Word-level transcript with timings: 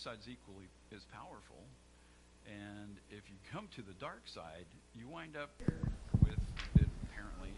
side's 0.00 0.28
equally 0.28 0.66
as 0.94 1.02
powerful. 1.12 1.56
And 2.46 2.96
if 3.10 3.28
you 3.28 3.36
come 3.52 3.68
to 3.76 3.82
the 3.82 3.92
dark 4.00 4.22
side, 4.24 4.64
you 4.94 5.06
wind 5.08 5.36
up 5.36 5.50
with 6.22 6.32
it 6.76 6.88
apparently 7.04 7.50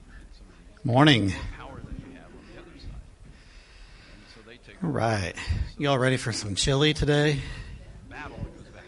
Morning. 0.84 1.28
more 1.28 1.36
power 1.56 1.80
than 1.84 1.94
you 2.06 2.16
have 2.16 2.26
on 2.26 2.44
the 2.54 2.60
other 2.60 2.78
side. 2.80 2.90
And 3.24 4.24
so 4.34 4.40
they 4.46 4.56
take 4.56 4.82
All 4.82 4.90
right. 4.90 5.34
You 5.78 5.88
all 5.88 5.98
ready 5.98 6.16
for 6.16 6.32
some 6.32 6.54
chili 6.56 6.92
today? 6.92 7.38
battle 8.10 8.36
goes 8.38 8.66
back. 8.68 8.84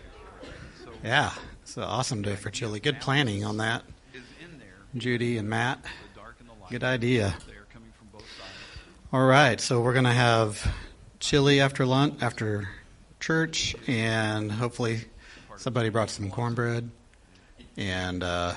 So 0.85 0.91
Yeah. 1.05 1.33
It's 1.63 1.77
an 1.77 1.85
awesome 1.85 2.23
day 2.23 2.35
for 2.37 2.51
chili. 2.51 2.81
Good 2.81 3.01
planning 3.01 3.45
on 3.45 3.57
that, 3.59 3.85
is 4.13 4.23
in 4.43 4.59
there 4.59 4.75
Judy 4.97 5.39
and 5.39 5.49
Matt. 5.49 5.83
the 5.83 5.89
dark 6.21 6.37
and 6.41 6.49
the 6.49 6.53
light. 6.61 6.71
Good 6.71 6.85
idea. 6.85 7.35
They 7.47 7.55
are 7.55 7.67
coming 7.73 7.91
from 7.97 8.09
both 8.13 8.23
sides. 8.23 8.51
All 9.13 9.25
right. 9.25 9.61
So 9.61 9.81
we're 9.81 9.93
going 9.95 10.05
to 10.05 10.11
have 10.11 10.75
chili 11.21 11.61
after 11.61 11.87
lunch, 11.87 12.21
after 12.21 12.69
church, 13.25 13.75
and 13.87 14.53
hopefully 14.53 15.01
somebody 15.57 15.89
brought 15.89 16.11
some 16.11 16.31
cornbread 16.31 16.91
and 17.79 18.23
uh, 18.23 18.53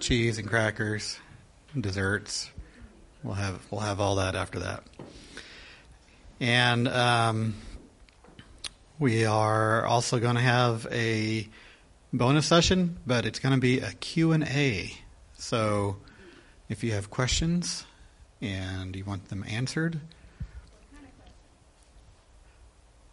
cheese 0.00 0.38
and 0.38 0.48
crackers, 0.48 1.16
desserts. 1.80 2.50
We'll 3.22 3.34
have 3.34 3.64
we'll 3.70 3.82
have 3.82 4.00
all 4.00 4.16
that 4.16 4.34
after 4.34 4.58
that. 4.58 4.82
And 6.40 6.88
um, 6.88 7.54
we 8.98 9.26
are 9.26 9.86
also 9.86 10.18
going 10.18 10.34
to 10.34 10.40
have 10.40 10.84
a 10.90 11.46
bonus 12.12 12.46
session, 12.46 12.98
but 13.06 13.26
it's 13.26 13.38
going 13.38 13.54
to 13.54 13.60
be 13.60 13.78
a 13.78 13.92
Q&A. 13.92 14.92
So 15.38 15.98
if 16.68 16.82
you 16.82 16.94
have 16.94 17.10
questions 17.10 17.84
and 18.40 18.96
you 18.96 19.04
want 19.04 19.28
them 19.28 19.44
answered, 19.46 20.00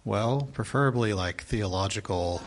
well, 0.04 0.50
preferably 0.54 1.14
like 1.14 1.44
theological 1.44 2.42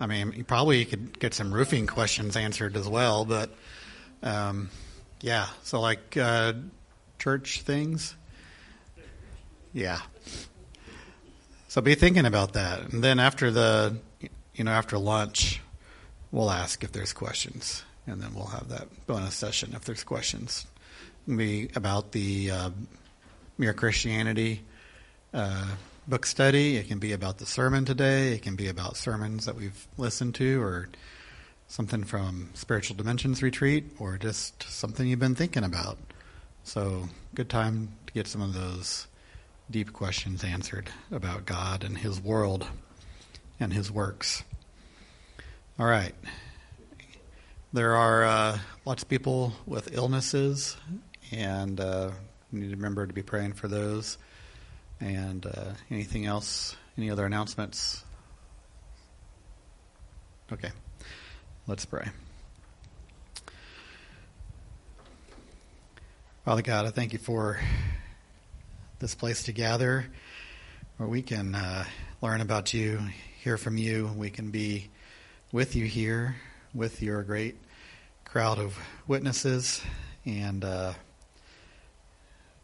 I 0.00 0.06
mean, 0.06 0.32
you 0.36 0.44
probably 0.44 0.84
could 0.84 1.18
get 1.18 1.34
some 1.34 1.52
roofing 1.52 1.86
questions 1.86 2.36
answered 2.36 2.76
as 2.76 2.88
well, 2.88 3.24
but 3.24 3.50
um, 4.22 4.70
yeah. 5.20 5.46
So 5.62 5.80
like 5.80 6.16
uh, 6.16 6.54
church 7.18 7.62
things, 7.62 8.14
yeah. 9.72 10.00
So 11.68 11.80
be 11.80 11.94
thinking 11.94 12.26
about 12.26 12.52
that, 12.52 12.92
and 12.92 13.02
then 13.02 13.18
after 13.18 13.50
the, 13.50 13.96
you 14.54 14.64
know, 14.64 14.72
after 14.72 14.98
lunch, 14.98 15.60
we'll 16.30 16.50
ask 16.50 16.84
if 16.84 16.92
there's 16.92 17.12
questions, 17.12 17.82
and 18.06 18.20
then 18.20 18.34
we'll 18.34 18.46
have 18.46 18.68
that 18.68 19.06
bonus 19.06 19.34
session 19.34 19.72
if 19.74 19.84
there's 19.84 20.04
questions. 20.04 20.66
It'll 21.26 21.38
be 21.38 21.70
about 21.74 22.12
the 22.12 22.50
uh, 22.50 22.70
mere 23.58 23.72
Christianity 23.72 24.62
uh, 25.34 25.66
book 26.06 26.24
study. 26.24 26.76
It 26.76 26.86
can 26.86 27.00
be 27.00 27.12
about 27.12 27.38
the 27.38 27.46
sermon 27.46 27.84
today. 27.84 28.34
It 28.34 28.42
can 28.42 28.54
be 28.54 28.68
about 28.68 28.96
sermons 28.96 29.46
that 29.46 29.56
we've 29.56 29.86
listened 29.98 30.36
to, 30.36 30.62
or 30.62 30.88
something 31.66 32.04
from 32.04 32.50
Spiritual 32.54 32.96
Dimensions 32.96 33.42
Retreat, 33.42 33.84
or 33.98 34.16
just 34.16 34.62
something 34.62 35.06
you've 35.06 35.18
been 35.18 35.34
thinking 35.34 35.64
about. 35.64 35.98
So, 36.62 37.08
good 37.34 37.50
time 37.50 37.88
to 38.06 38.12
get 38.12 38.28
some 38.28 38.40
of 38.40 38.54
those 38.54 39.08
deep 39.70 39.92
questions 39.92 40.44
answered 40.44 40.88
about 41.10 41.46
God 41.46 41.82
and 41.82 41.98
His 41.98 42.20
world 42.20 42.68
and 43.58 43.72
His 43.72 43.90
works. 43.90 44.44
All 45.80 45.86
right. 45.86 46.14
There 47.72 47.96
are 47.96 48.24
uh, 48.24 48.58
lots 48.84 49.02
of 49.02 49.08
people 49.08 49.52
with 49.66 49.96
illnesses, 49.96 50.76
and 51.32 51.80
uh, 51.80 52.12
we 52.52 52.60
need 52.60 52.70
to 52.70 52.76
remember 52.76 53.04
to 53.04 53.12
be 53.12 53.22
praying 53.22 53.54
for 53.54 53.66
those. 53.66 54.16
And 55.00 55.44
uh, 55.46 55.72
anything 55.90 56.26
else? 56.26 56.76
Any 56.96 57.10
other 57.10 57.26
announcements? 57.26 58.04
Okay, 60.52 60.70
let's 61.66 61.84
pray. 61.84 62.06
Father 66.44 66.62
God, 66.62 66.84
I 66.84 66.90
thank 66.90 67.12
you 67.14 67.18
for 67.18 67.58
this 68.98 69.14
place 69.14 69.44
to 69.44 69.52
gather 69.52 70.06
where 70.98 71.08
we 71.08 71.22
can 71.22 71.54
uh, 71.54 71.84
learn 72.20 72.40
about 72.40 72.72
you, 72.72 73.00
hear 73.42 73.56
from 73.56 73.78
you. 73.78 74.10
We 74.16 74.30
can 74.30 74.50
be 74.50 74.90
with 75.50 75.74
you 75.74 75.86
here, 75.86 76.36
with 76.72 77.02
your 77.02 77.22
great 77.22 77.56
crowd 78.24 78.58
of 78.58 78.78
witnesses, 79.06 79.82
and 80.24 80.64
uh, 80.64 80.92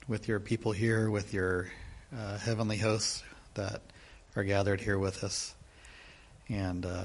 with 0.06 0.28
your 0.28 0.40
people 0.40 0.72
here, 0.72 1.10
with 1.10 1.32
your 1.34 1.70
uh, 2.16 2.38
heavenly 2.38 2.76
hosts 2.76 3.22
that 3.54 3.82
are 4.36 4.44
gathered 4.44 4.80
here 4.80 4.98
with 4.98 5.22
us. 5.24 5.54
And 6.48 6.84
uh, 6.84 7.04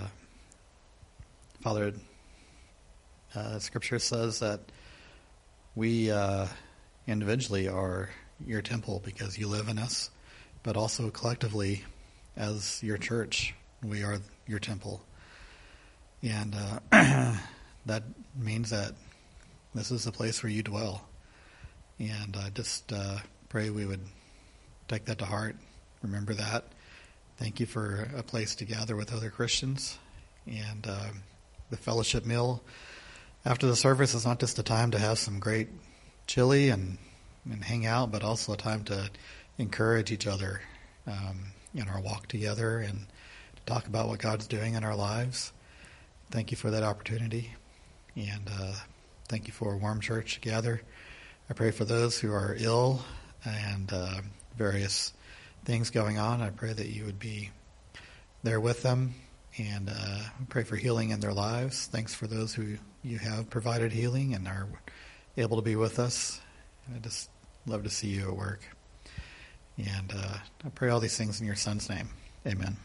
Father, 1.61 1.93
uh, 3.35 3.59
Scripture 3.59 3.99
says 3.99 4.39
that 4.39 4.61
we 5.75 6.09
uh, 6.11 6.47
individually 7.07 7.67
are 7.67 8.09
your 8.45 8.61
temple 8.61 9.01
because 9.03 9.37
you 9.37 9.47
live 9.47 9.67
in 9.67 9.77
us, 9.77 10.09
but 10.63 10.77
also 10.77 11.09
collectively 11.09 11.83
as 12.35 12.81
your 12.83 12.97
church, 12.97 13.53
we 13.83 14.03
are 14.03 14.19
your 14.47 14.59
temple. 14.59 15.01
And 16.21 16.55
uh, 16.91 17.35
that 17.85 18.03
means 18.37 18.71
that 18.71 18.93
this 19.73 19.91
is 19.91 20.05
the 20.05 20.11
place 20.11 20.41
where 20.41 20.51
you 20.51 20.63
dwell. 20.63 21.07
And 21.99 22.35
I 22.35 22.49
just 22.49 22.91
uh, 22.91 23.17
pray 23.49 23.69
we 23.69 23.85
would 23.85 24.01
take 24.87 25.05
that 25.05 25.19
to 25.19 25.25
heart. 25.25 25.55
Remember 26.01 26.33
that. 26.33 26.65
Thank 27.37 27.59
you 27.59 27.65
for 27.65 28.07
a 28.15 28.23
place 28.23 28.55
to 28.55 28.65
gather 28.65 28.95
with 28.95 29.13
other 29.13 29.29
Christians. 29.29 29.97
And 30.45 30.85
uh, 30.87 31.07
the 31.69 31.77
fellowship 31.77 32.25
meal 32.25 32.63
after 33.45 33.67
the 33.67 33.75
service 33.75 34.13
is 34.13 34.25
not 34.25 34.39
just 34.39 34.59
a 34.59 34.63
time 34.63 34.91
to 34.91 34.99
have 34.99 35.19
some 35.19 35.39
great 35.39 35.69
chili 36.27 36.69
and, 36.69 36.97
and 37.49 37.63
hang 37.63 37.85
out, 37.85 38.11
but 38.11 38.23
also 38.23 38.53
a 38.53 38.57
time 38.57 38.83
to 38.85 39.09
encourage 39.57 40.11
each 40.11 40.27
other 40.27 40.61
um, 41.07 41.51
in 41.73 41.87
our 41.87 41.99
walk 41.99 42.27
together 42.27 42.79
and 42.79 43.05
to 43.55 43.63
talk 43.65 43.87
about 43.87 44.07
what 44.07 44.19
God's 44.19 44.47
doing 44.47 44.75
in 44.75 44.83
our 44.83 44.95
lives. 44.95 45.51
Thank 46.31 46.51
you 46.51 46.57
for 46.57 46.71
that 46.71 46.83
opportunity. 46.83 47.53
And 48.15 48.49
uh, 48.49 48.73
thank 49.27 49.47
you 49.47 49.53
for 49.53 49.73
a 49.73 49.77
warm 49.77 49.99
church 49.99 50.35
to 50.35 50.41
gather. 50.41 50.81
I 51.49 51.53
pray 51.53 51.71
for 51.71 51.85
those 51.85 52.17
who 52.17 52.31
are 52.31 52.55
ill 52.57 53.03
and 53.43 53.91
uh, 53.91 54.21
various 54.57 55.13
things 55.65 55.89
going 55.89 56.17
on. 56.17 56.41
I 56.41 56.49
pray 56.49 56.73
that 56.73 56.87
you 56.87 57.05
would 57.05 57.19
be 57.19 57.51
there 58.43 58.59
with 58.59 58.83
them 58.83 59.15
and 59.57 59.89
uh, 59.89 60.19
pray 60.49 60.63
for 60.63 60.75
healing 60.75 61.09
in 61.09 61.19
their 61.19 61.33
lives. 61.33 61.87
Thanks 61.87 62.13
for 62.13 62.27
those 62.27 62.53
who 62.53 62.77
you 63.03 63.17
have 63.17 63.49
provided 63.49 63.91
healing 63.91 64.33
and 64.33 64.47
are 64.47 64.67
able 65.37 65.57
to 65.57 65.63
be 65.63 65.75
with 65.75 65.99
us. 65.99 66.39
I 66.93 66.99
just 66.99 67.29
love 67.65 67.83
to 67.83 67.89
see 67.89 68.07
you 68.07 68.29
at 68.29 68.35
work. 68.35 68.61
And 69.77 70.13
uh, 70.15 70.37
I 70.65 70.69
pray 70.69 70.89
all 70.89 70.99
these 70.99 71.17
things 71.17 71.39
in 71.41 71.47
your 71.47 71.55
son's 71.55 71.89
name. 71.89 72.09
Amen. 72.47 72.77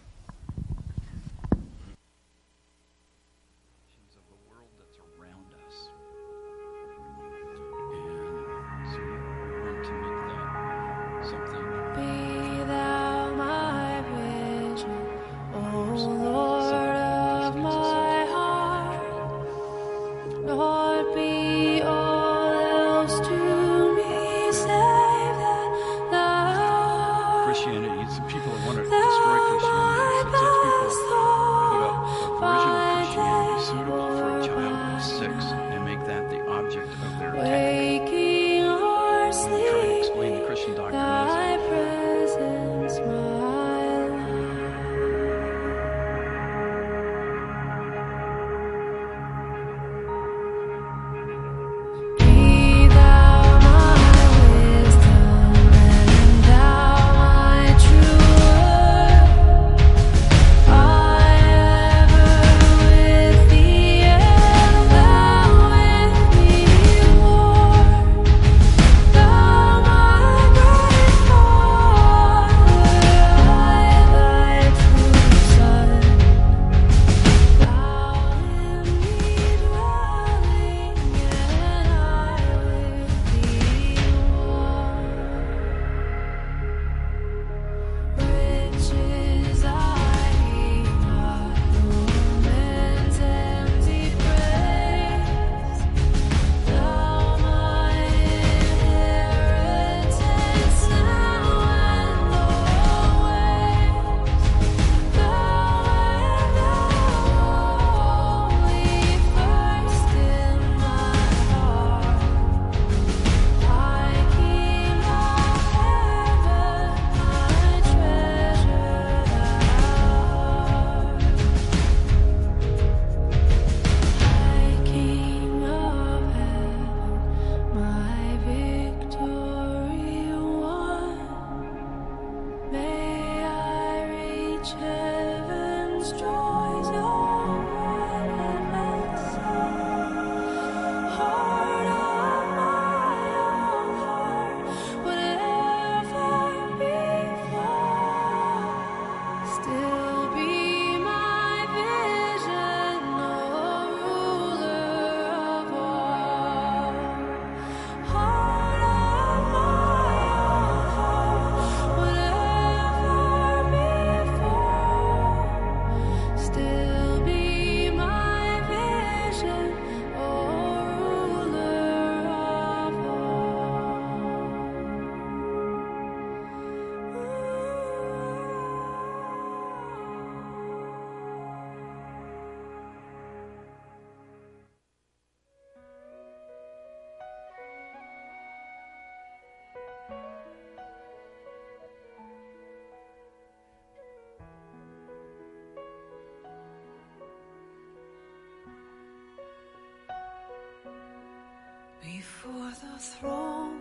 the 202.81 202.99
throne 202.99 203.81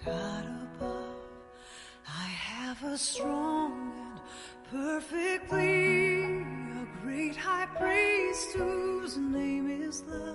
of 0.00 0.06
God 0.06 0.44
above, 0.44 1.16
I 2.06 2.24
have 2.24 2.82
a 2.84 2.96
strong 2.96 3.92
and 3.98 4.20
perfectly 4.70 6.24
a 6.24 6.86
great 7.02 7.36
high 7.36 7.66
priest 7.66 8.56
whose 8.56 9.16
name 9.18 9.68
is 9.82 10.02
love. 10.04 10.27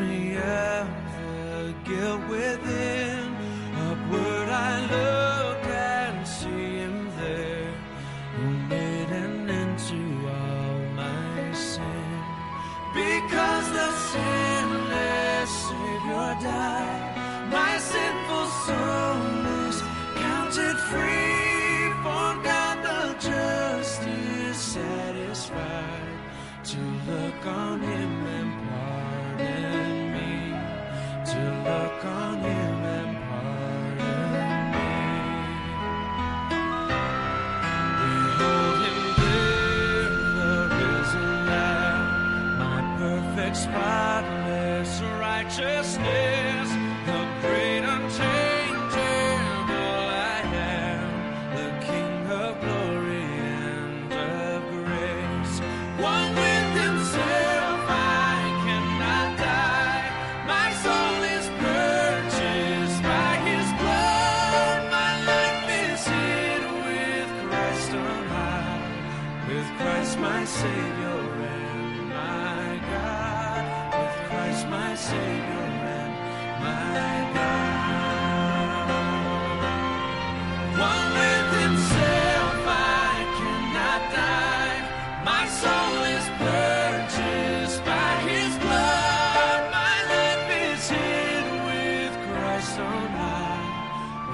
me. 0.00 0.23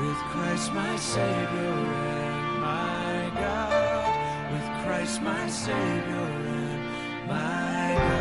With 0.00 0.16
Christ 0.32 0.72
my 0.72 0.96
Savior 0.96 1.26
and 1.28 2.60
my 2.62 3.30
God, 3.34 4.52
with 4.52 4.84
Christ 4.86 5.20
my 5.20 5.46
Savior 5.50 5.76
and 5.76 7.28
my 7.28 7.94
God. 7.98 8.19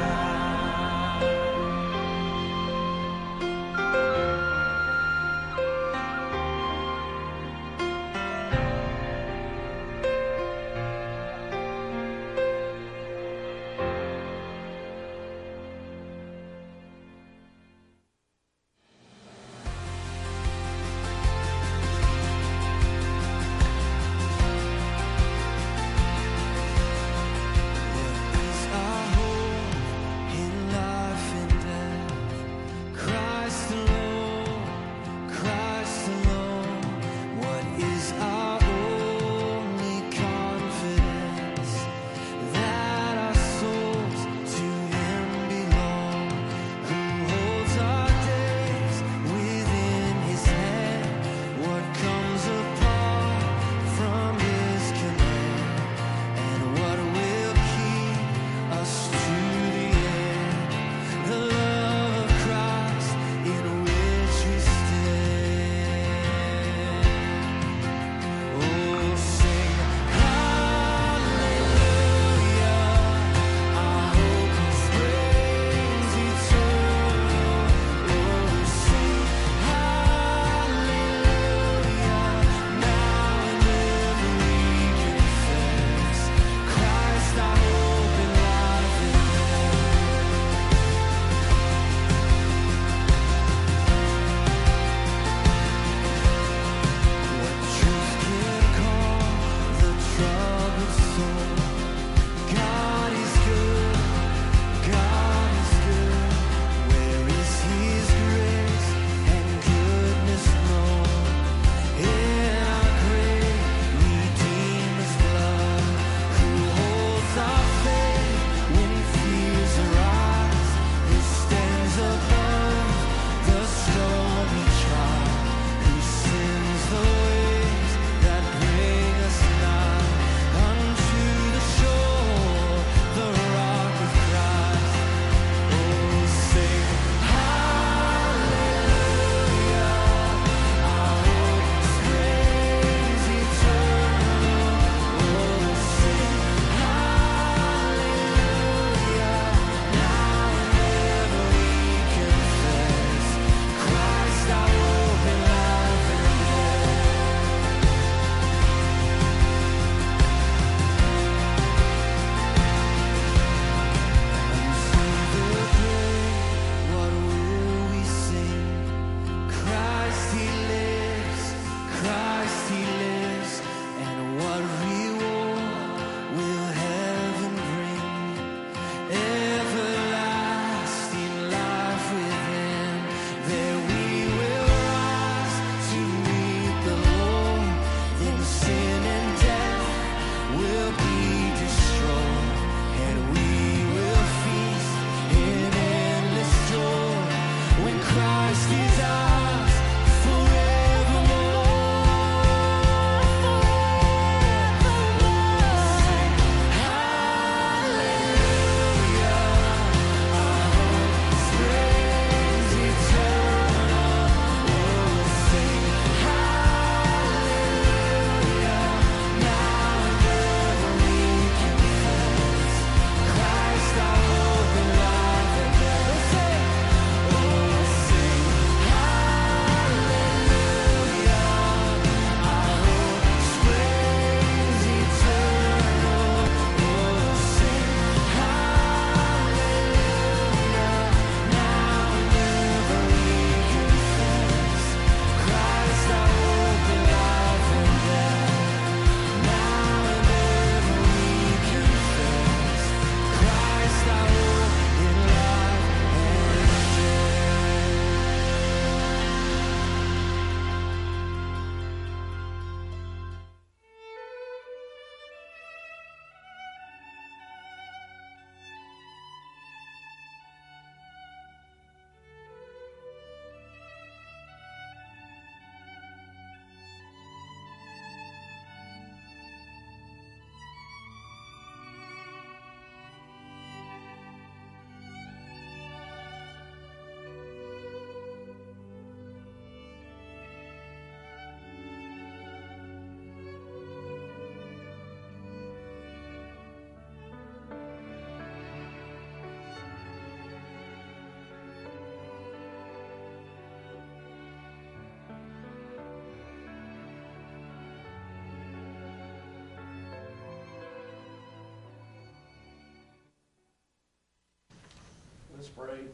Let's 315.60 315.68
pray. 315.68 316.06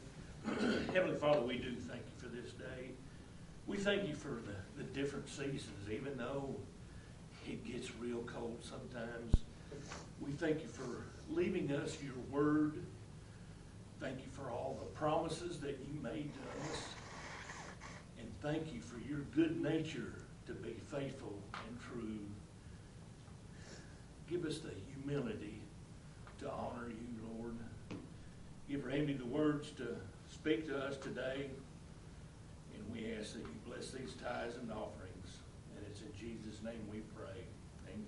Heavenly 0.91 1.17
Father, 1.17 1.41
we 1.41 1.59
do 1.59 1.75
thank 1.75 2.01
you 2.01 2.17
for 2.17 2.35
this 2.35 2.49
day. 2.53 2.89
We 3.67 3.77
thank 3.77 4.07
you 4.07 4.15
for 4.15 4.41
the, 4.41 4.83
the 4.83 4.83
different 4.85 5.29
seasons, 5.29 5.87
even 5.87 6.17
though 6.17 6.55
it 7.47 7.63
gets 7.63 7.95
real 7.99 8.23
cold 8.23 8.57
sometimes. 8.63 9.35
We 10.19 10.31
thank 10.31 10.63
you 10.63 10.67
for 10.67 11.03
leaving 11.29 11.71
us 11.73 11.95
your 12.03 12.15
word. 12.31 12.81
Thank 14.01 14.17
you 14.17 14.31
for 14.31 14.49
all 14.49 14.79
the 14.79 14.87
promises 14.97 15.59
that 15.59 15.77
you 15.87 15.93
made 16.01 16.31
to 16.33 16.71
us. 16.71 16.81
And 18.19 18.27
thank 18.41 18.73
you 18.73 18.81
for 18.81 18.97
your 19.07 19.19
good 19.35 19.61
nature 19.61 20.23
to 20.47 20.53
be 20.53 20.73
faithful 20.89 21.37
and 21.53 21.79
true. 21.79 22.17
Give 24.27 24.43
us 24.43 24.57
the 24.57 24.71
humility 24.91 25.61
to 26.39 26.49
honor. 26.49 26.94
Give 28.67 28.83
Randy 28.83 29.13
the 29.13 29.25
words 29.25 29.69
to 29.77 29.95
speak 30.31 30.65
to 30.67 30.77
us 30.77 30.97
today. 30.97 31.51
And 32.73 32.83
we 32.91 33.13
ask 33.13 33.33
that 33.33 33.39
you 33.39 33.55
bless 33.65 33.91
these 33.91 34.13
tithes 34.21 34.55
and 34.57 34.71
offerings. 34.71 35.37
And 35.77 35.85
it's 35.87 36.01
in 36.01 36.11
Jesus' 36.19 36.63
name 36.63 36.81
we 36.91 37.01
pray. 37.15 37.43
Amen. 37.87 38.03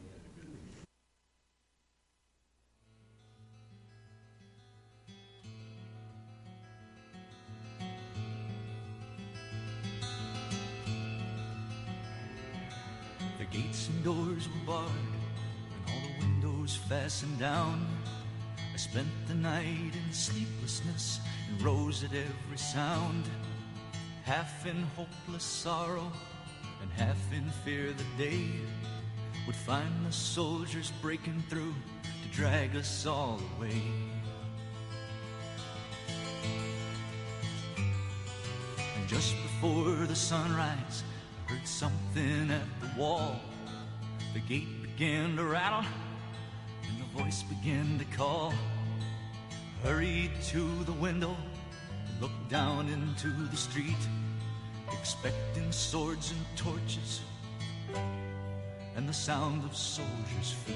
The 13.37 13.45
gates 13.45 13.89
and 13.89 14.03
doors 14.03 14.47
were 14.49 14.65
barred, 14.65 14.89
and 14.89 15.93
all 15.93 16.01
the 16.01 16.25
windows 16.25 16.75
fastened 16.89 17.37
down. 17.37 17.85
I 18.77 18.79
spent 18.79 19.07
the 19.27 19.33
night 19.33 19.95
in 19.95 20.13
sleeplessness 20.13 21.19
and 21.49 21.59
rose 21.63 22.03
at 22.03 22.11
every 22.11 22.59
sound, 22.59 23.23
half 24.23 24.67
in 24.67 24.83
hopeless 24.95 25.43
sorrow 25.43 26.11
and 26.83 26.91
half 26.91 27.17
in 27.33 27.49
fear 27.65 27.91
the 27.91 28.23
day 28.23 28.45
would 29.47 29.55
find 29.55 30.05
the 30.05 30.11
soldiers 30.11 30.93
breaking 31.01 31.43
through 31.49 31.73
to 32.03 32.29
drag 32.37 32.75
us 32.75 33.07
all 33.07 33.41
away. 33.57 33.81
And 37.75 39.07
just 39.07 39.33
before 39.41 40.05
the 40.05 40.15
sunrise, 40.15 41.03
I 41.47 41.53
heard 41.53 41.67
something 41.67 42.51
at 42.51 42.79
the 42.79 43.01
wall. 43.01 43.41
The 44.35 44.39
gate 44.41 44.83
began 44.83 45.35
to 45.37 45.45
rattle, 45.45 45.83
voice 47.17 47.43
began 47.43 47.97
to 47.97 48.05
call. 48.17 48.53
Hurried 49.83 50.31
to 50.49 50.83
the 50.85 50.93
window, 50.93 51.35
and 52.07 52.21
looked 52.21 52.49
down 52.49 52.89
into 52.89 53.29
the 53.29 53.57
street, 53.57 54.03
expecting 54.91 55.71
swords 55.71 56.31
and 56.31 56.41
torches, 56.55 57.21
and 58.95 59.07
the 59.07 59.13
sound 59.13 59.63
of 59.63 59.75
soldiers' 59.75 60.53
feet. 60.65 60.75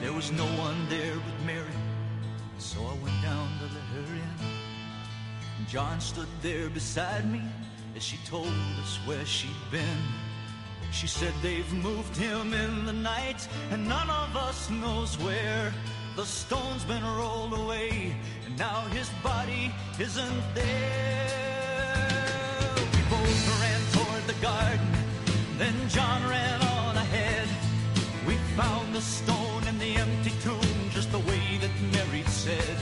There 0.00 0.12
was 0.12 0.30
no 0.32 0.44
one 0.44 0.88
there 0.88 1.14
but 1.14 1.46
Mary, 1.46 1.78
so 2.58 2.80
I 2.80 2.94
went 3.02 3.22
down 3.22 3.48
to 3.58 3.64
let 3.64 3.88
her 3.96 4.14
in. 4.14 5.66
John 5.66 6.00
stood 6.00 6.28
there 6.42 6.68
beside 6.68 7.30
me 7.30 7.42
as 7.96 8.02
she 8.02 8.18
told 8.26 8.52
us 8.82 8.98
where 9.06 9.24
she'd 9.24 9.70
been. 9.70 10.23
She 10.94 11.08
said 11.08 11.34
they've 11.42 11.72
moved 11.82 12.16
him 12.16 12.54
in 12.54 12.86
the 12.86 12.92
night, 12.92 13.48
and 13.72 13.88
none 13.88 14.08
of 14.08 14.36
us 14.36 14.70
knows 14.70 15.18
where. 15.18 15.74
The 16.14 16.24
stone's 16.24 16.84
been 16.84 17.02
rolled 17.02 17.52
away, 17.52 18.14
and 18.46 18.56
now 18.56 18.82
his 18.92 19.10
body 19.20 19.72
isn't 19.98 20.54
there. 20.54 21.34
We 22.94 23.02
both 23.10 23.60
ran 23.60 23.80
toward 23.96 24.24
the 24.28 24.40
garden, 24.40 24.86
then 25.58 25.74
John 25.88 26.22
ran 26.28 26.62
on 26.62 26.96
ahead. 26.96 27.48
We 28.24 28.36
found 28.56 28.94
the 28.94 29.00
stone 29.00 29.66
in 29.66 29.76
the 29.80 29.96
empty 29.96 30.32
tomb, 30.42 30.90
just 30.90 31.10
the 31.10 31.18
way 31.18 31.58
that 31.60 31.74
Mary 31.92 32.22
said. 32.28 32.76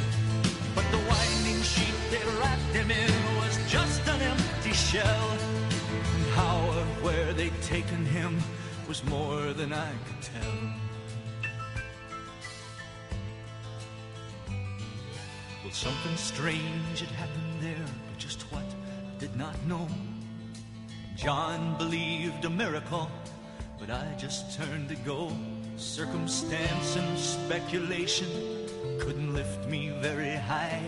But 0.74 0.84
the 0.92 0.98
winding 0.98 1.62
sheet 1.62 1.96
they 2.10 2.22
wrapped 2.38 2.74
him 2.74 2.90
in 2.90 3.36
was 3.38 3.58
just 3.70 4.06
an 4.06 4.20
empty 4.20 4.74
shell. 4.74 5.61
Where 7.32 7.48
they'd 7.48 7.62
taken 7.62 8.04
him 8.04 8.38
was 8.86 9.02
more 9.04 9.54
than 9.54 9.72
I 9.72 9.90
could 10.04 10.20
tell. 10.20 10.52
Well, 15.64 15.72
something 15.72 16.14
strange 16.16 17.00
had 17.00 17.08
happened 17.08 17.62
there, 17.62 17.86
but 18.06 18.18
just 18.18 18.42
what 18.52 18.60
I 18.60 19.18
did 19.18 19.34
not 19.34 19.56
know. 19.66 19.88
John 21.16 21.78
believed 21.78 22.44
a 22.44 22.50
miracle, 22.50 23.10
but 23.80 23.88
I 23.88 24.14
just 24.18 24.54
turned 24.58 24.90
to 24.90 24.96
go. 24.96 25.32
Circumstance 25.78 26.96
and 26.96 27.18
speculation 27.18 28.28
couldn't 29.00 29.32
lift 29.32 29.66
me 29.70 29.88
very 30.02 30.34
high. 30.34 30.82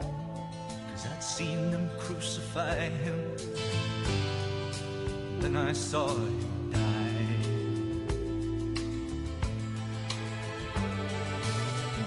Cause 0.00 1.06
I'd 1.06 1.22
seen 1.22 1.70
them 1.70 1.90
crucify 1.98 2.88
him. 2.88 3.36
Then 5.40 5.56
I 5.56 5.72
saw 5.72 6.08
him 6.08 6.70
die. 6.72 7.28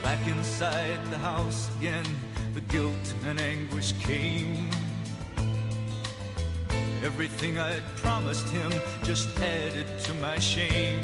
Back 0.04 0.28
inside 0.28 1.00
the 1.10 1.18
house 1.18 1.70
again, 1.78 2.06
the 2.54 2.62
guilt 2.62 3.14
and 3.26 3.40
anguish 3.40 3.94
came. 3.94 4.70
Everything 7.04 7.58
I'd 7.58 7.84
promised 7.96 8.48
him 8.50 8.72
just 9.04 9.30
added 9.40 9.88
to 10.04 10.14
my 10.16 10.38
shame. 10.38 11.02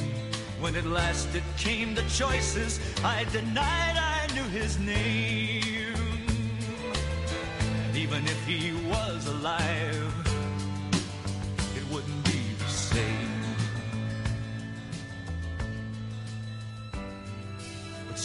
When 0.59 0.75
at 0.75 0.85
last 0.85 1.33
it 1.33 1.43
came 1.57 1.95
to 1.95 2.01
choices, 2.09 2.79
I 3.03 3.23
denied 3.31 3.95
I 3.95 4.27
knew 4.33 4.43
his 4.49 4.77
name. 4.79 5.95
And 7.85 7.95
even 7.95 8.25
if 8.25 8.45
he 8.45 8.73
was 8.89 9.27
alive, 9.27 10.26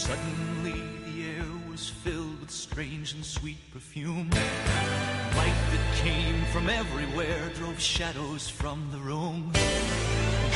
suddenly 0.03 0.83
the 1.05 1.29
air 1.29 1.45
was 1.71 1.87
filled 1.89 2.37
with 2.41 2.51
strange 2.51 3.13
and 3.13 3.23
sweet 3.23 3.71
perfume. 3.71 4.29
Light 4.31 5.61
that 5.71 5.95
came 5.95 6.43
from 6.51 6.69
everywhere 6.69 7.49
drove 7.55 7.79
shadows 7.79 8.49
from 8.49 8.85
the 8.91 8.97
room. 8.97 9.53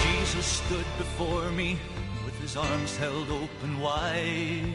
Jesus 0.03 0.45
stood 0.45 0.85
before 0.97 1.49
me 1.51 1.79
with 2.25 2.37
his 2.41 2.57
arms 2.57 2.97
held 2.97 3.29
open 3.29 3.79
wide. 3.79 4.73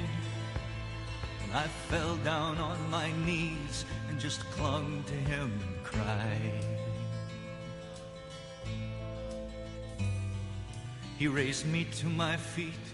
And 1.42 1.52
I 1.52 1.66
fell 1.90 2.16
down 2.24 2.56
on 2.56 2.78
my 2.90 3.12
knees 3.26 3.84
and 4.08 4.18
just 4.18 4.40
clung 4.52 5.04
to 5.06 5.14
him 5.32 5.52
and 5.66 5.84
cried. 5.84 6.64
He 11.18 11.28
raised 11.28 11.66
me 11.66 11.86
to 12.00 12.06
my 12.06 12.38
feet, 12.38 12.86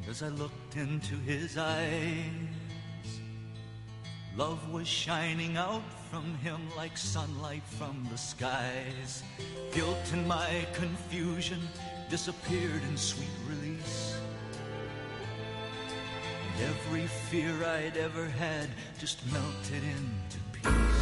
and 0.00 0.10
as 0.10 0.22
I 0.22 0.28
looked 0.28 0.76
into 0.76 1.14
his 1.16 1.58
eyes, 1.58 2.22
love 4.36 4.72
was 4.72 4.86
shining 4.86 5.56
out 5.56 5.82
from 6.10 6.36
him 6.38 6.60
like 6.76 6.96
sunlight 6.96 7.62
from 7.64 8.06
the 8.10 8.18
skies. 8.18 9.22
Guilt 9.72 9.98
and 10.12 10.26
my 10.26 10.66
confusion 10.72 11.60
disappeared 12.08 12.82
in 12.88 12.96
sweet 12.96 13.28
release. 13.48 14.16
And 16.54 16.68
every 16.68 17.06
fear 17.06 17.52
I'd 17.64 17.96
ever 17.96 18.26
had 18.26 18.68
just 18.98 19.20
melted 19.32 19.82
into 19.82 20.38
peace. 20.52 20.99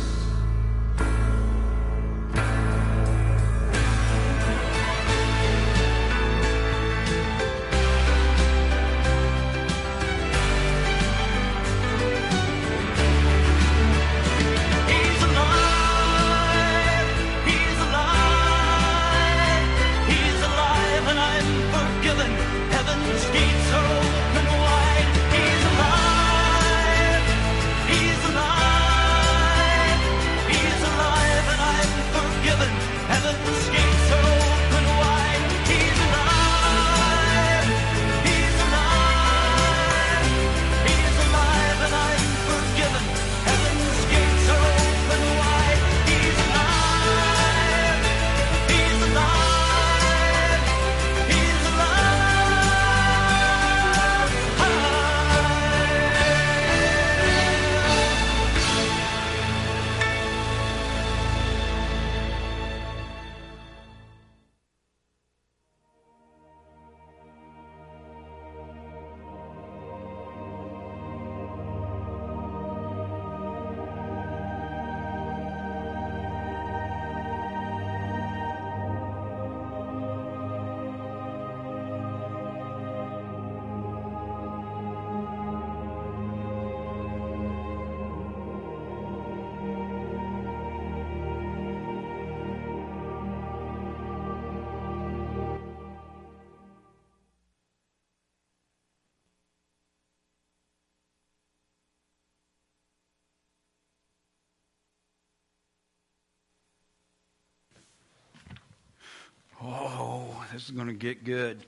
This 110.59 110.65
is 110.65 110.71
going 110.73 110.89
to 110.89 110.93
get 110.93 111.23
good. 111.23 111.65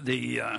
The 0.00 0.40
uh, 0.40 0.58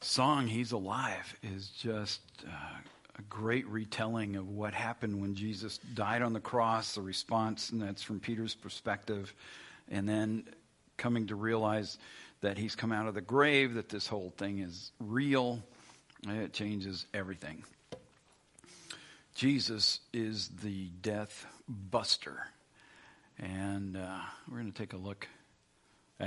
song 0.00 0.48
"He's 0.48 0.72
Alive" 0.72 1.32
is 1.44 1.68
just 1.68 2.20
uh, 2.44 2.76
a 3.16 3.22
great 3.30 3.64
retelling 3.68 4.34
of 4.34 4.48
what 4.48 4.74
happened 4.74 5.20
when 5.20 5.36
Jesus 5.36 5.78
died 5.78 6.22
on 6.22 6.32
the 6.32 6.40
cross. 6.40 6.96
The 6.96 7.02
response, 7.02 7.70
and 7.70 7.80
that's 7.80 8.02
from 8.02 8.18
Peter's 8.18 8.56
perspective, 8.56 9.32
and 9.88 10.08
then 10.08 10.42
coming 10.96 11.28
to 11.28 11.36
realize 11.36 11.98
that 12.40 12.58
he's 12.58 12.74
come 12.74 12.90
out 12.90 13.06
of 13.06 13.14
the 13.14 13.20
grave, 13.20 13.74
that 13.74 13.88
this 13.88 14.08
whole 14.08 14.32
thing 14.36 14.58
is 14.58 14.90
real. 14.98 15.62
It 16.26 16.52
changes 16.52 17.06
everything. 17.14 17.62
Jesus 19.36 20.00
is 20.12 20.48
the 20.64 20.88
death 21.00 21.46
buster. 21.68 22.48
And 23.38 23.96
uh, 23.96 24.18
we're 24.48 24.58
going 24.58 24.72
to 24.72 24.78
take 24.78 24.94
a 24.94 24.96
look 24.96 25.28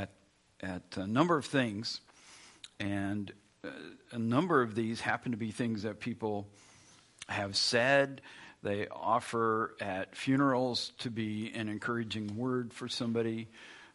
at, 0.01 0.09
at 0.61 0.97
a 0.97 1.07
number 1.07 1.37
of 1.37 1.45
things. 1.45 2.01
And 2.79 3.31
uh, 3.63 3.69
a 4.11 4.19
number 4.19 4.61
of 4.61 4.75
these 4.75 5.01
happen 5.01 5.31
to 5.31 5.37
be 5.37 5.51
things 5.51 5.83
that 5.83 5.99
people 5.99 6.47
have 7.27 7.55
said. 7.55 8.21
They 8.63 8.87
offer 8.87 9.75
at 9.79 10.15
funerals 10.15 10.91
to 10.99 11.09
be 11.09 11.51
an 11.53 11.69
encouraging 11.69 12.37
word 12.37 12.73
for 12.73 12.87
somebody 12.87 13.47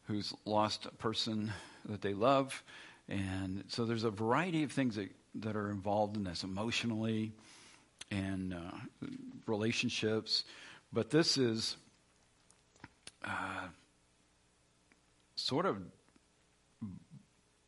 who's 0.04 0.32
lost 0.44 0.86
a 0.86 0.90
person 0.90 1.52
that 1.86 2.00
they 2.00 2.14
love. 2.14 2.62
And 3.08 3.64
so 3.68 3.84
there's 3.84 4.04
a 4.04 4.10
variety 4.10 4.62
of 4.62 4.72
things 4.72 4.96
that, 4.96 5.10
that 5.36 5.56
are 5.56 5.70
involved 5.70 6.16
in 6.16 6.24
this 6.24 6.44
emotionally 6.44 7.32
and 8.10 8.54
uh, 8.54 9.06
relationships. 9.46 10.44
But 10.92 11.10
this 11.10 11.38
is 11.38 11.76
uh, 13.24 13.66
sort 15.42 15.66
of 15.66 15.76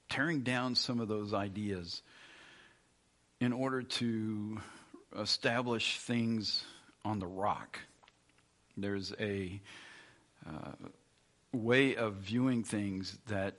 tearing 0.09 0.43
down 0.43 0.77
some 0.77 1.01
of 1.01 1.09
those 1.09 1.35
ideas 1.35 2.03
in 3.41 3.53
order 3.53 3.83
to 3.83 4.61
establish 5.19 5.99
things 5.99 6.65
on 7.05 7.19
the 7.19 7.27
rock. 7.27 7.81
There's 8.77 9.13
a 9.19 9.61
uh, 10.47 10.73
way 11.53 11.97
of 11.97 12.15
viewing 12.15 12.63
things 12.63 13.19
that 13.27 13.55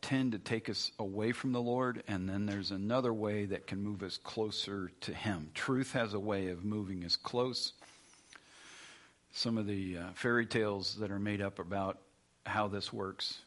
tend 0.00 0.32
to 0.32 0.38
take 0.38 0.70
us 0.70 0.90
away 0.98 1.32
from 1.32 1.52
the 1.52 1.60
Lord, 1.60 2.02
and 2.08 2.26
then 2.26 2.46
there's 2.46 2.70
another 2.70 3.12
way 3.12 3.44
that 3.46 3.66
can 3.66 3.82
move 3.82 4.02
us 4.02 4.16
closer 4.16 4.90
to 5.02 5.12
Him. 5.12 5.50
Truth 5.52 5.92
has 5.92 6.14
a 6.14 6.20
way 6.20 6.48
of 6.48 6.64
moving 6.64 7.04
us 7.04 7.16
close. 7.16 7.74
Some 9.32 9.58
of 9.58 9.66
the 9.66 9.98
uh, 9.98 10.02
fairy 10.14 10.46
tales 10.46 10.96
that 11.00 11.10
are 11.10 11.18
made 11.18 11.42
up 11.42 11.58
about 11.58 11.98
how 12.46 12.68
this 12.68 12.90
works 12.92 13.38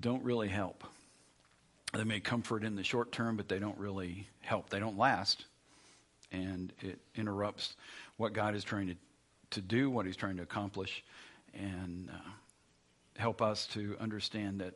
don't 0.00 0.22
really 0.24 0.48
help. 0.48 0.84
They 1.92 2.04
may 2.04 2.20
comfort 2.20 2.62
in 2.62 2.76
the 2.76 2.84
short 2.84 3.12
term, 3.12 3.36
but 3.36 3.48
they 3.48 3.58
don't 3.58 3.78
really 3.78 4.28
help. 4.40 4.70
They 4.70 4.78
don't 4.78 4.98
last, 4.98 5.44
and 6.30 6.72
it 6.80 6.98
interrupts 7.16 7.74
what 8.16 8.32
God 8.32 8.54
is 8.54 8.62
trying 8.62 8.88
to, 8.88 8.94
to 9.52 9.60
do, 9.60 9.90
what 9.90 10.06
He's 10.06 10.16
trying 10.16 10.36
to 10.36 10.42
accomplish, 10.42 11.02
and 11.52 12.08
uh, 12.10 12.30
help 13.16 13.42
us 13.42 13.66
to 13.68 13.96
understand 14.00 14.60
that 14.60 14.74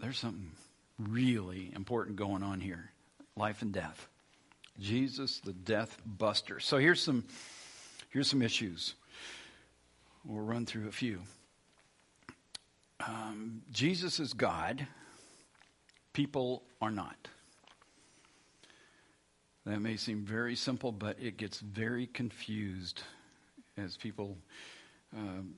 there's 0.00 0.18
something 0.18 0.50
really 0.98 1.70
important 1.74 2.16
going 2.16 2.42
on 2.42 2.60
here 2.60 2.90
life 3.36 3.62
and 3.62 3.72
death. 3.72 4.08
Jesus, 4.78 5.40
the 5.40 5.52
death 5.52 5.96
buster. 6.04 6.60
So 6.60 6.78
here's 6.78 7.00
some, 7.00 7.24
here's 8.10 8.28
some 8.28 8.42
issues. 8.42 8.94
We'll 10.24 10.44
run 10.44 10.66
through 10.66 10.88
a 10.88 10.92
few. 10.92 11.20
Um, 13.06 13.62
Jesus 13.72 14.20
is 14.20 14.32
God, 14.32 14.86
people 16.12 16.62
are 16.80 16.90
not. 16.90 17.28
That 19.64 19.80
may 19.80 19.96
seem 19.96 20.24
very 20.24 20.56
simple, 20.56 20.92
but 20.92 21.16
it 21.20 21.36
gets 21.36 21.60
very 21.60 22.06
confused 22.06 23.02
as 23.76 23.96
people 23.96 24.36
um, 25.16 25.54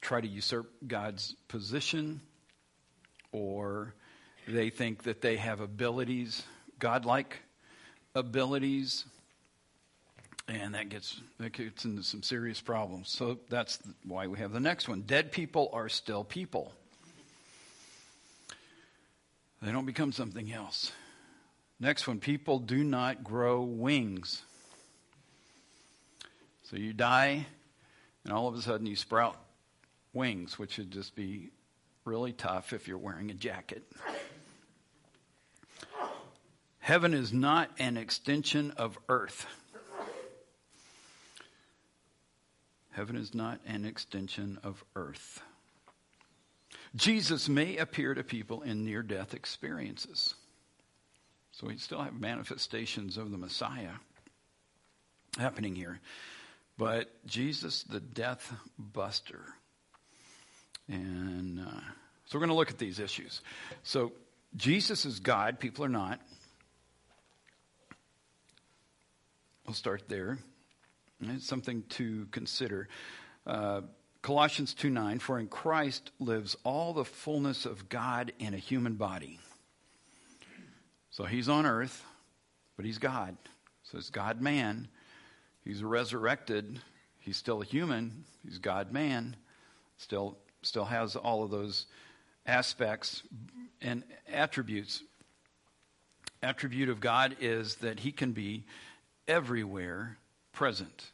try 0.00 0.20
to 0.20 0.28
usurp 0.28 0.70
God's 0.86 1.34
position 1.48 2.20
or 3.32 3.94
they 4.46 4.70
think 4.70 5.02
that 5.04 5.20
they 5.20 5.36
have 5.36 5.60
abilities, 5.60 6.42
godlike 6.78 7.42
abilities, 8.14 9.04
and 10.48 10.74
that 10.74 10.88
gets 10.88 11.20
that 11.38 11.52
gets 11.52 11.84
into 11.84 12.02
some 12.02 12.22
serious 12.22 12.60
problems. 12.60 13.10
So 13.10 13.38
that's 13.50 13.78
why 14.04 14.26
we 14.26 14.38
have 14.38 14.52
the 14.52 14.60
next 14.60 14.88
one. 14.88 15.02
Dead 15.02 15.30
people 15.30 15.70
are 15.72 15.88
still 15.88 16.24
people. 16.24 16.72
They 19.62 19.72
don't 19.72 19.86
become 19.86 20.12
something 20.12 20.52
else. 20.52 20.92
Next 21.80 22.08
one, 22.08 22.18
people 22.18 22.58
do 22.58 22.82
not 22.82 23.22
grow 23.22 23.60
wings. 23.60 24.42
So 26.64 26.76
you 26.76 26.92
die, 26.92 27.46
and 28.24 28.32
all 28.32 28.48
of 28.48 28.54
a 28.54 28.62
sudden 28.62 28.86
you 28.86 28.96
sprout 28.96 29.36
wings, 30.12 30.58
which 30.58 30.78
would 30.78 30.90
just 30.90 31.14
be 31.14 31.50
really 32.04 32.32
tough 32.32 32.72
if 32.72 32.88
you're 32.88 32.98
wearing 32.98 33.30
a 33.30 33.34
jacket. 33.34 33.84
Heaven 36.78 37.14
is 37.14 37.32
not 37.32 37.70
an 37.78 37.96
extension 37.96 38.72
of 38.72 38.98
earth. 39.08 39.46
Heaven 42.90 43.16
is 43.16 43.34
not 43.34 43.60
an 43.66 43.84
extension 43.84 44.58
of 44.62 44.84
earth. 44.96 45.42
Jesus 46.96 47.48
may 47.48 47.76
appear 47.76 48.14
to 48.14 48.24
people 48.24 48.62
in 48.62 48.84
near 48.84 49.02
death 49.02 49.34
experiences. 49.34 50.34
So 51.52 51.66
we 51.66 51.76
still 51.76 52.02
have 52.02 52.18
manifestations 52.18 53.16
of 53.16 53.30
the 53.30 53.38
Messiah 53.38 53.92
happening 55.38 55.74
here. 55.74 56.00
But 56.76 57.10
Jesus, 57.26 57.82
the 57.82 58.00
death 58.00 58.52
buster, 58.78 59.40
and 60.88 61.60
uh, 61.60 61.80
so 62.26 62.38
we're 62.38 62.40
going 62.40 62.50
to 62.50 62.54
look 62.54 62.70
at 62.70 62.78
these 62.78 62.98
issues. 62.98 63.42
So 63.82 64.12
Jesus 64.56 65.04
is 65.04 65.20
God, 65.20 65.58
people 65.58 65.84
are 65.84 65.90
not. 65.90 66.20
We'll 69.66 69.74
start 69.74 70.08
there. 70.08 70.38
It's 71.20 71.46
something 71.46 71.82
to 71.90 72.26
consider. 72.30 72.88
Uh, 73.46 73.82
Colossians 74.22 74.74
2 74.74 74.90
9, 74.90 75.18
for 75.18 75.38
in 75.38 75.48
Christ 75.48 76.10
lives 76.18 76.56
all 76.64 76.92
the 76.92 77.04
fullness 77.04 77.66
of 77.66 77.88
God 77.88 78.32
in 78.38 78.54
a 78.54 78.58
human 78.58 78.94
body. 78.94 79.38
So 81.10 81.24
he's 81.24 81.48
on 81.48 81.66
earth, 81.66 82.04
but 82.76 82.84
he's 82.84 82.98
God. 82.98 83.36
So 83.82 83.98
it's 83.98 84.10
God 84.10 84.40
man. 84.40 84.88
He's 85.64 85.82
resurrected. 85.82 86.80
He's 87.18 87.36
still 87.36 87.62
a 87.62 87.64
human. 87.64 88.24
He's 88.44 88.58
God 88.58 88.92
man. 88.92 89.36
Still 89.96 90.38
still 90.62 90.84
has 90.84 91.16
all 91.16 91.42
of 91.42 91.50
those 91.50 91.86
aspects 92.46 93.22
and 93.80 94.02
attributes. 94.32 95.02
Attribute 96.42 96.88
of 96.88 97.00
God 97.00 97.36
is 97.40 97.76
that 97.76 98.00
he 98.00 98.12
can 98.12 98.32
be 98.32 98.64
everywhere 99.26 100.18
present. 100.58 101.12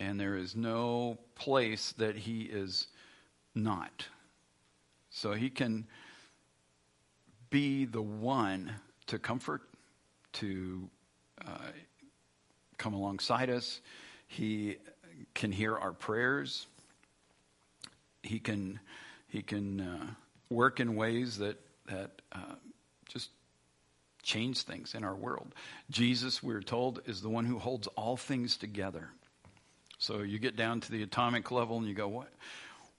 And 0.00 0.18
there 0.18 0.36
is 0.36 0.56
no 0.56 1.18
place 1.36 1.92
that 1.98 2.16
he 2.16 2.42
is 2.42 2.88
not. 3.54 4.08
So 5.10 5.32
he 5.32 5.48
can 5.48 5.86
be 7.50 7.84
the 7.84 8.02
one 8.02 8.72
to 9.06 9.20
comfort, 9.20 9.62
to 10.34 10.90
uh, 11.46 11.70
come 12.76 12.94
alongside 12.94 13.50
us. 13.50 13.80
He 14.26 14.78
can 15.34 15.52
hear 15.52 15.76
our 15.76 15.92
prayers 15.92 16.66
he 18.24 18.38
can 18.38 18.80
he 19.28 19.42
can 19.42 19.80
uh, 19.80 20.06
work 20.50 20.80
in 20.80 20.96
ways 20.96 21.38
that 21.38 21.60
that 21.86 22.22
uh, 22.32 22.56
change 24.24 24.62
things 24.62 24.94
in 24.94 25.04
our 25.04 25.14
world. 25.14 25.54
Jesus, 25.90 26.42
we're 26.42 26.62
told, 26.62 27.02
is 27.06 27.20
the 27.20 27.28
one 27.28 27.44
who 27.44 27.58
holds 27.58 27.86
all 27.88 28.16
things 28.16 28.56
together. 28.56 29.10
So 29.98 30.22
you 30.22 30.38
get 30.38 30.56
down 30.56 30.80
to 30.80 30.90
the 30.90 31.02
atomic 31.02 31.50
level 31.50 31.78
and 31.78 31.86
you 31.86 31.94
go, 31.94 32.08
what? 32.08 32.32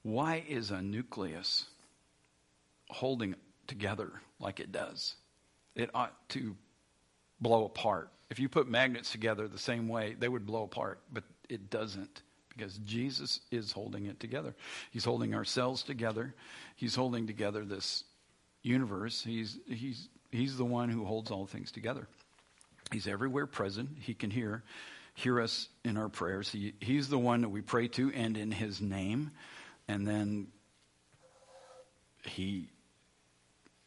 Why 0.03 0.43
is 0.47 0.71
a 0.71 0.81
nucleus 0.81 1.65
holding 2.89 3.35
together 3.67 4.11
like 4.39 4.59
it 4.59 4.71
does? 4.71 5.15
It 5.75 5.89
ought 5.93 6.13
to 6.29 6.55
blow 7.41 7.65
apart. 7.65 8.09
If 8.29 8.39
you 8.39 8.47
put 8.47 8.67
magnets 8.67 9.11
together 9.11 9.47
the 9.47 9.57
same 9.57 9.87
way, 9.87 10.15
they 10.17 10.29
would 10.29 10.45
blow 10.45 10.63
apart, 10.63 10.99
but 11.11 11.23
it 11.49 11.69
doesn't 11.69 12.21
because 12.49 12.77
Jesus 12.79 13.41
is 13.51 13.71
holding 13.71 14.05
it 14.05 14.19
together. 14.19 14.55
He's 14.91 15.05
holding 15.05 15.35
ourselves 15.35 15.83
together. 15.83 16.33
He's 16.75 16.95
holding 16.95 17.27
together 17.27 17.65
this 17.65 18.03
universe. 18.63 19.23
He's, 19.23 19.59
he's, 19.67 20.07
he's 20.35 20.57
the 20.57 20.65
one 20.65 20.89
who 20.89 21.05
holds 21.05 21.31
all 21.31 21.45
things 21.45 21.71
together. 21.71 22.07
He's 22.91 23.07
everywhere 23.07 23.47
present. 23.47 23.89
He 23.99 24.13
can 24.13 24.29
hear, 24.29 24.63
hear 25.13 25.41
us 25.41 25.67
in 25.83 25.97
our 25.97 26.09
prayers. 26.09 26.49
He, 26.49 26.73
he's 26.79 27.09
the 27.09 27.17
one 27.17 27.41
that 27.41 27.49
we 27.49 27.61
pray 27.61 27.87
to 27.89 28.11
and 28.13 28.37
in 28.37 28.51
his 28.51 28.81
name. 28.81 29.31
And 29.87 30.07
then 30.07 30.47
he 32.23 32.69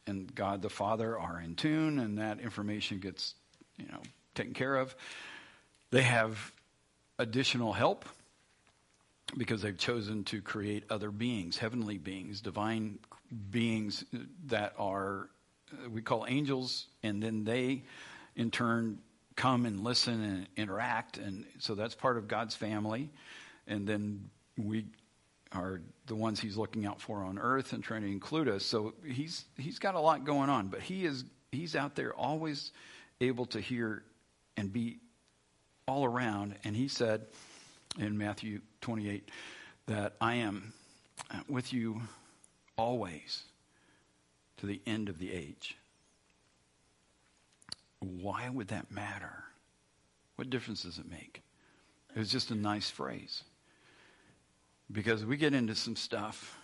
and 0.07 0.35
God 0.35 0.63
the 0.63 0.71
Father 0.71 1.19
are 1.19 1.41
in 1.41 1.55
tune, 1.55 1.99
and 1.99 2.19
that 2.19 2.41
information 2.41 2.99
gets, 2.99 3.35
you 3.77 3.87
know, 3.87 4.01
taken 4.35 4.55
care 4.55 4.77
of. 4.77 4.95
They 5.91 6.03
have 6.03 6.53
additional 7.19 7.73
help 7.73 8.05
because 9.37 9.63
they've 9.63 9.77
chosen 9.77 10.25
to 10.25 10.41
create 10.41 10.85
other 10.89 11.11
beings, 11.11 11.59
heavenly 11.59 11.99
beings, 11.99 12.41
divine 12.41 12.99
beings 13.51 14.05
that 14.47 14.75
are 14.79 15.29
Uh, 15.73 15.91
we 15.91 16.03
call 16.03 16.27
angels, 16.29 16.87
and 17.03 17.23
then 17.23 17.45
they, 17.45 17.83
in 18.37 18.51
turn, 18.51 18.99
come 19.37 19.67
and 19.67 19.85
listen 19.85 20.23
and 20.23 20.47
interact, 20.57 21.19
and 21.19 21.45
so 21.59 21.75
that's 21.75 21.95
part 21.95 22.17
of 22.17 22.29
God's 22.29 22.55
family. 22.55 23.11
And 23.67 23.87
then 23.87 24.31
we 24.57 24.87
are 25.53 25.81
the 26.07 26.15
ones 26.15 26.41
He's 26.41 26.57
looking 26.57 26.87
out 26.87 27.01
for 27.01 27.23
on 27.23 27.39
earth 27.39 27.73
and 27.73 27.83
trying 27.83 28.03
to 28.03 28.09
include 28.09 28.49
us. 28.49 28.65
So 28.65 28.95
He's 29.07 29.45
He's 29.57 29.79
got 29.79 29.95
a 29.95 30.01
lot 30.01 30.25
going 30.25 30.51
on, 30.51 30.69
but 30.69 30.81
He 30.81 31.05
is 31.05 31.25
He's 31.53 31.77
out 31.77 31.95
there 31.95 32.13
always 32.15 32.73
able 33.21 33.47
to 33.47 33.61
hear 33.61 34.03
and 34.57 34.73
be 34.73 34.99
all 35.87 36.05
around. 36.05 36.57
And 36.65 36.75
He 36.75 36.89
said 36.89 37.27
in 37.99 38.19
Matthew 38.19 38.61
28 38.81 39.29
that 39.87 40.15
I 40.21 40.35
am 40.37 40.73
with 41.49 41.73
you 41.73 42.03
always 42.77 43.43
to 44.59 44.67
the 44.67 44.81
end 44.87 45.09
of 45.09 45.19
the 45.19 45.33
age. 45.33 45.77
Why 48.01 48.49
would 48.49 48.69
that 48.69 48.91
matter? 48.91 49.45
What 50.37 50.51
difference 50.51 50.83
does 50.83 50.99
it 50.99 51.11
make? 51.11 51.43
It 52.15 52.19
was 52.19 52.31
just 52.31 52.51
a 52.51 52.55
nice 52.55 52.91
phrase. 52.91 53.43
Because 54.91 55.25
we 55.25 55.37
get 55.37 55.55
into 55.55 55.75
some 55.75 55.97
stuff 55.97 56.57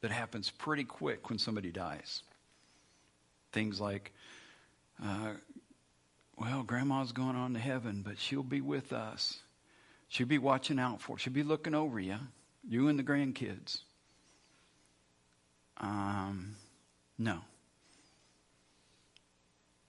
that 0.00 0.10
happens 0.10 0.50
pretty 0.50 0.84
quick 0.84 1.28
when 1.28 1.38
somebody 1.38 1.72
dies. 1.72 2.22
Things 3.52 3.80
like, 3.80 4.12
uh, 5.02 5.32
well, 6.36 6.62
grandma's 6.62 7.12
going 7.12 7.34
on 7.34 7.54
to 7.54 7.58
heaven, 7.58 8.02
but 8.06 8.18
she'll 8.18 8.42
be 8.42 8.60
with 8.60 8.92
us. 8.92 9.38
She'll 10.08 10.26
be 10.26 10.38
watching 10.38 10.78
out 10.78 11.00
for. 11.00 11.18
She'll 11.18 11.32
be 11.32 11.42
looking 11.42 11.74
over 11.74 11.98
you, 11.98 12.16
you 12.68 12.88
and 12.88 12.98
the 12.98 13.02
grandkids. 13.02 13.80
Um, 15.78 16.56
no. 17.18 17.40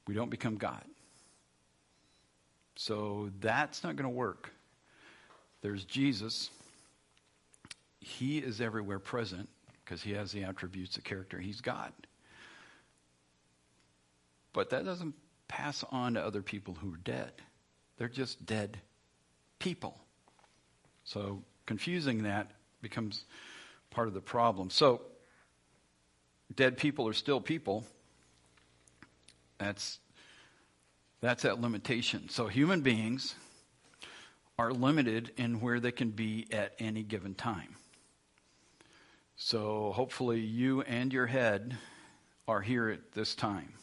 We 0.08 0.14
don't 0.16 0.32
become 0.32 0.56
God. 0.56 0.84
So 2.76 3.30
that's 3.42 3.84
not 3.84 3.96
going 3.96 4.10
to 4.10 4.16
work. 4.16 4.52
There's 5.62 5.84
Jesus. 5.84 6.50
He 8.00 8.40
is 8.40 8.62
everywhere 8.62 9.00
present 9.00 9.50
because 9.84 10.02
he 10.02 10.14
has 10.14 10.32
the 10.32 10.44
attributes 10.44 10.98
of 10.98 11.04
character. 11.04 11.40
He's 11.40 11.62
God. 11.62 11.92
But 14.54 14.70
that 14.72 14.86
doesn't 14.86 15.14
pass 15.48 15.84
on 15.92 16.14
to 16.14 16.26
other 16.26 16.42
people 16.42 16.74
who 16.74 16.94
are 16.94 17.00
dead. 17.04 17.34
They're 17.98 18.08
just 18.08 18.46
dead 18.46 18.80
people. 19.60 20.00
So 21.04 21.44
confusing 21.66 22.24
that 22.24 22.52
becomes 22.82 23.26
part 23.90 24.08
of 24.08 24.14
the 24.14 24.22
problem. 24.22 24.70
So 24.70 25.02
dead 26.56 26.78
people 26.78 27.08
are 27.08 27.14
still 27.14 27.42
people. 27.42 27.86
That's 29.58 30.00
that's 31.22 31.44
that 31.44 31.60
limitation. 31.60 32.30
So 32.30 32.48
human 32.48 32.82
beings 32.82 33.36
are 34.58 34.72
limited 34.72 35.32
in 35.38 35.60
where 35.60 35.80
they 35.80 35.92
can 35.92 36.12
be 36.12 36.48
at 36.52 36.74
any 36.80 37.04
given 37.04 37.36
time. 37.36 37.76
So 39.36 39.92
hopefully 39.94 40.40
you 40.40 40.82
and 40.82 41.14
your 41.14 41.26
head 41.26 41.78
are 42.48 42.62
here 42.62 42.90
at 42.90 43.14
this 43.14 43.36
time. 43.36 43.74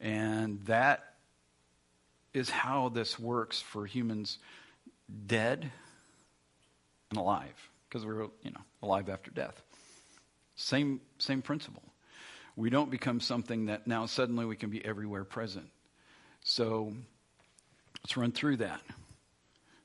And 0.00 0.64
that 0.66 1.14
is 2.34 2.50
how 2.50 2.88
this 2.88 3.18
works 3.18 3.60
for 3.60 3.86
humans 3.86 4.38
dead 5.26 5.70
and 7.10 7.18
alive 7.18 7.70
because 7.88 8.06
we're 8.06 8.22
you 8.42 8.50
know 8.50 8.60
alive 8.82 9.08
after 9.08 9.30
death. 9.30 9.62
Same 10.56 11.00
same 11.18 11.42
principle. 11.42 11.82
We 12.56 12.70
don't 12.70 12.90
become 12.90 13.20
something 13.20 13.66
that 13.66 13.86
now 13.86 14.06
suddenly 14.06 14.44
we 14.44 14.56
can 14.56 14.70
be 14.70 14.84
everywhere 14.84 15.24
present. 15.24 15.68
So 16.44 16.92
let's 18.02 18.16
run 18.16 18.32
through 18.32 18.58
that. 18.58 18.80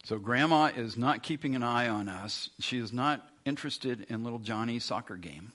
So 0.04 0.18
grandma 0.18 0.72
is 0.76 0.98
not 0.98 1.24
keeping 1.24 1.56
an 1.56 1.64
eye 1.64 1.88
on 1.88 2.10
us. 2.10 2.50
She 2.60 2.78
is 2.78 2.94
not 2.94 3.28
interested 3.46 4.06
in 4.10 4.24
little 4.24 4.40
Johnny's 4.40 4.86
soccer 4.86 5.16
game. 5.16 5.52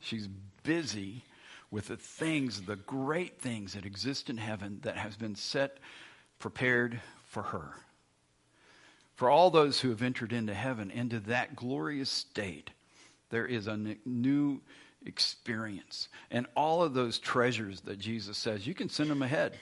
She's 0.00 0.28
busy 0.62 1.24
with 1.70 1.88
the 1.88 1.96
things, 1.96 2.62
the 2.62 2.76
great 2.76 3.40
things 3.40 3.74
that 3.74 3.86
exist 3.86 4.28
in 4.28 4.38
heaven 4.38 4.80
that 4.82 4.96
has 4.96 5.16
been 5.16 5.34
set 5.34 5.78
prepared 6.38 7.00
for 7.24 7.42
her. 7.44 7.74
For 9.14 9.30
all 9.30 9.50
those 9.50 9.80
who 9.80 9.90
have 9.90 10.02
entered 10.02 10.32
into 10.32 10.54
heaven, 10.54 10.90
into 10.90 11.20
that 11.20 11.54
glorious 11.54 12.10
state, 12.10 12.70
there 13.30 13.46
is 13.46 13.66
a 13.66 13.78
new 14.04 14.60
experience. 15.06 16.08
And 16.30 16.46
all 16.56 16.82
of 16.82 16.94
those 16.94 17.18
treasures 17.18 17.80
that 17.82 17.98
Jesus 17.98 18.36
says, 18.36 18.66
you 18.66 18.74
can 18.74 18.88
send 18.88 19.10
them 19.10 19.22
ahead 19.22 19.58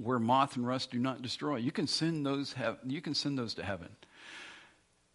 where 0.00 0.18
moth 0.18 0.56
and 0.56 0.66
rust 0.66 0.90
do 0.90 0.98
not 0.98 1.20
destroy. 1.20 1.56
You 1.56 1.72
can 1.72 1.86
send 1.86 2.24
those, 2.24 2.54
you 2.86 3.02
can 3.02 3.14
send 3.14 3.38
those 3.38 3.54
to 3.54 3.62
heaven. 3.62 3.88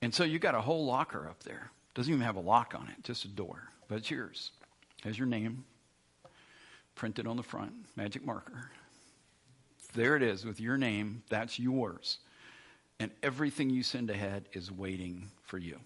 And 0.01 0.13
so 0.13 0.23
you 0.23 0.37
got 0.37 0.53
a 0.53 0.61
whole 0.61 0.85
locker 0.85 1.27
up 1.27 1.43
there. 1.43 1.71
Doesn't 1.95 2.13
even 2.13 2.23
have 2.23 2.35
a 2.35 2.41
lock 2.41 2.75
on 2.75 2.87
it, 2.89 3.03
just 3.03 3.25
a 3.25 3.29
door. 3.29 3.69
But 3.87 3.97
it's 3.97 4.11
yours. 4.11 4.51
Has 5.03 5.17
your 5.17 5.27
name 5.27 5.65
printed 6.93 7.25
on 7.25 7.37
the 7.37 7.43
front, 7.43 7.73
magic 7.95 8.23
marker. 8.23 8.69
There 9.93 10.15
it 10.15 10.21
is 10.21 10.45
with 10.45 10.59
your 10.59 10.77
name. 10.77 11.23
That's 11.29 11.57
yours 11.57 12.19
and 12.99 13.11
everything 13.21 13.69
you 13.69 13.83
send 13.83 14.09
ahead 14.09 14.47
is 14.53 14.71
waiting 14.71 15.29
for 15.43 15.57
you. 15.57 15.79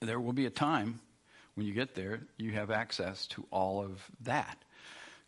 There 0.00 0.20
will 0.20 0.32
be 0.32 0.46
a 0.46 0.50
time 0.50 1.00
when 1.54 1.66
you 1.66 1.74
get 1.74 1.94
there, 1.94 2.20
you 2.38 2.52
have 2.52 2.70
access 2.70 3.26
to 3.28 3.46
all 3.50 3.82
of 3.82 4.02
that. 4.22 4.56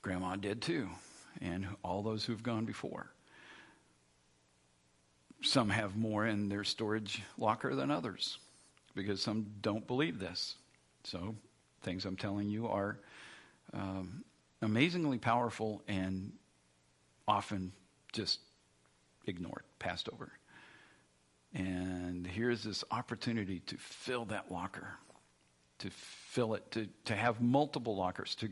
Grandma 0.01 0.37
did 0.37 0.63
too, 0.63 0.89
and 1.41 1.67
all 1.85 2.03
those 2.03 2.25
who've 2.25 2.43
gone 2.43 2.65
before. 2.65 3.11
Some 5.43 5.69
have 5.69 5.97
more 5.97 6.27
in 6.27 6.49
their 6.49 6.65
storage 6.65 7.23
locker 7.37 7.75
than 7.75 7.91
others 7.91 8.39
because 8.95 9.21
some 9.21 9.47
don't 9.61 9.87
believe 9.87 10.19
this. 10.19 10.57
So, 11.05 11.35
things 11.83 12.05
I'm 12.05 12.17
telling 12.17 12.49
you 12.49 12.69
are 12.69 12.99
um, 13.75 14.25
amazingly 14.63 15.19
powerful 15.19 15.83
and 15.89 16.33
often 17.27 17.73
just 18.13 18.39
ignored, 19.27 19.65
passed 19.79 20.09
over. 20.13 20.33
And 21.55 22.27
here's 22.27 22.63
this 22.63 22.83
opportunity 22.91 23.61
to 23.67 23.77
fill 23.77 24.25
that 24.27 24.51
locker, 24.51 24.89
to 25.81 25.91
fill 25.91 26.55
it, 26.55 26.71
to, 26.73 26.89
to 27.07 27.15
have 27.15 27.41
multiple 27.41 27.95
lockers, 27.95 28.35
to 28.37 28.49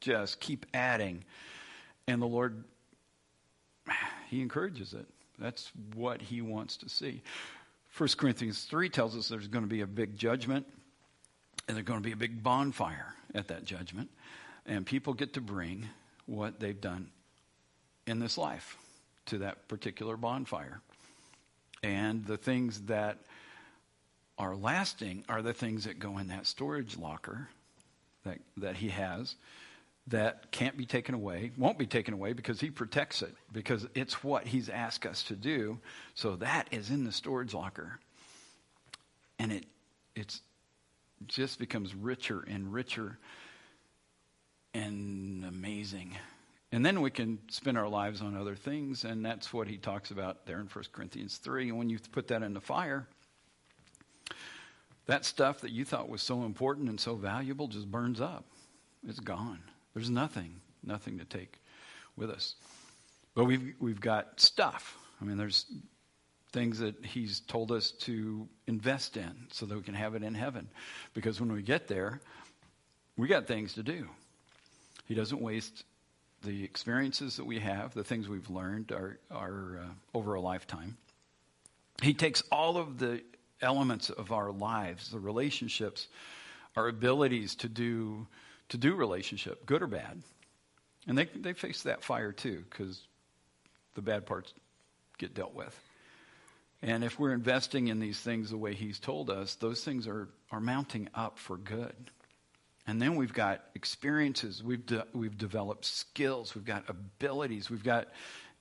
just 0.00 0.40
keep 0.40 0.66
adding. 0.72 1.24
And 2.06 2.22
the 2.22 2.26
Lord, 2.26 2.64
He 4.28 4.42
encourages 4.42 4.92
it. 4.92 5.06
That's 5.38 5.72
what 5.94 6.20
He 6.20 6.40
wants 6.40 6.76
to 6.78 6.88
see. 6.88 7.22
1 7.96 8.10
Corinthians 8.16 8.64
3 8.64 8.90
tells 8.90 9.16
us 9.16 9.28
there's 9.28 9.48
going 9.48 9.64
to 9.64 9.68
be 9.68 9.80
a 9.80 9.86
big 9.86 10.16
judgment, 10.16 10.66
and 11.66 11.76
there's 11.76 11.86
going 11.86 12.00
to 12.00 12.04
be 12.04 12.12
a 12.12 12.16
big 12.16 12.42
bonfire 12.42 13.14
at 13.34 13.48
that 13.48 13.64
judgment. 13.64 14.10
And 14.66 14.84
people 14.84 15.14
get 15.14 15.34
to 15.34 15.40
bring 15.40 15.88
what 16.26 16.60
they've 16.60 16.80
done 16.80 17.10
in 18.06 18.18
this 18.18 18.38
life 18.38 18.76
to 19.26 19.38
that 19.38 19.66
particular 19.68 20.16
bonfire. 20.16 20.80
And 21.82 22.24
the 22.24 22.36
things 22.36 22.82
that 22.82 23.18
are 24.38 24.56
lasting 24.56 25.24
are 25.28 25.42
the 25.42 25.52
things 25.52 25.84
that 25.84 25.98
go 25.98 26.18
in 26.18 26.28
that 26.28 26.46
storage 26.46 26.96
locker 26.96 27.48
that, 28.24 28.38
that 28.56 28.76
he 28.76 28.88
has 28.88 29.34
that 30.08 30.50
can't 30.50 30.76
be 30.76 30.86
taken 30.86 31.14
away, 31.14 31.50
won't 31.58 31.78
be 31.78 31.86
taken 31.86 32.14
away 32.14 32.32
because 32.32 32.60
he 32.60 32.70
protects 32.70 33.20
it, 33.20 33.34
because 33.52 33.86
it's 33.94 34.24
what 34.24 34.46
he's 34.46 34.68
asked 34.68 35.04
us 35.04 35.22
to 35.24 35.36
do. 35.36 35.78
So 36.14 36.36
that 36.36 36.68
is 36.70 36.90
in 36.90 37.04
the 37.04 37.12
storage 37.12 37.52
locker. 37.52 37.98
And 39.38 39.52
it 39.52 39.66
it's 40.14 40.40
just 41.26 41.58
becomes 41.58 41.94
richer 41.94 42.44
and 42.48 42.72
richer 42.72 43.18
and 44.74 45.44
amazing 45.44 46.16
and 46.70 46.84
then 46.84 47.00
we 47.00 47.10
can 47.10 47.38
spend 47.48 47.78
our 47.78 47.88
lives 47.88 48.20
on 48.20 48.36
other 48.36 48.54
things, 48.54 49.04
and 49.04 49.24
that's 49.24 49.52
what 49.52 49.68
he 49.68 49.78
talks 49.78 50.10
about 50.10 50.44
there 50.44 50.60
in 50.60 50.66
1 50.66 50.84
Corinthians 50.92 51.38
3. 51.38 51.70
And 51.70 51.78
when 51.78 51.88
you 51.88 51.98
put 52.12 52.28
that 52.28 52.42
in 52.42 52.52
the 52.52 52.60
fire, 52.60 53.06
that 55.06 55.24
stuff 55.24 55.62
that 55.62 55.70
you 55.70 55.86
thought 55.86 56.10
was 56.10 56.20
so 56.20 56.44
important 56.44 56.90
and 56.90 57.00
so 57.00 57.14
valuable 57.14 57.68
just 57.68 57.90
burns 57.90 58.20
up. 58.20 58.44
It's 59.06 59.20
gone. 59.20 59.60
There's 59.94 60.10
nothing, 60.10 60.60
nothing 60.84 61.18
to 61.18 61.24
take 61.24 61.58
with 62.16 62.30
us. 62.30 62.56
But 63.34 63.44
we've, 63.44 63.74
we've 63.80 64.00
got 64.00 64.38
stuff. 64.38 64.98
I 65.20 65.24
mean, 65.24 65.38
there's 65.38 65.64
things 66.52 66.78
that 66.80 67.02
He's 67.04 67.40
told 67.40 67.72
us 67.72 67.92
to 67.92 68.46
invest 68.66 69.16
in 69.16 69.34
so 69.50 69.64
that 69.64 69.74
we 69.74 69.82
can 69.82 69.94
have 69.94 70.14
it 70.14 70.22
in 70.22 70.34
heaven. 70.34 70.68
Because 71.14 71.40
when 71.40 71.50
we 71.50 71.62
get 71.62 71.88
there, 71.88 72.20
we 73.16 73.26
got 73.28 73.46
things 73.46 73.72
to 73.74 73.82
do. 73.82 74.06
He 75.06 75.14
doesn't 75.14 75.40
waste 75.40 75.84
the 76.42 76.64
experiences 76.64 77.36
that 77.36 77.44
we 77.44 77.58
have, 77.60 77.94
the 77.94 78.04
things 78.04 78.28
we've 78.28 78.50
learned 78.50 78.92
are, 78.92 79.18
are 79.30 79.80
uh, 79.82 80.18
over 80.18 80.34
a 80.34 80.40
lifetime. 80.40 80.96
He 82.02 82.14
takes 82.14 82.42
all 82.52 82.76
of 82.76 82.98
the 82.98 83.22
elements 83.60 84.10
of 84.10 84.30
our 84.30 84.52
lives, 84.52 85.10
the 85.10 85.18
relationships, 85.18 86.06
our 86.76 86.88
abilities 86.88 87.56
to 87.56 87.68
do 87.68 88.26
to 88.68 88.76
do 88.76 88.94
relationship, 88.94 89.64
good 89.64 89.82
or 89.82 89.86
bad, 89.86 90.22
and 91.06 91.16
they 91.16 91.24
they 91.24 91.54
face 91.54 91.82
that 91.82 92.04
fire 92.04 92.32
too 92.32 92.62
because 92.70 93.00
the 93.94 94.02
bad 94.02 94.26
parts 94.26 94.52
get 95.16 95.34
dealt 95.34 95.54
with. 95.54 95.76
And 96.80 97.02
if 97.02 97.18
we're 97.18 97.32
investing 97.32 97.88
in 97.88 97.98
these 97.98 98.20
things 98.20 98.50
the 98.50 98.56
way 98.56 98.74
He's 98.74 99.00
told 99.00 99.30
us, 99.30 99.56
those 99.56 99.82
things 99.82 100.06
are 100.06 100.28
are 100.52 100.60
mounting 100.60 101.08
up 101.14 101.38
for 101.38 101.56
good. 101.56 102.10
And 102.88 103.02
then 103.02 103.16
we've 103.16 103.34
got 103.34 103.60
experiences, 103.74 104.62
we've, 104.64 104.86
de- 104.86 105.06
we've 105.12 105.36
developed 105.36 105.84
skills, 105.84 106.54
we've 106.54 106.64
got 106.64 106.88
abilities, 106.88 107.68
we've 107.68 107.84
got 107.84 108.08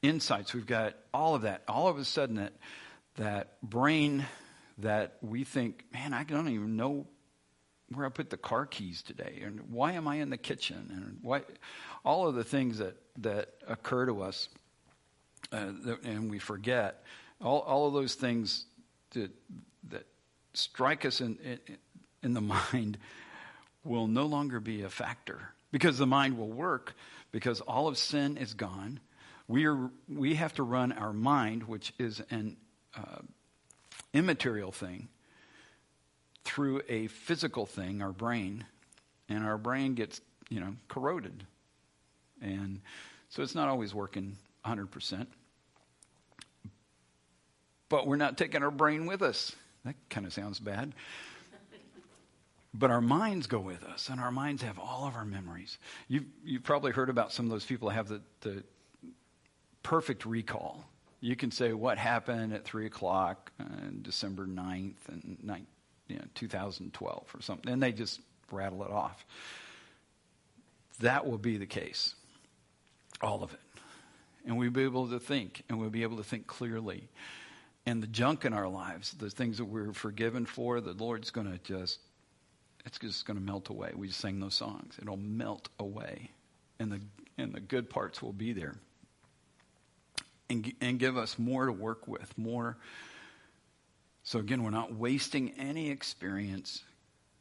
insights, 0.02 0.54
we've 0.54 0.68
got 0.68 0.96
all 1.14 1.34
of 1.34 1.44
that. 1.44 1.64
All 1.66 1.88
of 1.88 1.98
a 1.98 2.04
sudden, 2.04 2.36
that, 2.36 2.52
that 3.16 3.62
brain 3.64 4.26
that 4.80 5.16
we 5.22 5.46
think, 5.46 5.86
man, 5.94 6.14
I 6.14 6.26
don't 6.26 6.50
even 6.50 6.76
know 6.76 7.08
where 7.94 8.06
I 8.06 8.10
put 8.10 8.30
the 8.30 8.36
car 8.36 8.66
keys 8.66 9.02
today, 9.02 9.44
and 9.46 9.62
why 9.72 9.94
am 9.94 10.10
I 10.10 10.16
in 10.16 10.30
the 10.30 10.38
kitchen, 10.38 10.90
and 10.92 11.20
why, 11.22 11.44
all 12.04 12.28
of 12.28 12.36
the 12.36 12.44
things 12.44 12.80
that, 12.80 12.98
that 13.20 13.54
occur 13.66 14.08
to 14.08 14.24
us 14.24 14.50
uh, 15.54 15.72
and 16.04 16.30
we 16.30 16.40
forget, 16.40 17.06
all, 17.42 17.62
all 17.62 17.88
of 17.88 17.94
those 17.94 18.16
things 18.16 18.66
that, 19.12 19.32
that 19.88 20.06
strike 20.54 21.06
us 21.06 21.22
in, 21.22 21.38
in, 21.46 21.78
in 22.24 22.34
the 22.34 22.42
mind 22.74 22.98
will 23.88 24.08
no 24.08 24.26
longer 24.26 24.60
be 24.60 24.84
a 24.84 24.90
factor 24.90 25.54
because 25.72 25.98
the 25.98 26.08
mind 26.08 26.38
will 26.38 26.52
work 26.52 26.94
because 27.32 27.62
all 27.62 27.88
of 27.88 27.98
sin 27.98 28.38
is 28.38 28.54
gone. 28.54 29.00
We, 29.48 29.66
are, 29.66 29.90
we 30.10 30.36
have 30.36 30.54
to 30.56 30.64
run 30.64 30.92
our 30.92 31.14
mind, 31.14 31.64
which 31.64 31.94
is 31.98 32.22
an 32.30 32.58
uh, 32.96 33.22
immaterial 34.14 34.72
thing, 34.72 35.08
through 36.44 36.82
a 36.90 37.08
physical 37.08 37.66
thing, 37.66 38.02
our 38.02 38.12
brain, 38.12 38.66
and 39.30 39.44
our 39.44 39.58
brain 39.58 39.96
gets, 39.96 40.22
you 40.50 40.60
know, 40.60 40.76
corroded. 40.88 41.46
And 42.42 42.82
so 43.30 43.44
it's 43.44 43.56
not 43.56 43.68
always 43.68 43.94
working 43.94 44.38
100%. 44.66 45.28
But 47.90 48.08
we're 48.08 48.18
not 48.18 48.38
taking 48.38 48.64
our 48.64 48.72
brain 48.72 49.06
with 49.06 49.22
us. 49.22 49.56
That 49.86 49.96
kind 50.10 50.26
of 50.26 50.34
sounds 50.34 50.60
bad. 50.60 50.94
But 52.78 52.92
our 52.92 53.02
minds 53.02 53.48
go 53.48 53.60
with 53.60 53.84
us, 53.84 54.10
and 54.10 54.20
our 54.20 54.32
minds 54.32 54.62
have 54.62 54.78
all 54.78 55.08
of 55.08 55.16
our 55.16 55.26
memories. 55.26 55.80
You've, 56.08 56.26
you've 56.44 56.64
probably 56.64 56.92
heard 56.92 57.10
about 57.10 57.32
some 57.32 57.46
of 57.46 57.52
those 57.52 57.66
people 57.66 57.90
that 57.90 57.96
have 57.96 58.08
the, 58.08 58.22
the 58.42 58.64
perfect 59.82 60.26
recall. 60.26 60.86
You 61.20 61.36
can 61.36 61.50
say 61.50 61.74
what 61.74 61.98
happened 61.98 62.54
at 62.54 62.66
3 62.66 62.86
o'clock 62.86 63.52
on 63.60 64.00
December 64.04 64.46
9th 64.46 65.08
and 65.08 65.38
9, 65.42 65.66
you 66.08 66.18
know, 66.18 66.26
2012 66.36 67.32
or 67.34 67.42
something, 67.42 67.72
and 67.74 67.82
they 67.82 67.92
just 67.92 68.22
rattle 68.52 68.84
it 68.84 68.92
off. 68.92 69.26
That 71.00 71.26
will 71.26 71.40
be 71.40 71.58
the 71.58 71.66
case. 71.66 72.14
All 73.22 73.44
of 73.44 73.54
it. 73.54 73.60
And 74.46 74.56
we'll 74.56 74.70
be 74.70 74.84
able 74.84 75.08
to 75.10 75.20
think, 75.20 75.64
and 75.68 75.80
we'll 75.80 75.90
be 75.90 76.04
able 76.04 76.18
to 76.18 76.24
think 76.24 76.46
clearly. 76.46 77.08
And 77.88 78.04
the 78.04 78.08
junk 78.08 78.46
in 78.46 78.54
our 78.54 78.68
lives, 78.68 79.14
the 79.14 79.30
things 79.30 79.58
that 79.58 79.66
we're 79.66 79.94
forgiven 79.94 80.46
for, 80.46 80.80
the 80.80 80.94
Lord's 80.94 81.32
going 81.32 81.52
to 81.52 81.58
just 81.60 82.00
it's 82.88 82.98
just 83.00 83.26
going 83.26 83.38
to 83.38 83.44
melt 83.44 83.70
away. 83.70 83.92
We 83.96 84.08
just 84.08 84.20
sang 84.20 84.40
those 84.40 84.56
songs. 84.56 84.98
It'll 85.02 85.18
melt 85.18 85.68
away, 85.78 86.32
and 86.80 86.92
the 86.92 87.02
and 87.38 87.54
the 87.54 87.60
good 87.60 87.90
parts 87.90 88.22
will 88.22 88.34
be 88.34 88.54
there, 88.54 88.76
and 90.50 90.74
and 90.82 90.98
give 90.98 91.18
us 91.18 91.38
more 91.38 91.66
to 91.66 91.72
work 91.72 92.08
with, 92.08 92.36
more. 92.38 92.78
So 94.24 94.40
again, 94.40 94.64
we're 94.64 94.72
not 94.72 94.96
wasting 94.96 95.52
any 95.60 95.90
experience, 95.90 96.84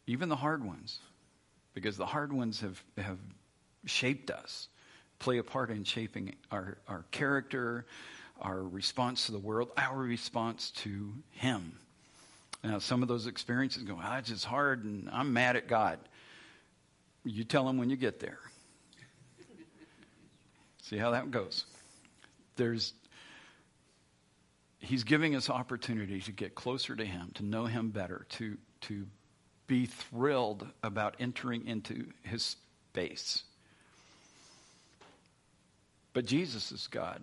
even 0.06 0.28
the 0.28 0.36
hard 0.36 0.64
ones, 0.64 0.98
because 1.74 1.96
the 1.96 2.06
hard 2.06 2.32
ones 2.32 2.60
have 2.60 2.82
have 2.98 3.18
shaped 3.84 4.30
us, 4.30 4.68
play 5.20 5.38
a 5.38 5.44
part 5.44 5.70
in 5.70 5.84
shaping 5.84 6.34
our 6.50 6.76
our 6.88 7.04
character, 7.12 7.86
our 8.40 8.62
response 8.62 9.26
to 9.26 9.32
the 9.32 9.38
world, 9.38 9.70
our 9.76 9.96
response 9.96 10.72
to 10.72 11.12
Him. 11.30 11.78
Now, 12.66 12.80
some 12.80 13.00
of 13.00 13.06
those 13.06 13.28
experiences 13.28 13.84
go, 13.84 13.96
ah, 14.02 14.18
it's 14.18 14.28
just 14.28 14.44
hard 14.44 14.82
and 14.82 15.08
I'm 15.12 15.32
mad 15.32 15.54
at 15.54 15.68
God. 15.68 16.00
You 17.24 17.44
tell 17.44 17.68
him 17.68 17.78
when 17.78 17.90
you 17.90 17.96
get 17.96 18.18
there. 18.18 18.40
See 20.82 20.96
how 20.96 21.12
that 21.12 21.30
goes. 21.30 21.64
There's, 22.56 22.92
he's 24.80 25.04
giving 25.04 25.36
us 25.36 25.48
opportunity 25.48 26.20
to 26.22 26.32
get 26.32 26.56
closer 26.56 26.96
to 26.96 27.04
him, 27.04 27.30
to 27.34 27.44
know 27.44 27.66
him 27.66 27.90
better, 27.90 28.26
to, 28.30 28.56
to 28.82 29.06
be 29.68 29.86
thrilled 29.86 30.66
about 30.82 31.14
entering 31.20 31.68
into 31.68 32.06
his 32.24 32.56
space. 32.90 33.44
But 36.12 36.26
Jesus 36.26 36.72
is 36.72 36.88
God. 36.88 37.22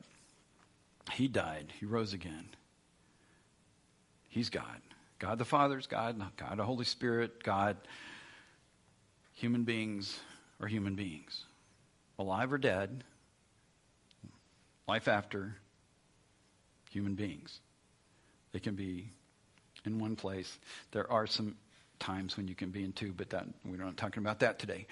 He 1.11 1.27
died, 1.27 1.73
he 1.81 1.85
rose 1.85 2.13
again. 2.13 2.47
He's 4.29 4.49
God. 4.49 4.79
God 5.23 5.37
the 5.37 5.45
Father 5.45 5.77
is 5.77 5.87
God, 5.87 6.21
God 6.35 6.57
the 6.57 6.65
Holy 6.65 6.83
Spirit, 6.83 7.43
God. 7.43 7.77
Human 9.35 9.63
beings 9.63 10.19
are 10.59 10.67
human 10.67 10.95
beings, 10.95 11.45
alive 12.19 12.51
or 12.51 12.57
dead, 12.57 13.05
life 14.85 15.07
after, 15.07 15.55
human 16.91 17.15
beings. 17.15 17.61
They 18.51 18.59
can 18.59 18.75
be 18.75 19.11
in 19.85 19.97
one 19.97 20.17
place. 20.17 20.59
There 20.91 21.09
are 21.09 21.25
some 21.25 21.55
times 21.99 22.35
when 22.35 22.49
you 22.49 22.53
can 22.53 22.71
be 22.71 22.83
in 22.83 22.91
two, 22.91 23.13
but 23.15 23.29
that, 23.29 23.45
we're 23.63 23.77
not 23.77 23.95
talking 23.95 24.21
about 24.21 24.39
that 24.39 24.59
today. 24.59 24.87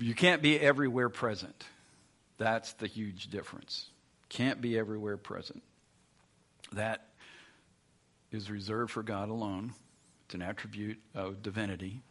You 0.00 0.16
can't 0.16 0.42
be 0.42 0.58
everywhere 0.58 1.08
present. 1.08 1.64
That's 2.38 2.72
the 2.72 2.88
huge 2.88 3.28
difference. 3.28 3.90
Can't 4.28 4.60
be 4.60 4.76
everywhere 4.76 5.18
present. 5.18 5.62
That 6.72 7.06
is 8.34 8.50
reserved 8.50 8.90
for 8.90 9.02
God 9.02 9.28
alone. 9.28 9.72
It's 10.26 10.34
an 10.34 10.42
attribute 10.42 10.98
of 11.14 11.42
divinity 11.42 12.02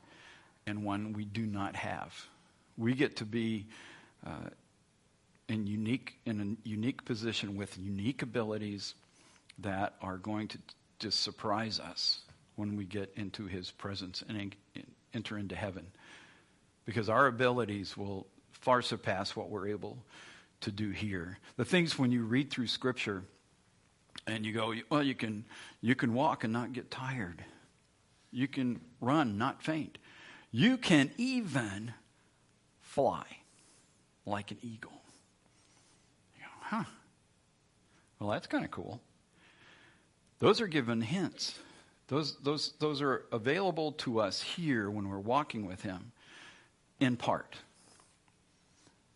and 0.66 0.84
one 0.84 1.14
we 1.14 1.26
do 1.26 1.46
not 1.46 1.76
have. 1.76 2.14
We 2.78 2.94
get 2.94 3.18
to 3.18 3.26
be 3.26 3.68
uh, 4.26 4.50
in 5.50 5.68
unique 5.68 6.16
in 6.26 6.58
a 6.66 6.68
unique 6.68 7.04
position 7.06 7.58
with 7.58 7.78
unique 7.78 8.22
abilities 8.22 8.96
that 9.60 9.96
are 10.02 10.18
going 10.18 10.48
to 10.50 10.58
just 11.00 11.22
surprise 11.22 11.80
us 11.80 12.22
when 12.56 12.78
we 12.78 12.86
get 12.86 13.12
into 13.16 13.46
His 13.46 13.70
presence 13.72 14.24
and 14.28 14.56
enter 15.14 15.38
into 15.38 15.56
heaven, 15.56 15.86
because 16.86 17.10
our 17.10 17.28
abilities 17.28 17.98
will 17.98 18.26
far 18.52 18.82
surpass 18.82 19.36
what 19.36 19.50
we're 19.50 19.68
able 19.68 19.98
to 20.62 20.72
do 20.72 20.92
here. 20.92 21.38
The 21.58 21.66
things 21.66 22.00
when 22.00 22.12
you 22.12 22.24
read 22.24 22.50
through 22.50 22.68
Scripture 22.68 23.24
and 24.28 24.46
you 24.46 24.54
go, 24.54 24.74
well, 24.90 25.04
you 25.04 25.16
can, 25.16 25.46
you 25.82 25.96
can 25.96 26.14
walk 26.14 26.44
and 26.44 26.54
not 26.54 26.74
get 26.74 26.90
tired. 26.90 27.44
You 28.32 28.48
can 28.48 28.80
run, 29.02 29.38
not 29.38 29.62
faint. 29.62 29.98
You 30.52 30.78
can 30.78 31.12
even 31.18 31.94
fly 32.82 33.26
like 34.26 34.52
an 34.52 34.58
eagle. 34.62 35.02
You 36.36 36.42
go, 36.42 36.50
huh. 36.62 36.84
Well, 38.20 38.30
that's 38.30 38.48
kind 38.48 38.64
of 38.64 38.72
cool. 38.72 39.02
Those 40.40 40.62
are 40.62 40.68
given 40.68 41.02
hints. 41.02 41.58
Those, 42.08 42.38
those, 42.44 42.74
those 42.80 43.02
are 43.02 43.26
available 43.32 43.94
to 43.94 44.20
us 44.20 44.42
here 44.42 44.90
when 44.90 45.10
we're 45.10 45.20
walking 45.20 45.66
with 45.66 45.82
Him 45.82 46.12
in 47.00 47.18
part. 47.18 47.58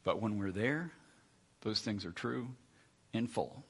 But 0.04 0.22
when 0.22 0.38
we're 0.38 0.52
there, 0.52 0.92
those 1.62 1.82
things 1.82 2.06
are 2.06 2.12
true 2.12 2.48
in 3.14 3.28
full. 3.28 3.64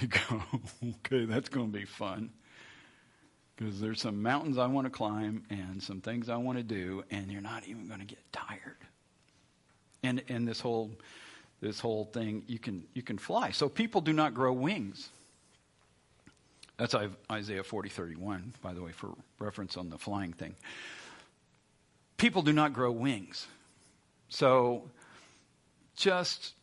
You 0.00 0.08
go, 0.28 0.42
okay, 0.82 1.24
that's 1.26 1.48
going 1.48 1.72
to 1.72 1.78
be 1.78 1.84
fun. 1.84 2.30
Because 3.56 3.80
there's 3.80 4.00
some 4.00 4.22
mountains 4.22 4.56
I 4.56 4.66
want 4.66 4.86
to 4.86 4.90
climb 4.90 5.44
and 5.50 5.82
some 5.82 6.00
things 6.00 6.30
I 6.30 6.36
want 6.36 6.56
to 6.56 6.64
do, 6.64 7.04
and 7.10 7.30
you're 7.30 7.42
not 7.42 7.68
even 7.68 7.88
going 7.88 8.00
to 8.00 8.06
get 8.06 8.20
tired. 8.32 8.78
And 10.02 10.22
and 10.28 10.48
this 10.48 10.60
whole 10.60 10.90
this 11.60 11.78
whole 11.78 12.06
thing, 12.06 12.42
you 12.46 12.58
can 12.58 12.84
you 12.94 13.02
can 13.02 13.18
fly. 13.18 13.50
So 13.50 13.68
people 13.68 14.00
do 14.00 14.14
not 14.14 14.32
grow 14.32 14.52
wings. 14.52 15.10
That's 16.78 16.94
Isaiah 17.30 17.62
40, 17.62 17.90
31, 17.90 18.54
by 18.62 18.72
the 18.72 18.80
way, 18.80 18.92
for 18.92 19.10
reference 19.38 19.76
on 19.76 19.90
the 19.90 19.98
flying 19.98 20.32
thing. 20.32 20.54
People 22.16 22.40
do 22.40 22.54
not 22.54 22.72
grow 22.72 22.90
wings. 22.90 23.46
So 24.30 24.88
just 25.94 26.54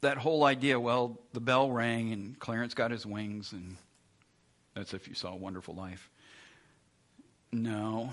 that 0.00 0.18
whole 0.18 0.44
idea, 0.44 0.78
well, 0.78 1.18
the 1.32 1.40
bell 1.40 1.70
rang 1.70 2.12
and 2.12 2.38
Clarence 2.38 2.74
got 2.74 2.90
his 2.90 3.06
wings, 3.06 3.52
and 3.52 3.76
that's 4.74 4.94
if 4.94 5.08
you 5.08 5.14
saw 5.14 5.32
a 5.32 5.36
wonderful 5.36 5.74
life. 5.74 6.10
No, 7.52 8.10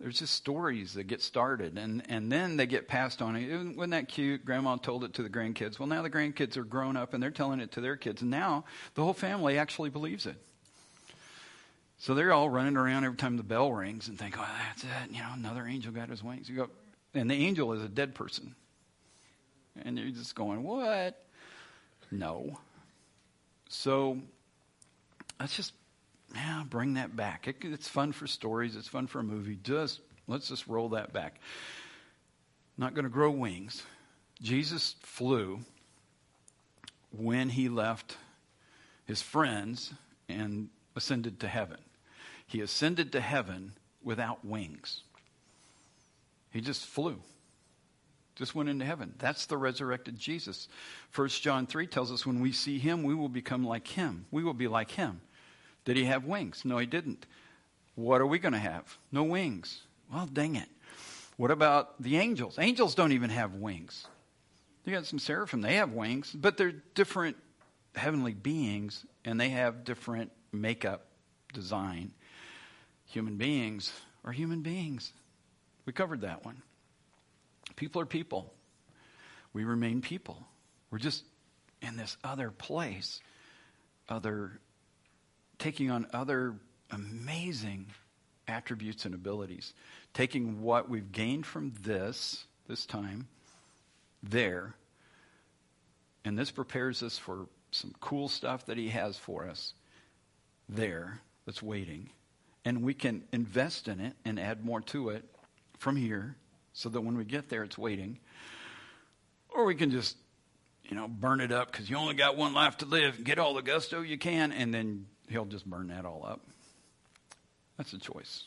there's 0.00 0.18
just 0.18 0.34
stories 0.34 0.94
that 0.94 1.04
get 1.04 1.22
started, 1.22 1.78
and, 1.78 2.02
and 2.08 2.32
then 2.32 2.56
they 2.56 2.66
get 2.66 2.88
passed 2.88 3.20
on. 3.20 3.34
Wasn't 3.76 3.90
that 3.90 4.08
cute? 4.08 4.44
Grandma 4.44 4.76
told 4.76 5.04
it 5.04 5.14
to 5.14 5.22
the 5.22 5.28
grandkids. 5.28 5.78
Well, 5.78 5.88
now 5.88 6.02
the 6.02 6.10
grandkids 6.10 6.56
are 6.56 6.64
grown 6.64 6.96
up, 6.96 7.14
and 7.14 7.22
they're 7.22 7.30
telling 7.30 7.60
it 7.60 7.72
to 7.72 7.80
their 7.80 7.96
kids, 7.96 8.22
and 8.22 8.30
now 8.30 8.64
the 8.94 9.04
whole 9.04 9.12
family 9.12 9.58
actually 9.58 9.90
believes 9.90 10.26
it. 10.26 10.36
So 11.98 12.14
they're 12.14 12.32
all 12.32 12.48
running 12.48 12.78
around 12.78 13.04
every 13.04 13.18
time 13.18 13.36
the 13.36 13.42
bell 13.42 13.70
rings 13.70 14.08
and 14.08 14.18
think, 14.18 14.36
oh, 14.38 14.48
that's 14.68 14.84
it. 14.84 15.10
You 15.10 15.18
know, 15.18 15.32
another 15.34 15.66
angel 15.66 15.92
got 15.92 16.08
his 16.08 16.24
wings. 16.24 16.48
You 16.48 16.56
go, 16.56 16.70
and 17.12 17.30
the 17.30 17.34
angel 17.34 17.74
is 17.74 17.82
a 17.82 17.88
dead 17.88 18.14
person. 18.14 18.54
And 19.82 19.98
you're 19.98 20.10
just 20.10 20.34
going, 20.34 20.62
what? 20.62 21.24
No. 22.10 22.58
So 23.68 24.18
let's 25.38 25.56
just 25.56 25.72
yeah, 26.34 26.62
bring 26.68 26.94
that 26.94 27.16
back. 27.16 27.48
It, 27.48 27.56
it's 27.62 27.88
fun 27.88 28.12
for 28.12 28.26
stories. 28.26 28.76
It's 28.76 28.88
fun 28.88 29.06
for 29.06 29.20
a 29.20 29.24
movie. 29.24 29.58
Just 29.62 30.00
let's 30.28 30.48
just 30.48 30.66
roll 30.66 30.90
that 30.90 31.12
back. 31.12 31.40
Not 32.76 32.94
going 32.94 33.04
to 33.04 33.10
grow 33.10 33.30
wings. 33.30 33.82
Jesus 34.40 34.94
flew 35.02 35.60
when 37.10 37.48
he 37.50 37.68
left 37.68 38.16
his 39.04 39.20
friends 39.20 39.92
and 40.28 40.68
ascended 40.96 41.40
to 41.40 41.48
heaven. 41.48 41.78
He 42.46 42.60
ascended 42.60 43.12
to 43.12 43.20
heaven 43.20 43.72
without 44.02 44.44
wings. 44.44 45.02
He 46.52 46.60
just 46.60 46.86
flew 46.86 47.18
just 48.40 48.54
went 48.54 48.70
into 48.70 48.86
heaven. 48.86 49.12
That's 49.18 49.44
the 49.44 49.58
resurrected 49.58 50.18
Jesus. 50.18 50.66
First 51.10 51.42
John 51.42 51.66
3 51.66 51.86
tells 51.86 52.10
us 52.10 52.24
when 52.24 52.40
we 52.40 52.52
see 52.52 52.78
him, 52.78 53.02
we 53.02 53.14
will 53.14 53.28
become 53.28 53.66
like 53.66 53.86
him. 53.86 54.24
We 54.30 54.42
will 54.42 54.54
be 54.54 54.66
like 54.66 54.92
him. 54.92 55.20
Did 55.84 55.98
he 55.98 56.04
have 56.06 56.24
wings? 56.24 56.64
No, 56.64 56.78
he 56.78 56.86
didn't. 56.86 57.26
What 57.96 58.22
are 58.22 58.26
we 58.26 58.38
going 58.38 58.54
to 58.54 58.58
have? 58.58 58.96
No 59.12 59.24
wings. 59.24 59.82
Well, 60.10 60.26
dang 60.32 60.56
it. 60.56 60.70
What 61.36 61.50
about 61.50 62.02
the 62.02 62.16
angels? 62.16 62.58
Angels 62.58 62.94
don't 62.94 63.12
even 63.12 63.28
have 63.28 63.56
wings. 63.56 64.06
You 64.86 64.94
got 64.94 65.04
some 65.04 65.18
seraphim, 65.18 65.60
they 65.60 65.74
have 65.74 65.92
wings, 65.92 66.32
but 66.32 66.56
they're 66.56 66.72
different 66.94 67.36
heavenly 67.94 68.32
beings 68.32 69.04
and 69.26 69.38
they 69.38 69.50
have 69.50 69.84
different 69.84 70.32
makeup 70.50 71.04
design. 71.52 72.12
Human 73.04 73.36
beings 73.36 73.92
are 74.24 74.32
human 74.32 74.62
beings. 74.62 75.12
We 75.84 75.92
covered 75.92 76.22
that 76.22 76.42
one. 76.42 76.62
People 77.80 78.02
are 78.02 78.06
people. 78.06 78.52
We 79.54 79.64
remain 79.64 80.02
people. 80.02 80.46
We're 80.90 80.98
just 80.98 81.24
in 81.80 81.96
this 81.96 82.18
other 82.22 82.50
place, 82.50 83.22
other 84.06 84.60
taking 85.58 85.90
on 85.90 86.06
other 86.12 86.56
amazing 86.90 87.86
attributes 88.46 89.06
and 89.06 89.14
abilities, 89.14 89.72
taking 90.12 90.60
what 90.60 90.90
we've 90.90 91.10
gained 91.10 91.46
from 91.46 91.72
this 91.80 92.44
this 92.68 92.84
time 92.84 93.28
there, 94.22 94.74
and 96.22 96.38
this 96.38 96.50
prepares 96.50 97.02
us 97.02 97.16
for 97.16 97.46
some 97.70 97.94
cool 97.98 98.28
stuff 98.28 98.66
that 98.66 98.76
he 98.76 98.90
has 98.90 99.16
for 99.16 99.48
us 99.48 99.72
there 100.68 101.22
that's 101.46 101.62
waiting, 101.62 102.10
and 102.62 102.82
we 102.82 102.92
can 102.92 103.22
invest 103.32 103.88
in 103.88 104.00
it 104.00 104.16
and 104.26 104.38
add 104.38 104.66
more 104.66 104.82
to 104.82 105.08
it 105.08 105.24
from 105.78 105.96
here 105.96 106.36
so 106.72 106.88
that 106.88 107.00
when 107.00 107.16
we 107.16 107.24
get 107.24 107.48
there, 107.48 107.62
it's 107.62 107.78
waiting. 107.78 108.18
Or 109.48 109.64
we 109.64 109.74
can 109.74 109.90
just, 109.90 110.16
you 110.84 110.96
know, 110.96 111.08
burn 111.08 111.40
it 111.40 111.52
up 111.52 111.70
because 111.70 111.90
you 111.90 111.96
only 111.96 112.14
got 112.14 112.36
one 112.36 112.54
life 112.54 112.78
to 112.78 112.86
live. 112.86 113.22
Get 113.24 113.38
all 113.38 113.54
the 113.54 113.62
gusto 113.62 114.00
you 114.02 114.18
can, 114.18 114.52
and 114.52 114.72
then 114.72 115.06
he'll 115.28 115.44
just 115.44 115.66
burn 115.66 115.88
that 115.88 116.04
all 116.04 116.24
up. 116.26 116.40
That's 117.76 117.92
a 117.92 117.98
choice. 117.98 118.44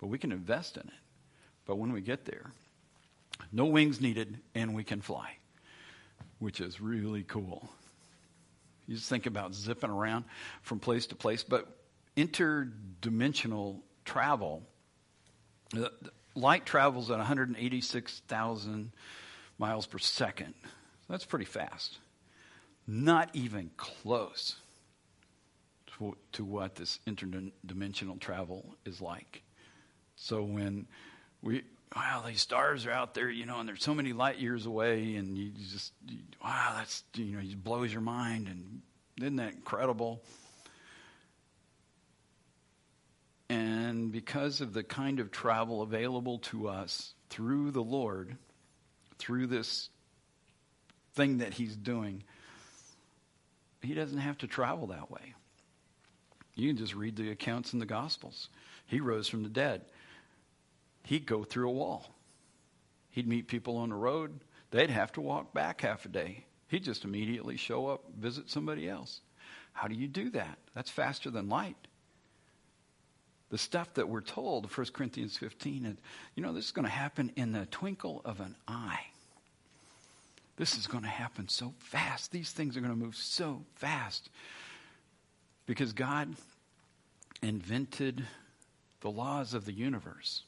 But 0.00 0.08
we 0.08 0.18
can 0.18 0.32
invest 0.32 0.76
in 0.76 0.82
it. 0.82 0.94
But 1.66 1.76
when 1.76 1.92
we 1.92 2.00
get 2.00 2.24
there, 2.24 2.52
no 3.52 3.66
wings 3.66 4.00
needed, 4.00 4.38
and 4.54 4.74
we 4.74 4.84
can 4.84 5.00
fly, 5.00 5.36
which 6.38 6.60
is 6.60 6.80
really 6.80 7.22
cool. 7.22 7.68
You 8.86 8.94
just 8.94 9.08
think 9.08 9.26
about 9.26 9.54
zipping 9.54 9.90
around 9.90 10.24
from 10.62 10.78
place 10.78 11.06
to 11.06 11.16
place, 11.16 11.42
but 11.42 11.66
interdimensional 12.16 13.80
travel, 14.04 14.62
uh, 15.76 15.88
light 16.36 16.66
travels 16.66 17.10
at 17.10 17.18
186,000 17.18 18.92
miles 19.58 19.86
per 19.86 19.98
second. 19.98 20.54
That's 21.08 21.24
pretty 21.24 21.44
fast. 21.44 21.98
Not 22.86 23.30
even 23.34 23.70
close 23.76 24.56
to, 25.98 26.16
to 26.32 26.44
what 26.44 26.76
this 26.76 27.00
interdimensional 27.06 28.20
travel 28.20 28.76
is 28.84 29.00
like. 29.00 29.42
So 30.16 30.42
when 30.42 30.86
we, 31.42 31.62
wow, 31.94 32.22
these 32.26 32.40
stars 32.40 32.86
are 32.86 32.92
out 32.92 33.14
there, 33.14 33.28
you 33.28 33.46
know, 33.46 33.58
and 33.60 33.68
they're 33.68 33.76
so 33.76 33.94
many 33.94 34.12
light 34.12 34.38
years 34.38 34.66
away, 34.66 35.16
and 35.16 35.36
you 35.36 35.50
just, 35.50 35.92
you, 36.08 36.18
wow, 36.42 36.74
that's, 36.76 37.02
you 37.14 37.36
know, 37.36 37.40
it 37.40 37.62
blows 37.62 37.92
your 37.92 38.02
mind, 38.02 38.48
and 38.48 38.82
isn't 39.20 39.36
that 39.36 39.54
incredible? 39.54 40.22
And 43.48 44.10
because 44.10 44.60
of 44.60 44.72
the 44.72 44.82
kind 44.82 45.20
of 45.20 45.30
travel 45.30 45.82
available 45.82 46.38
to 46.38 46.68
us 46.68 47.14
through 47.30 47.70
the 47.70 47.82
Lord, 47.82 48.36
through 49.18 49.46
this 49.46 49.88
thing 51.14 51.38
that 51.38 51.54
He's 51.54 51.76
doing, 51.76 52.24
He 53.82 53.94
doesn't 53.94 54.18
have 54.18 54.38
to 54.38 54.46
travel 54.46 54.88
that 54.88 55.10
way. 55.10 55.34
You 56.56 56.68
can 56.68 56.76
just 56.76 56.94
read 56.94 57.16
the 57.16 57.30
accounts 57.30 57.72
in 57.72 57.78
the 57.78 57.86
Gospels. 57.86 58.48
He 58.86 59.00
rose 59.00 59.28
from 59.28 59.42
the 59.42 59.48
dead. 59.48 59.82
He'd 61.04 61.26
go 61.26 61.44
through 61.44 61.68
a 61.68 61.72
wall. 61.72 62.14
He'd 63.10 63.28
meet 63.28 63.46
people 63.46 63.76
on 63.76 63.90
the 63.90 63.94
road. 63.94 64.40
They'd 64.70 64.90
have 64.90 65.12
to 65.12 65.20
walk 65.20 65.54
back 65.54 65.82
half 65.82 66.04
a 66.04 66.08
day. 66.08 66.44
He'd 66.68 66.84
just 66.84 67.04
immediately 67.04 67.56
show 67.56 67.86
up, 67.86 68.04
visit 68.18 68.50
somebody 68.50 68.88
else. 68.88 69.20
How 69.72 69.86
do 69.86 69.94
you 69.94 70.08
do 70.08 70.30
that? 70.30 70.58
That's 70.74 70.90
faster 70.90 71.30
than 71.30 71.48
light 71.48 71.76
the 73.50 73.58
stuff 73.58 73.94
that 73.94 74.08
we're 74.08 74.20
told, 74.20 74.70
1 74.70 74.86
Corinthians 74.92 75.36
15, 75.36 75.86
and, 75.86 75.98
you 76.34 76.42
know, 76.42 76.52
this 76.52 76.66
is 76.66 76.72
going 76.72 76.84
to 76.84 76.90
happen 76.90 77.32
in 77.36 77.52
the 77.52 77.66
twinkle 77.66 78.20
of 78.24 78.40
an 78.40 78.56
eye. 78.66 79.06
This 80.56 80.76
is 80.76 80.86
going 80.86 81.04
to 81.04 81.08
happen 81.08 81.48
so 81.48 81.74
fast. 81.78 82.32
These 82.32 82.50
things 82.50 82.76
are 82.76 82.80
going 82.80 82.92
to 82.92 82.98
move 82.98 83.14
so 83.14 83.62
fast. 83.74 84.30
Because 85.66 85.92
God 85.92 86.34
invented 87.42 88.24
the 89.00 89.10
laws 89.10 89.54
of 89.54 89.64
the 89.64 89.72
universe. 89.72 90.42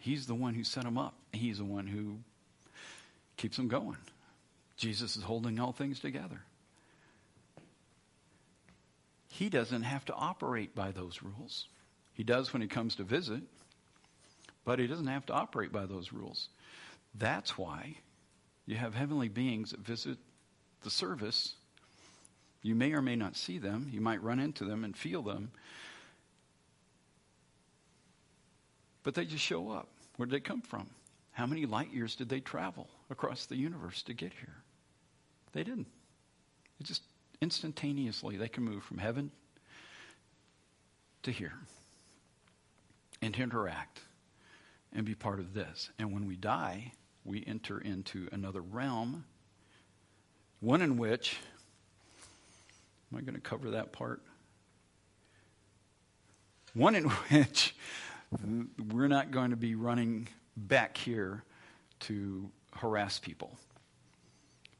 He's 0.00 0.26
the 0.26 0.34
one 0.34 0.54
who 0.54 0.64
set 0.64 0.84
them 0.84 0.98
up. 0.98 1.14
He's 1.32 1.58
the 1.58 1.64
one 1.64 1.86
who 1.86 2.18
keeps 3.36 3.56
them 3.56 3.68
going. 3.68 3.96
Jesus 4.76 5.16
is 5.16 5.22
holding 5.22 5.58
all 5.58 5.72
things 5.72 6.00
together. 6.00 6.42
He 9.28 9.48
doesn't 9.48 9.82
have 9.82 10.04
to 10.06 10.14
operate 10.14 10.74
by 10.74 10.90
those 10.90 11.22
rules. 11.22 11.68
He 12.16 12.24
does 12.24 12.50
when 12.54 12.62
he 12.62 12.68
comes 12.68 12.94
to 12.96 13.04
visit, 13.04 13.42
but 14.64 14.78
he 14.78 14.86
doesn't 14.86 15.06
have 15.06 15.26
to 15.26 15.34
operate 15.34 15.70
by 15.70 15.84
those 15.84 16.14
rules. 16.14 16.48
That's 17.14 17.58
why 17.58 17.96
you 18.64 18.76
have 18.76 18.94
heavenly 18.94 19.28
beings 19.28 19.72
that 19.72 19.80
visit 19.80 20.16
the 20.82 20.88
service. 20.88 21.56
You 22.62 22.74
may 22.74 22.94
or 22.94 23.02
may 23.02 23.16
not 23.16 23.36
see 23.36 23.58
them, 23.58 23.90
you 23.92 24.00
might 24.00 24.22
run 24.22 24.40
into 24.40 24.64
them 24.64 24.82
and 24.82 24.96
feel 24.96 25.20
them, 25.20 25.50
but 29.02 29.14
they 29.14 29.26
just 29.26 29.44
show 29.44 29.70
up. 29.70 29.88
Where 30.16 30.24
did 30.24 30.34
they 30.34 30.40
come 30.40 30.62
from? 30.62 30.86
How 31.32 31.44
many 31.44 31.66
light 31.66 31.92
years 31.92 32.16
did 32.16 32.30
they 32.30 32.40
travel 32.40 32.88
across 33.10 33.44
the 33.44 33.56
universe 33.56 34.02
to 34.04 34.14
get 34.14 34.32
here? 34.32 34.56
They 35.52 35.64
didn't. 35.64 35.88
It 36.80 36.84
just 36.84 37.02
instantaneously 37.42 38.38
they 38.38 38.48
can 38.48 38.64
move 38.64 38.82
from 38.84 38.96
heaven 38.96 39.30
to 41.24 41.30
here 41.30 41.52
and 43.22 43.36
interact 43.36 44.00
and 44.92 45.04
be 45.04 45.14
part 45.14 45.40
of 45.40 45.54
this. 45.54 45.90
And 45.98 46.12
when 46.12 46.26
we 46.26 46.36
die, 46.36 46.92
we 47.24 47.44
enter 47.46 47.78
into 47.78 48.28
another 48.32 48.60
realm, 48.60 49.24
one 50.60 50.80
in 50.82 50.96
which, 50.96 51.38
am 53.12 53.18
I 53.18 53.20
going 53.22 53.34
to 53.34 53.40
cover 53.40 53.70
that 53.72 53.92
part? 53.92 54.22
One 56.74 56.94
in 56.94 57.04
which 57.30 57.74
we're 58.92 59.08
not 59.08 59.30
going 59.30 59.50
to 59.50 59.56
be 59.56 59.74
running 59.74 60.28
back 60.56 60.96
here 60.96 61.42
to 62.00 62.50
harass 62.74 63.18
people. 63.18 63.58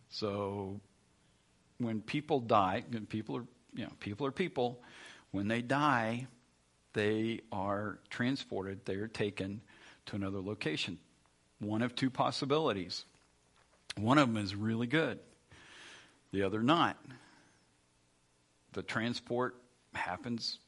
So 0.08 0.80
when 1.78 2.00
people 2.00 2.40
die, 2.40 2.84
people 3.08 3.36
are, 3.36 3.44
you 3.74 3.84
know, 3.84 3.92
people 4.00 4.26
are 4.26 4.32
people. 4.32 4.82
When 5.30 5.48
they 5.48 5.62
die, 5.62 6.26
they 6.96 7.40
are 7.52 7.98
transported, 8.08 8.80
they 8.86 8.94
are 8.94 9.06
taken 9.06 9.60
to 10.06 10.16
another 10.16 10.40
location. 10.40 10.98
One 11.60 11.82
of 11.82 11.94
two 11.94 12.08
possibilities. 12.08 13.04
One 13.98 14.16
of 14.16 14.32
them 14.32 14.42
is 14.42 14.56
really 14.56 14.86
good. 14.86 15.18
the 16.32 16.42
other 16.42 16.62
not. 16.62 16.96
The 18.72 18.82
transport 18.82 19.56
happens 19.94 20.58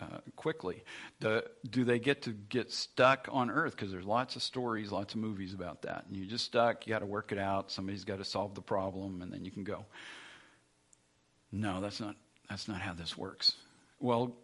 uh, 0.00 0.20
quickly. 0.36 0.84
Do, 1.20 1.42
do 1.68 1.84
they 1.84 1.98
get 1.98 2.22
to 2.22 2.30
get 2.30 2.72
stuck 2.72 3.28
on 3.30 3.50
Earth? 3.50 3.76
Because 3.76 3.92
there's 3.92 4.06
lots 4.06 4.36
of 4.36 4.42
stories, 4.42 4.90
lots 4.90 5.12
of 5.12 5.20
movies 5.20 5.52
about 5.52 5.82
that. 5.82 6.06
And 6.08 6.16
you're 6.16 6.26
just 6.26 6.46
stuck, 6.46 6.86
you 6.86 6.94
got 6.94 7.00
to 7.00 7.06
work 7.06 7.30
it 7.30 7.38
out, 7.38 7.70
somebody's 7.70 8.04
got 8.04 8.18
to 8.18 8.24
solve 8.24 8.54
the 8.54 8.62
problem, 8.62 9.20
and 9.20 9.30
then 9.30 9.44
you 9.44 9.50
can 9.50 9.64
go. 9.64 9.84
No, 11.52 11.82
that's 11.82 12.00
not, 12.00 12.16
that's 12.48 12.68
not 12.68 12.80
how 12.80 12.94
this 12.94 13.18
works. 13.18 13.52
Well, 14.00 14.34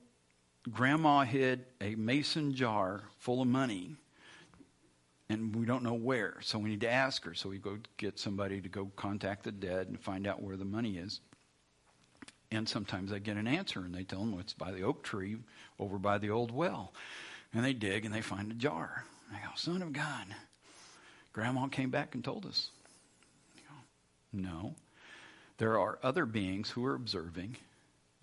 Grandma 0.73 1.25
hid 1.25 1.67
a 1.81 1.95
mason 1.95 2.55
jar 2.55 3.05
full 3.19 3.43
of 3.43 3.49
money, 3.49 3.97
and 5.29 5.55
we 5.55 5.67
don't 5.67 5.83
know 5.83 5.95
where, 5.95 6.37
so 6.41 6.59
we 6.59 6.71
need 6.71 6.81
to 6.81 6.91
ask 6.91 7.25
her. 7.25 7.35
So 7.35 7.49
we 7.49 7.59
go 7.59 7.79
get 7.99 8.19
somebody 8.19 8.61
to 8.61 8.69
go 8.69 8.91
contact 8.97 9.45
the 9.45 9.53
dead 9.53 9.89
and 9.89 10.01
find 10.01 10.27
out 10.27 10.43
where 10.43 10.57
the 10.57 10.65
money 10.65 10.97
is. 10.97 11.21
And 12.51 12.69
sometimes 12.69 13.12
I 13.12 13.19
get 13.19 13.37
an 13.37 13.47
answer, 13.47 13.81
and 13.81 13.95
they 13.95 14.05
tell 14.05 14.21
them 14.21 14.39
it's 14.39 14.53
by 14.53 14.73
the 14.73 14.83
oak 14.83 15.03
tree 15.03 15.37
over 15.79 15.99
by 15.99 16.19
the 16.19 16.31
old 16.31 16.51
well. 16.51 16.93
And 17.53 17.65
they 17.65 17.73
dig 17.73 18.05
and 18.05 18.15
they 18.15 18.21
find 18.21 18.51
a 18.51 18.55
jar. 18.55 19.05
I 19.33 19.37
go, 19.37 19.53
Son 19.57 19.83
of 19.83 19.93
God, 19.93 20.27
Grandma 21.33 21.67
came 21.67 21.91
back 21.91 22.15
and 22.15 22.25
told 22.25 22.47
us. 22.47 22.71
Go, 23.57 23.75
no. 24.33 24.75
There 25.59 25.79
are 25.79 25.99
other 26.03 26.27
beings 26.27 26.71
who 26.71 26.85
are 26.85 26.95
observing, 26.95 27.57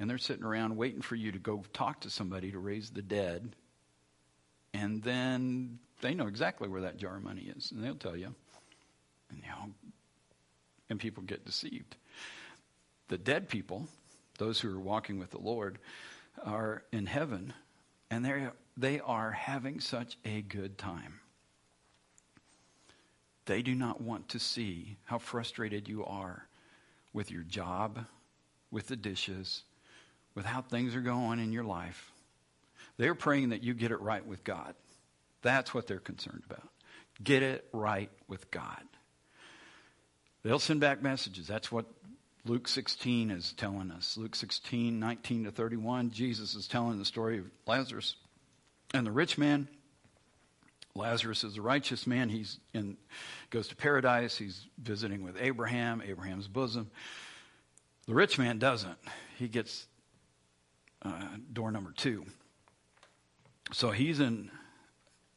and 0.02 0.10
they're 0.10 0.18
sitting 0.18 0.44
around 0.44 0.76
waiting 0.76 1.02
for 1.02 1.16
you 1.16 1.32
to 1.32 1.40
go 1.40 1.64
talk 1.72 2.02
to 2.02 2.10
somebody 2.10 2.52
to 2.52 2.60
raise 2.60 2.90
the 2.90 3.02
dead. 3.02 3.56
And 4.74 5.02
then 5.02 5.80
they 6.02 6.14
know 6.14 6.28
exactly 6.28 6.68
where 6.68 6.82
that 6.82 6.98
jar 6.98 7.16
of 7.16 7.24
money 7.24 7.52
is, 7.56 7.72
and 7.72 7.82
they'll 7.82 7.96
tell 7.96 8.18
you. 8.18 8.36
And, 9.30 9.42
know, 9.42 9.72
and 10.90 11.00
people 11.00 11.24
get 11.24 11.46
deceived. 11.46 11.96
The 13.08 13.18
dead 13.18 13.48
people 13.48 13.88
those 14.42 14.60
who 14.60 14.76
are 14.76 14.80
walking 14.80 15.20
with 15.20 15.30
the 15.30 15.38
Lord, 15.38 15.78
are 16.44 16.84
in 16.92 17.06
heaven, 17.06 17.54
and 18.10 18.26
they 18.26 18.48
they 18.76 19.00
are 19.00 19.30
having 19.30 19.80
such 19.80 20.18
a 20.26 20.42
good 20.42 20.80
time. 20.80 21.20
They 23.46 23.62
do 23.62 23.76
not 23.76 24.02
want 24.02 24.30
to 24.30 24.40
see 24.40 24.98
how 25.04 25.20
frustrated 25.20 25.88
you 25.88 26.04
are 26.06 26.48
with 27.14 27.30
your 27.30 27.44
job, 27.44 28.06
with 28.72 28.88
the 28.88 28.96
dishes, 28.96 29.62
with 30.36 30.46
how 30.46 30.62
things 30.62 30.96
are 30.96 31.02
going 31.02 31.40
in 31.40 31.52
your 31.52 31.64
life. 31.64 32.12
They're 32.98 33.16
praying 33.16 33.50
that 33.50 33.64
you 33.64 33.74
get 33.74 33.92
it 33.92 34.02
right 34.02 34.26
with 34.26 34.44
God. 34.44 34.76
That's 35.42 35.74
what 35.74 35.88
they're 35.88 36.00
concerned 36.00 36.44
about. 36.50 36.68
Get 37.24 37.44
it 37.44 37.68
right 37.74 38.10
with 38.28 38.52
God. 38.52 38.82
They'll 40.44 40.60
send 40.60 40.80
back 40.80 41.02
messages. 41.02 41.48
That's 41.48 41.72
what 41.72 41.86
Luke 42.46 42.68
16 42.68 43.30
is 43.32 43.54
telling 43.54 43.92
us. 43.92 44.18
Luke 44.18 44.36
16, 44.36 45.00
19 45.00 45.44
to 45.46 45.52
31, 45.52 46.12
Jesus 46.12 46.56
is 46.56 46.68
telling 46.68 46.98
the 46.98 47.06
story 47.06 47.40
of 47.40 47.46
Lazarus 47.68 48.16
and 48.94 49.06
the 49.06 49.12
rich 49.12 49.38
man. 49.38 49.68
Lazarus 50.96 51.44
is 51.44 51.58
a 51.58 51.62
righteous 51.62 52.06
man. 52.06 52.30
He's 52.30 52.60
goes 53.50 53.68
to 53.70 53.76
paradise. 53.76 54.38
He's 54.38 54.66
visiting 54.82 55.24
with 55.24 55.38
Abraham, 55.40 56.02
Abraham's 56.06 56.48
bosom. 56.48 56.92
The 58.08 58.14
rich 58.14 58.38
man 58.38 58.60
doesn't. 58.60 58.98
He 59.38 59.48
gets 59.48 59.86
uh, 61.04 61.22
door 61.52 61.72
number 61.72 61.92
two. 61.92 62.26
So 63.72 63.92
he's 63.92 64.20
in 64.20 64.52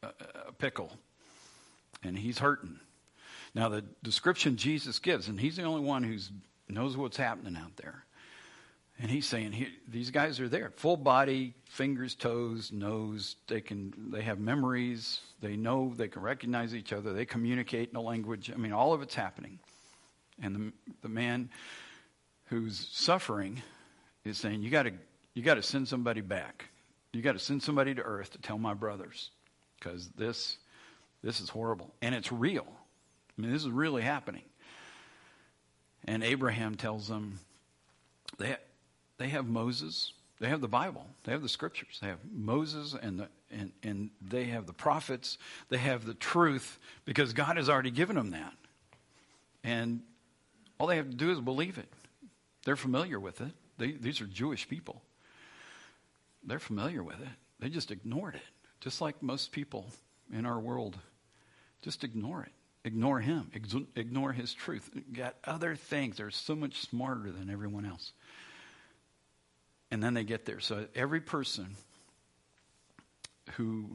a, 0.03 0.51
pickle 0.57 0.91
and 2.03 2.17
he's 2.17 2.39
hurting. 2.39 2.79
Now, 3.53 3.69
the 3.69 3.83
description 4.03 4.57
Jesus 4.57 4.99
gives, 4.99 5.27
and 5.27 5.39
he's 5.39 5.55
the 5.55 5.63
only 5.63 5.81
one 5.81 6.03
who 6.03 6.17
knows 6.67 6.97
what's 6.97 7.17
happening 7.17 7.55
out 7.55 7.77
there. 7.77 8.05
And 8.99 9.11
he's 9.11 9.25
saying, 9.25 9.51
he, 9.51 9.67
these 9.87 10.09
guys 10.09 10.39
are 10.39 10.47
there, 10.47 10.71
full 10.75 10.95
body, 10.95 11.53
fingers, 11.65 12.15
toes, 12.15 12.71
nose. 12.71 13.35
They 13.47 13.59
can, 13.59 13.93
they 14.11 14.21
have 14.21 14.39
memories. 14.39 15.19
They 15.41 15.57
know, 15.57 15.93
they 15.95 16.07
can 16.07 16.21
recognize 16.21 16.73
each 16.73 16.93
other. 16.93 17.11
They 17.11 17.25
communicate 17.25 17.89
in 17.89 17.95
a 17.97 18.01
language. 18.01 18.51
I 18.53 18.57
mean, 18.57 18.71
all 18.71 18.93
of 18.93 19.01
it's 19.01 19.15
happening. 19.15 19.59
And 20.41 20.55
the, 20.55 20.73
the 21.01 21.09
man 21.09 21.49
who's 22.45 22.87
suffering 22.91 23.61
is 24.23 24.37
saying, 24.37 24.63
you 24.63 24.69
got 24.69 24.83
to, 24.83 24.93
you 25.35 25.43
got 25.43 25.55
to 25.55 25.61
send 25.61 25.87
somebody 25.87 26.21
back. 26.21 26.65
You 27.13 27.21
got 27.21 27.33
to 27.33 27.39
send 27.39 27.61
somebody 27.61 27.93
to 27.93 28.01
earth 28.01 28.31
to 28.31 28.39
tell 28.39 28.57
my 28.57 28.73
brothers, 28.73 29.29
because 29.77 30.09
this, 30.17 30.57
this 31.21 31.39
is 31.39 31.49
horrible, 31.49 31.93
and 32.01 32.15
it's 32.15 32.31
real. 32.31 32.65
I 33.37 33.41
mean, 33.41 33.51
this 33.51 33.61
is 33.61 33.69
really 33.69 34.01
happening. 34.01 34.43
And 36.05 36.23
Abraham 36.23 36.75
tells 36.75 37.07
them 37.07 37.39
they, 38.37 38.55
they 39.17 39.29
have 39.29 39.45
Moses, 39.45 40.13
they 40.39 40.47
have 40.49 40.61
the 40.61 40.67
Bible, 40.67 41.05
they 41.23 41.31
have 41.31 41.41
the 41.41 41.49
scriptures, 41.49 41.99
they 42.01 42.07
have 42.07 42.19
Moses 42.31 42.95
and, 43.01 43.19
the, 43.19 43.27
and, 43.51 43.71
and 43.83 44.09
they 44.21 44.45
have 44.45 44.67
the 44.67 44.73
prophets, 44.73 45.37
they 45.69 45.77
have 45.77 46.05
the 46.05 46.13
truth 46.13 46.79
because 47.05 47.33
God 47.33 47.57
has 47.57 47.69
already 47.69 47.91
given 47.91 48.15
them 48.15 48.31
that. 48.31 48.53
And 49.63 50.01
all 50.77 50.87
they 50.87 50.97
have 50.97 51.09
to 51.09 51.15
do 51.15 51.31
is 51.31 51.39
believe 51.39 51.77
it. 51.77 51.91
They're 52.65 52.75
familiar 52.75 53.19
with 53.19 53.41
it. 53.41 53.51
They, 53.77 53.91
these 53.91 54.21
are 54.21 54.25
Jewish 54.25 54.67
people. 54.69 55.01
They're 56.45 56.59
familiar 56.59 57.03
with 57.03 57.19
it. 57.21 57.27
They 57.59 57.69
just 57.69 57.91
ignored 57.91 58.35
it, 58.35 58.41
just 58.79 59.01
like 59.01 59.21
most 59.21 59.51
people 59.51 59.87
in 60.31 60.45
our 60.45 60.59
world 60.59 60.97
just 61.81 62.03
ignore 62.03 62.43
it 62.43 62.51
ignore 62.85 63.19
him, 63.19 63.51
ignore 63.95 64.31
his 64.31 64.53
truth. 64.53 64.89
Got 65.11 65.35
other 65.43 65.75
things. 65.75 66.17
They're 66.17 66.29
so 66.29 66.55
much 66.55 66.81
smarter 66.81 67.31
than 67.31 67.49
everyone 67.49 67.85
else. 67.85 68.13
And 69.91 70.01
then 70.01 70.13
they 70.13 70.23
get 70.23 70.45
there. 70.45 70.59
So 70.59 70.85
every 70.93 71.19
person 71.19 71.75
who 73.53 73.89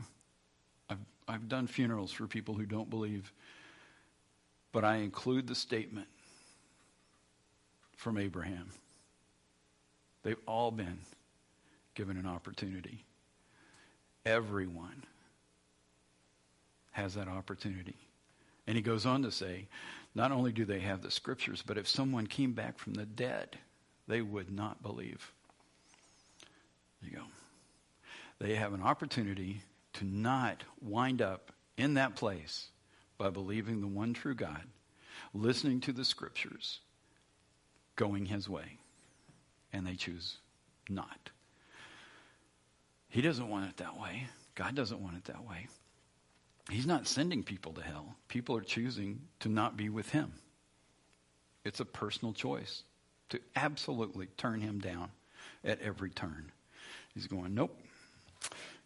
I've, 0.89 0.99
I've 1.29 1.49
done 1.49 1.69
funerals 1.69 2.11
for 2.11 2.27
people 2.27 2.55
who 2.55 2.67
don't 2.67 2.91
believe, 2.91 3.33
but 4.73 4.85
I 4.85 4.97
include 4.97 5.47
the 5.47 5.55
statement 5.55 6.09
from 7.97 8.19
Abraham. 8.19 8.71
They've 10.25 10.41
all 10.47 10.73
been 10.73 10.99
given 11.95 12.17
an 12.17 12.27
opportunity. 12.27 13.05
Everyone 14.25 15.05
has 16.93 17.15
that 17.15 17.29
opportunity. 17.29 17.97
And 18.67 18.77
he 18.77 18.83
goes 18.83 19.07
on 19.07 19.23
to 19.23 19.31
say, 19.31 19.69
not 20.15 20.33
only 20.33 20.53
do 20.53 20.65
they 20.65 20.81
have 20.81 21.03
the 21.03 21.11
scriptures, 21.11 21.63
but 21.67 21.79
if 21.79 21.89
someone 21.89 22.27
came 22.27 22.53
back 22.53 22.79
from 22.79 22.95
the 22.95 23.07
dead, 23.07 23.59
they 24.09 24.21
would 24.21 24.51
not 24.51 24.83
believe. 24.83 25.33
There 27.01 27.11
you 27.11 27.17
go. 27.17 27.25
They 28.39 28.57
have 28.57 28.73
an 28.73 28.83
opportunity 28.83 29.63
to 29.95 30.05
not 30.05 30.65
wind 30.81 31.23
up 31.23 31.53
in 31.77 31.95
that 31.95 32.17
place 32.17 32.69
by 33.19 33.31
believing 33.31 33.81
the 33.81 33.87
one 33.87 34.15
true 34.15 34.35
God, 34.35 34.63
listening 35.35 35.81
to 35.83 35.93
the 35.93 36.05
scriptures, 36.05 36.81
going 37.97 38.27
his 38.27 38.49
way. 38.49 38.79
And 39.73 39.87
they 39.87 39.95
choose 39.95 40.39
not. 40.89 41.31
He 43.11 43.23
doesn't 43.23 43.49
want 43.49 43.69
it 43.69 43.77
that 43.79 44.01
way. 44.01 44.27
God 44.55 44.75
doesn't 44.75 45.01
want 45.01 45.17
it 45.17 45.25
that 45.25 45.45
way. 45.47 45.67
He's 46.71 46.87
not 46.87 47.07
sending 47.07 47.43
people 47.43 47.73
to 47.73 47.83
hell. 47.83 48.15
People 48.29 48.57
are 48.57 48.63
choosing 48.63 49.21
to 49.41 49.49
not 49.49 49.77
be 49.77 49.89
with 49.89 50.09
him. 50.11 50.33
It's 51.65 51.81
a 51.81 51.85
personal 51.85 52.33
choice 52.33 52.83
to 53.31 53.41
absolutely 53.57 54.27
turn 54.37 54.61
him 54.61 54.79
down 54.79 55.11
at 55.65 55.81
every 55.81 56.11
turn. 56.11 56.53
He's 57.15 57.27
going, 57.27 57.55
Nope, 57.55 57.77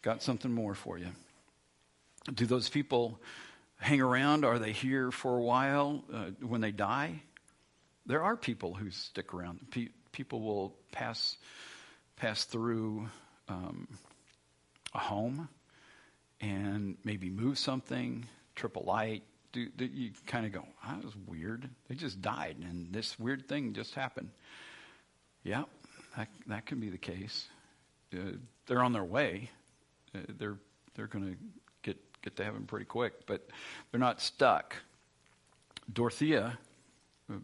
got 0.02 0.22
something 0.22 0.52
more 0.52 0.74
for 0.74 0.98
you. 0.98 1.08
Do 2.32 2.46
those 2.46 2.70
people 2.70 3.20
hang 3.78 4.00
around? 4.00 4.44
Are 4.44 4.58
they 4.58 4.72
here 4.72 5.10
for 5.10 5.36
a 5.36 5.42
while 5.42 6.02
uh, 6.12 6.30
when 6.40 6.62
they 6.62 6.72
die? 6.72 7.20
There 8.06 8.22
are 8.22 8.36
people 8.36 8.74
who 8.74 8.90
stick 8.90 9.34
around. 9.34 9.60
Pe- 9.70 9.88
people 10.12 10.40
will 10.40 10.74
pass 10.92 11.36
pass 12.16 12.44
through 12.44 13.08
um, 13.48 13.88
a 14.94 14.98
home 14.98 15.48
and 16.40 16.96
maybe 17.04 17.28
move 17.30 17.58
something, 17.58 18.26
trip 18.54 18.76
a 18.76 18.80
light. 18.80 19.22
Do, 19.52 19.68
do 19.68 19.84
you 19.84 20.10
kind 20.26 20.46
of 20.46 20.52
go, 20.52 20.64
oh, 20.84 20.96
that 20.96 21.04
was 21.04 21.14
weird. 21.28 21.68
They 21.88 21.94
just 21.94 22.20
died, 22.20 22.56
and 22.60 22.92
this 22.92 23.18
weird 23.18 23.48
thing 23.48 23.72
just 23.72 23.94
happened. 23.94 24.30
Yeah, 25.44 25.64
that 26.16 26.28
that 26.46 26.66
can 26.66 26.80
be 26.80 26.88
the 26.88 26.98
case. 26.98 27.46
Uh, 28.12 28.32
they're 28.66 28.82
on 28.82 28.92
their 28.92 29.04
way. 29.04 29.50
Uh, 30.14 30.20
they're 30.38 30.56
they're 30.94 31.06
going 31.06 31.24
to 31.24 31.36
get 31.82 31.98
get 32.22 32.34
to 32.36 32.44
heaven 32.44 32.64
pretty 32.64 32.86
quick, 32.86 33.26
but 33.26 33.48
they're 33.90 34.00
not 34.00 34.20
stuck. 34.20 34.74
Dorothea, 35.92 36.58
a 37.30 37.34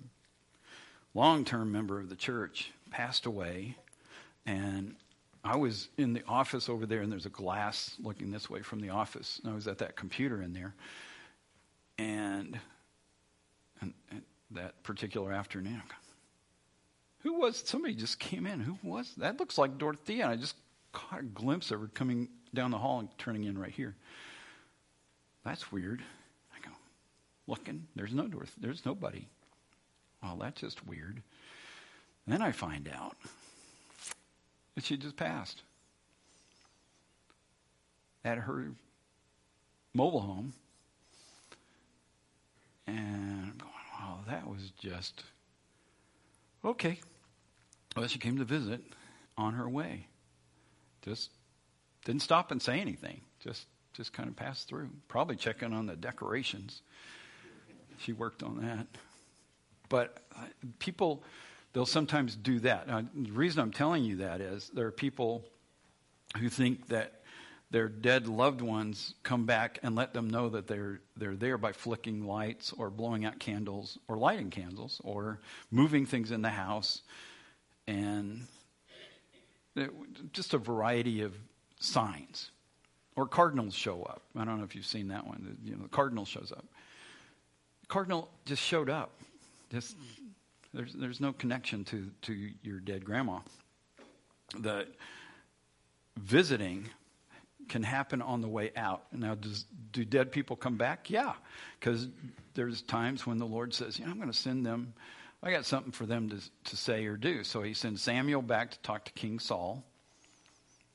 long-term 1.14 1.70
member 1.70 2.00
of 2.00 2.08
the 2.08 2.16
church, 2.16 2.72
passed 2.90 3.26
away, 3.26 3.76
and 4.46 4.96
I 5.42 5.56
was 5.56 5.88
in 5.96 6.12
the 6.12 6.22
office 6.28 6.68
over 6.68 6.84
there, 6.84 7.00
and 7.00 7.10
there's 7.10 7.26
a 7.26 7.30
glass 7.30 7.96
looking 8.02 8.30
this 8.30 8.50
way 8.50 8.60
from 8.60 8.80
the 8.80 8.90
office. 8.90 9.40
And 9.42 9.52
I 9.52 9.54
was 9.54 9.66
at 9.66 9.78
that 9.78 9.96
computer 9.96 10.42
in 10.42 10.52
there. 10.52 10.74
And, 11.98 12.58
and, 13.80 13.94
and 14.10 14.22
that 14.50 14.82
particular 14.82 15.32
afternoon, 15.32 15.82
Who 17.20 17.40
was 17.40 17.56
somebody 17.56 17.94
just 17.94 18.18
came 18.18 18.46
in? 18.46 18.60
Who 18.60 18.78
was 18.82 19.12
that? 19.16 19.40
Looks 19.40 19.56
like 19.56 19.78
Dorothea. 19.78 20.24
And 20.24 20.32
I 20.32 20.36
just 20.36 20.56
caught 20.92 21.20
a 21.20 21.24
glimpse 21.24 21.70
of 21.70 21.80
her 21.80 21.88
coming 21.88 22.28
down 22.52 22.70
the 22.70 22.78
hall 22.78 22.98
and 22.98 23.08
turning 23.16 23.44
in 23.44 23.56
right 23.56 23.72
here. 23.72 23.94
That's 25.44 25.72
weird. 25.72 26.02
I 26.54 26.66
go, 26.66 26.72
looking, 27.46 27.86
there's 27.96 28.12
no 28.12 28.26
Dorothea. 28.26 28.54
there's 28.58 28.84
nobody. 28.84 29.26
Well, 30.22 30.36
that's 30.36 30.60
just 30.60 30.86
weird. 30.86 31.22
Then 32.26 32.42
I 32.42 32.52
find 32.52 32.88
out 32.94 33.16
she 34.78 34.96
just 34.96 35.16
passed 35.16 35.62
at 38.24 38.38
her 38.38 38.72
mobile 39.94 40.20
home. 40.20 40.52
And 42.86 42.96
I'm 42.96 43.58
going, 43.58 43.72
wow, 43.98 44.18
that 44.28 44.48
was 44.48 44.72
just 44.78 45.22
okay. 46.64 46.98
Well, 47.96 48.06
she 48.06 48.18
came 48.18 48.38
to 48.38 48.44
visit 48.44 48.82
on 49.36 49.54
her 49.54 49.68
way. 49.68 50.06
Just 51.02 51.30
didn't 52.04 52.22
stop 52.22 52.50
and 52.50 52.60
say 52.60 52.80
anything. 52.80 53.20
Just 53.40 53.66
just 53.92 54.12
kind 54.12 54.28
of 54.28 54.36
passed 54.36 54.68
through. 54.68 54.90
Probably 55.08 55.36
checking 55.36 55.72
on 55.72 55.86
the 55.86 55.96
decorations. 55.96 56.82
She 57.98 58.12
worked 58.12 58.42
on 58.42 58.62
that. 58.62 58.86
But 59.88 60.22
uh, 60.36 60.44
people, 60.78 61.22
they'll 61.72 61.86
sometimes 61.86 62.36
do 62.36 62.60
that. 62.60 62.88
Now, 62.88 63.04
the 63.14 63.32
reason 63.32 63.60
I'm 63.60 63.72
telling 63.72 64.04
you 64.04 64.16
that 64.16 64.40
is 64.40 64.70
there 64.74 64.86
are 64.86 64.92
people 64.92 65.44
who 66.38 66.48
think 66.48 66.88
that 66.88 67.20
their 67.70 67.88
dead 67.88 68.26
loved 68.26 68.60
ones 68.60 69.14
come 69.22 69.46
back 69.46 69.78
and 69.82 69.94
let 69.94 70.12
them 70.12 70.28
know 70.28 70.48
that 70.48 70.66
they're 70.66 71.00
they're 71.16 71.36
there 71.36 71.56
by 71.56 71.72
flicking 71.72 72.26
lights 72.26 72.72
or 72.76 72.90
blowing 72.90 73.24
out 73.24 73.38
candles 73.38 73.98
or 74.08 74.16
lighting 74.16 74.50
candles 74.50 75.00
or 75.04 75.40
moving 75.70 76.04
things 76.04 76.32
in 76.32 76.42
the 76.42 76.50
house. 76.50 77.02
And 77.86 78.46
just 80.32 80.54
a 80.54 80.58
variety 80.58 81.22
of 81.22 81.34
signs. 81.78 82.50
Or 83.16 83.26
cardinals 83.26 83.74
show 83.74 84.02
up. 84.02 84.22
I 84.36 84.44
don't 84.44 84.58
know 84.58 84.64
if 84.64 84.74
you've 84.74 84.86
seen 84.86 85.08
that 85.08 85.26
one. 85.26 85.56
You 85.64 85.76
know 85.76 85.82
the 85.82 85.88
cardinal 85.88 86.24
shows 86.24 86.52
up. 86.52 86.64
Cardinal 87.88 88.28
just 88.46 88.62
showed 88.62 88.88
up. 88.88 89.10
Just 89.70 89.96
there's 90.72 90.92
there's 90.94 91.20
no 91.20 91.32
connection 91.32 91.84
to 91.84 92.10
to 92.22 92.50
your 92.62 92.80
dead 92.80 93.04
grandma 93.04 93.40
the 94.58 94.86
visiting 96.18 96.88
can 97.68 97.82
happen 97.82 98.20
on 98.20 98.40
the 98.40 98.48
way 98.48 98.72
out. 98.76 99.04
Now, 99.12 99.36
does, 99.36 99.64
do 99.92 100.04
dead 100.04 100.32
people 100.32 100.56
come 100.56 100.76
back? 100.76 101.08
Yeah, 101.08 101.34
because 101.78 102.08
there's 102.54 102.82
times 102.82 103.26
when 103.26 103.38
the 103.38 103.46
Lord 103.46 103.72
says, 103.72 103.98
"You 103.98 104.06
know, 104.06 104.10
I'm 104.10 104.18
going 104.18 104.30
to 104.30 104.36
send 104.36 104.66
them. 104.66 104.92
I 105.42 105.52
got 105.52 105.64
something 105.64 105.92
for 105.92 106.04
them 106.06 106.28
to 106.30 106.38
to 106.70 106.76
say 106.76 107.06
or 107.06 107.16
do." 107.16 107.44
So 107.44 107.62
He 107.62 107.74
sends 107.74 108.02
Samuel 108.02 108.42
back 108.42 108.72
to 108.72 108.78
talk 108.80 109.04
to 109.04 109.12
King 109.12 109.38
Saul, 109.38 109.84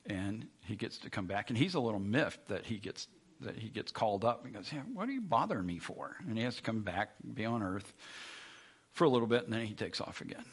and 0.04 0.46
he 0.64 0.76
gets 0.76 0.98
to 0.98 1.10
come 1.10 1.26
back, 1.26 1.50
and 1.50 1.58
he's 1.58 1.74
a 1.74 1.80
little 1.80 2.00
miffed 2.00 2.48
that 2.48 2.66
he 2.66 2.76
gets 2.76 3.08
that 3.40 3.56
he 3.56 3.68
gets 3.68 3.90
called 3.92 4.24
up 4.24 4.44
and 4.44 4.54
goes, 4.54 4.70
"Yeah, 4.72 4.82
what 4.92 5.08
are 5.08 5.12
you 5.12 5.22
bothering 5.22 5.66
me 5.66 5.78
for?" 5.78 6.16
And 6.28 6.36
he 6.36 6.44
has 6.44 6.56
to 6.56 6.62
come 6.62 6.82
back, 6.82 7.10
be 7.34 7.44
on 7.44 7.62
Earth 7.62 7.92
for 8.96 9.04
a 9.04 9.10
little 9.10 9.28
bit, 9.28 9.44
and 9.44 9.52
then 9.52 9.66
he 9.66 9.74
takes 9.74 10.00
off 10.00 10.22
again. 10.22 10.44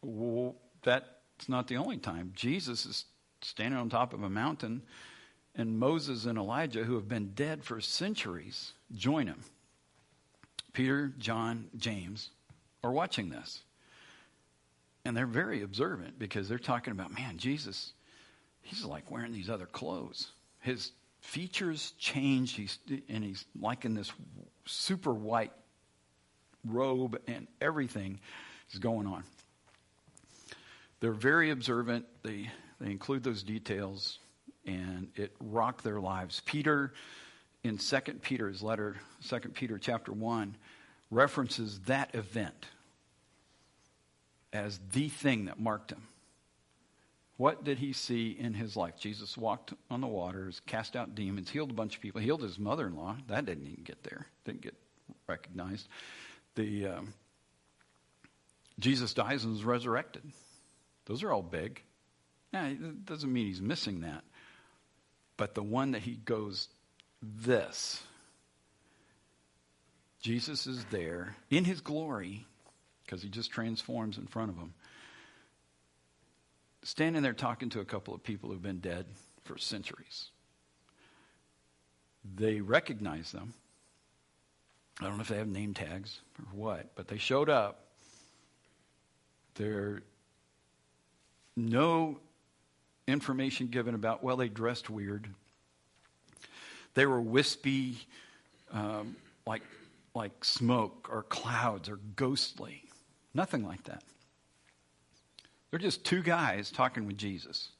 Well, 0.00 0.56
that's 0.82 1.48
not 1.48 1.68
the 1.68 1.76
only 1.76 1.98
time. 1.98 2.32
Jesus 2.34 2.86
is 2.86 3.04
standing 3.42 3.78
on 3.78 3.90
top 3.90 4.14
of 4.14 4.22
a 4.22 4.30
mountain 4.30 4.82
and 5.54 5.78
Moses 5.78 6.24
and 6.24 6.38
Elijah, 6.38 6.84
who 6.84 6.94
have 6.94 7.08
been 7.08 7.32
dead 7.34 7.62
for 7.62 7.80
centuries, 7.80 8.72
join 8.94 9.26
him. 9.26 9.42
Peter, 10.72 11.12
John, 11.18 11.68
James 11.76 12.30
are 12.82 12.92
watching 12.92 13.28
this. 13.28 13.62
And 15.04 15.14
they're 15.14 15.26
very 15.26 15.62
observant 15.62 16.18
because 16.18 16.48
they're 16.48 16.58
talking 16.58 16.92
about, 16.92 17.12
man, 17.12 17.36
Jesus, 17.36 17.92
he's 18.62 18.84
like 18.84 19.10
wearing 19.10 19.32
these 19.32 19.50
other 19.50 19.66
clothes. 19.66 20.32
His 20.60 20.92
features 21.20 21.92
change, 21.98 22.54
he's, 22.54 22.78
and 23.08 23.22
he's 23.22 23.44
like 23.60 23.84
in 23.84 23.94
this 23.94 24.10
super 24.64 25.12
white 25.12 25.52
robe, 26.72 27.20
and 27.26 27.46
everything 27.60 28.20
is 28.72 28.78
going 28.78 29.06
on. 29.06 29.24
They're 31.00 31.12
very 31.12 31.50
observant. 31.50 32.06
They, 32.22 32.50
they 32.80 32.90
include 32.90 33.22
those 33.22 33.42
details 33.42 34.18
and 34.66 35.08
it 35.16 35.34
rocked 35.40 35.82
their 35.82 36.00
lives. 36.00 36.42
Peter, 36.44 36.92
in 37.64 37.78
2 37.78 37.98
Peter's 38.22 38.62
letter, 38.62 38.96
2 39.26 39.40
Peter 39.54 39.78
chapter 39.78 40.12
1, 40.12 40.56
references 41.10 41.80
that 41.86 42.14
event 42.14 42.66
as 44.52 44.78
the 44.92 45.08
thing 45.08 45.46
that 45.46 45.58
marked 45.58 45.92
him. 45.92 46.02
What 47.36 47.62
did 47.62 47.78
he 47.78 47.92
see 47.92 48.36
in 48.38 48.52
his 48.52 48.76
life? 48.76 48.94
Jesus 48.98 49.38
walked 49.38 49.72
on 49.90 50.00
the 50.00 50.08
waters, 50.08 50.60
cast 50.66 50.96
out 50.96 51.14
demons, 51.14 51.48
healed 51.48 51.70
a 51.70 51.74
bunch 51.74 51.94
of 51.94 52.02
people, 52.02 52.20
healed 52.20 52.42
his 52.42 52.58
mother 52.58 52.88
in 52.88 52.96
law. 52.96 53.16
That 53.28 53.46
didn't 53.46 53.68
even 53.68 53.84
get 53.84 54.02
there, 54.02 54.26
didn't 54.44 54.62
get 54.62 54.74
recognized. 55.28 55.88
The 56.58 56.86
um, 56.88 57.14
Jesus 58.80 59.14
dies 59.14 59.44
and 59.44 59.56
is 59.56 59.62
resurrected. 59.62 60.24
Those 61.06 61.22
are 61.22 61.30
all 61.30 61.40
big. 61.40 61.80
It 62.52 63.04
doesn't 63.04 63.32
mean 63.32 63.46
he's 63.46 63.62
missing 63.62 64.00
that. 64.00 64.24
But 65.36 65.54
the 65.54 65.62
one 65.62 65.92
that 65.92 66.02
he 66.02 66.16
goes, 66.16 66.66
this. 67.22 68.02
Jesus 70.20 70.66
is 70.66 70.84
there 70.86 71.36
in 71.48 71.64
his 71.64 71.80
glory, 71.80 72.44
because 73.04 73.22
he 73.22 73.28
just 73.28 73.52
transforms 73.52 74.18
in 74.18 74.26
front 74.26 74.50
of 74.50 74.56
him, 74.56 74.74
standing 76.82 77.22
there 77.22 77.34
talking 77.34 77.70
to 77.70 77.78
a 77.78 77.84
couple 77.84 78.14
of 78.14 78.24
people 78.24 78.50
who've 78.50 78.60
been 78.60 78.80
dead 78.80 79.06
for 79.44 79.56
centuries. 79.58 80.30
They 82.34 82.60
recognize 82.60 83.30
them. 83.30 83.54
I 85.00 85.04
don't 85.04 85.16
know 85.16 85.22
if 85.22 85.28
they 85.28 85.36
have 85.38 85.48
name 85.48 85.74
tags 85.74 86.20
or 86.38 86.46
what, 86.52 86.94
but 86.96 87.08
they 87.08 87.18
showed 87.18 87.48
up. 87.48 87.84
There 89.54 90.02
no 91.56 92.18
information 93.06 93.68
given 93.68 93.94
about, 93.94 94.22
well, 94.22 94.36
they 94.36 94.48
dressed 94.48 94.88
weird. 94.88 95.28
They 96.94 97.06
were 97.06 97.20
wispy, 97.20 97.98
um, 98.72 99.16
like, 99.46 99.62
like 100.14 100.44
smoke 100.44 101.08
or 101.10 101.22
clouds 101.24 101.88
or 101.88 101.98
ghostly. 102.16 102.84
Nothing 103.34 103.64
like 103.64 103.84
that. 103.84 104.02
They're 105.70 105.78
just 105.78 106.04
two 106.04 106.22
guys 106.22 106.70
talking 106.70 107.06
with 107.06 107.18
Jesus. 107.18 107.70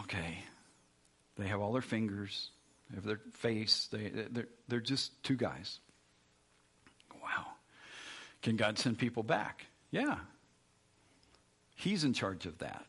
Okay. 0.00 0.44
They 1.36 1.46
have 1.46 1.60
all 1.60 1.72
their 1.72 1.82
fingers, 1.82 2.50
have 2.94 3.04
their 3.04 3.20
face. 3.32 3.88
They, 3.90 4.08
they're, 4.08 4.48
they're 4.68 4.80
just 4.80 5.22
two 5.22 5.36
guys. 5.36 5.80
Wow. 7.22 7.46
Can 8.42 8.56
God 8.56 8.78
send 8.78 8.98
people 8.98 9.22
back? 9.22 9.66
Yeah. 9.90 10.18
He's 11.74 12.04
in 12.04 12.12
charge 12.12 12.46
of 12.46 12.58
that 12.58 12.86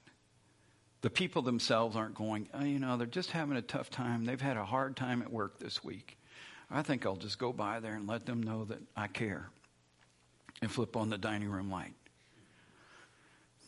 the 1.03 1.09
people 1.09 1.41
themselves 1.41 1.97
aren't 1.97 2.15
going, 2.15 2.47
oh, 2.53 2.63
you 2.63 2.79
know, 2.79 2.95
they're 2.95 3.05
just 3.05 3.31
having 3.31 3.57
a 3.57 3.61
tough 3.61 3.89
time. 3.89 4.23
They've 4.23 4.39
had 4.39 4.55
a 4.55 4.63
hard 4.63 4.95
time 4.95 5.21
at 5.21 5.31
work 5.31 5.59
this 5.59 5.83
week. 5.83 6.17
I 6.71 6.81
think 6.81 7.05
I'll 7.05 7.17
just 7.17 7.37
go 7.37 7.51
by 7.51 7.81
there 7.81 7.93
and 7.93 8.07
let 8.07 8.25
them 8.25 8.41
know 8.41 8.63
that 8.65 8.79
I 8.95 9.07
care 9.07 9.49
and 10.61 10.71
flip 10.71 10.95
on 10.95 11.09
the 11.09 11.17
dining 11.17 11.49
room 11.49 11.69
light. 11.69 11.93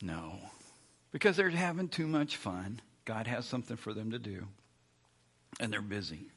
No, 0.00 0.38
because 1.12 1.36
they're 1.36 1.50
having 1.50 1.88
too 1.88 2.06
much 2.06 2.36
fun. 2.36 2.80
God 3.04 3.26
has 3.26 3.44
something 3.44 3.76
for 3.76 3.92
them 3.92 4.12
to 4.12 4.18
do, 4.18 4.46
and 5.60 5.72
they're 5.72 5.82
busy. 5.82 6.30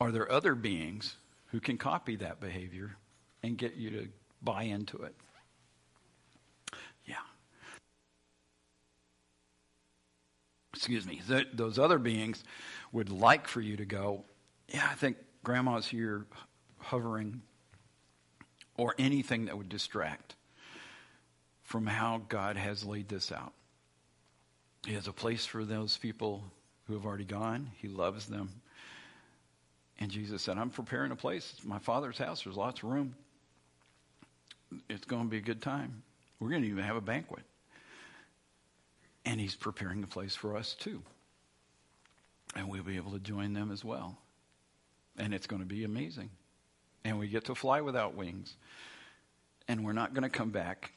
Are 0.00 0.10
there 0.10 0.30
other 0.30 0.54
beings 0.54 1.16
who 1.48 1.60
can 1.60 1.76
copy 1.76 2.16
that 2.16 2.40
behavior 2.40 2.96
and 3.42 3.56
get 3.56 3.76
you 3.76 3.90
to 3.90 4.08
buy 4.42 4.62
into 4.62 5.02
it? 5.02 5.14
Yeah. 7.04 7.14
Excuse 10.74 11.06
me, 11.06 11.20
th- 11.26 11.48
those 11.52 11.78
other 11.78 11.98
beings 11.98 12.42
would 12.92 13.10
like 13.10 13.46
for 13.46 13.60
you 13.60 13.76
to 13.76 13.84
go, 13.84 14.24
yeah, 14.68 14.88
I 14.90 14.94
think 14.94 15.16
grandma's 15.42 15.86
here 15.86 16.26
hovering, 16.78 17.42
or 18.76 18.94
anything 18.98 19.44
that 19.44 19.58
would 19.58 19.68
distract 19.68 20.34
from 21.62 21.86
how 21.86 22.22
God 22.28 22.56
has 22.56 22.84
laid 22.84 23.08
this 23.08 23.30
out. 23.30 23.52
He 24.86 24.94
has 24.94 25.06
a 25.06 25.12
place 25.12 25.44
for 25.44 25.64
those 25.64 25.98
people 25.98 26.44
who 26.90 26.96
have 26.96 27.06
already 27.06 27.24
gone. 27.24 27.70
He 27.78 27.88
loves 27.88 28.26
them. 28.26 28.50
And 30.00 30.10
Jesus 30.10 30.42
said, 30.42 30.58
I'm 30.58 30.70
preparing 30.70 31.12
a 31.12 31.16
place. 31.16 31.52
It's 31.56 31.64
my 31.64 31.78
father's 31.78 32.18
house. 32.18 32.42
There's 32.42 32.56
lots 32.56 32.82
of 32.82 32.88
room. 32.90 33.14
It's 34.88 35.04
going 35.04 35.24
to 35.24 35.28
be 35.28 35.38
a 35.38 35.42
good 35.42 35.62
time. 35.62 36.02
We're 36.40 36.50
going 36.50 36.62
to 36.62 36.68
even 36.68 36.84
have 36.84 36.96
a 36.96 37.00
banquet. 37.00 37.44
And 39.24 39.40
he's 39.40 39.54
preparing 39.54 40.02
a 40.02 40.06
place 40.06 40.34
for 40.34 40.56
us 40.56 40.74
too. 40.74 41.02
And 42.56 42.68
we'll 42.68 42.82
be 42.82 42.96
able 42.96 43.12
to 43.12 43.20
join 43.20 43.52
them 43.52 43.70
as 43.70 43.84
well. 43.84 44.18
And 45.16 45.32
it's 45.32 45.46
going 45.46 45.62
to 45.62 45.68
be 45.68 45.84
amazing. 45.84 46.30
And 47.04 47.18
we 47.18 47.28
get 47.28 47.44
to 47.44 47.54
fly 47.54 47.80
without 47.82 48.16
wings. 48.16 48.56
and 49.70 49.84
we're 49.84 49.92
not 49.92 50.12
going 50.14 50.24
to 50.24 50.28
come 50.28 50.50
back 50.50 50.90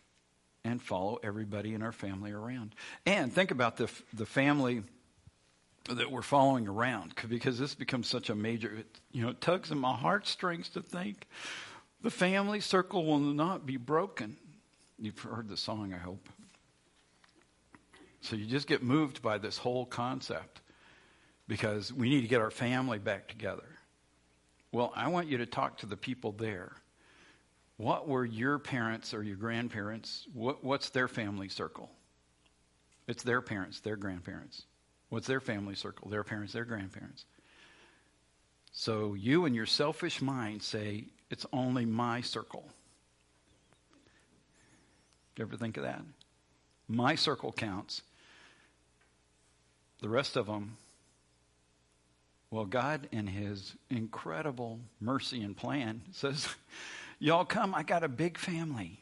and 0.63 0.81
follow 0.81 1.19
everybody 1.23 1.75
in 1.75 1.83
our 1.83 1.91
family 1.91 2.31
around. 2.31 2.73
And 3.05 3.31
think 3.31 3.51
about 3.51 3.77
the 3.77 3.87
the 4.13 4.25
family 4.25 4.81
that 5.89 6.11
we're 6.11 6.21
following 6.21 6.67
around 6.67 7.13
because 7.27 7.59
this 7.59 7.75
becomes 7.75 8.07
such 8.07 8.29
a 8.29 8.35
major 8.35 8.83
you 9.11 9.21
know 9.21 9.29
it 9.29 9.41
tugs 9.41 9.71
at 9.71 9.77
my 9.77 9.93
heartstrings 9.93 10.69
to 10.69 10.81
think 10.81 11.27
the 12.01 12.09
family 12.09 12.59
circle 12.59 13.05
will 13.05 13.19
not 13.19 13.65
be 13.65 13.77
broken. 13.77 14.35
You've 14.99 15.19
heard 15.19 15.47
the 15.47 15.57
song 15.57 15.93
i 15.93 15.97
hope. 15.97 16.27
So 18.21 18.35
you 18.35 18.45
just 18.45 18.67
get 18.67 18.83
moved 18.83 19.21
by 19.21 19.37
this 19.37 19.57
whole 19.57 19.85
concept 19.85 20.61
because 21.47 21.91
we 21.91 22.09
need 22.09 22.21
to 22.21 22.27
get 22.27 22.41
our 22.41 22.51
family 22.51 22.99
back 22.99 23.27
together. 23.27 23.67
Well 24.71 24.93
i 24.95 25.09
want 25.09 25.27
you 25.27 25.37
to 25.39 25.45
talk 25.45 25.79
to 25.79 25.85
the 25.85 25.97
people 25.97 26.31
there. 26.31 26.71
What 27.75 28.07
were 28.07 28.23
your 28.23 28.59
parents 28.59 29.13
or 29.13 29.21
your 29.21 29.35
grandparents 29.35 30.27
what, 30.33 30.63
what's 30.63 30.91
their 30.91 31.09
family 31.09 31.49
circle? 31.49 31.89
It's 33.05 33.23
their 33.23 33.41
parents 33.41 33.81
their 33.81 33.97
grandparents 33.97 34.63
What's 35.13 35.27
their 35.27 35.39
family 35.39 35.75
circle? 35.75 36.09
Their 36.09 36.23
parents, 36.23 36.53
their 36.53 36.65
grandparents. 36.65 37.25
So 38.71 39.13
you 39.13 39.45
and 39.45 39.53
your 39.53 39.67
selfish 39.67 40.23
mind 40.23 40.63
say, 40.63 41.03
it's 41.29 41.45
only 41.53 41.85
my 41.85 42.21
circle. 42.21 42.67
You 45.37 45.45
ever 45.45 45.55
think 45.55 45.77
of 45.77 45.83
that? 45.83 46.01
My 46.87 47.13
circle 47.13 47.51
counts. 47.51 48.01
The 50.01 50.09
rest 50.09 50.35
of 50.35 50.47
them, 50.47 50.77
well, 52.49 52.65
God, 52.65 53.07
in 53.11 53.27
His 53.27 53.75
incredible 53.91 54.79
mercy 54.99 55.43
and 55.43 55.55
plan, 55.55 56.01
says, 56.11 56.47
Y'all 57.19 57.45
come, 57.45 57.75
I 57.75 57.83
got 57.83 58.03
a 58.03 58.09
big 58.09 58.39
family. 58.39 58.99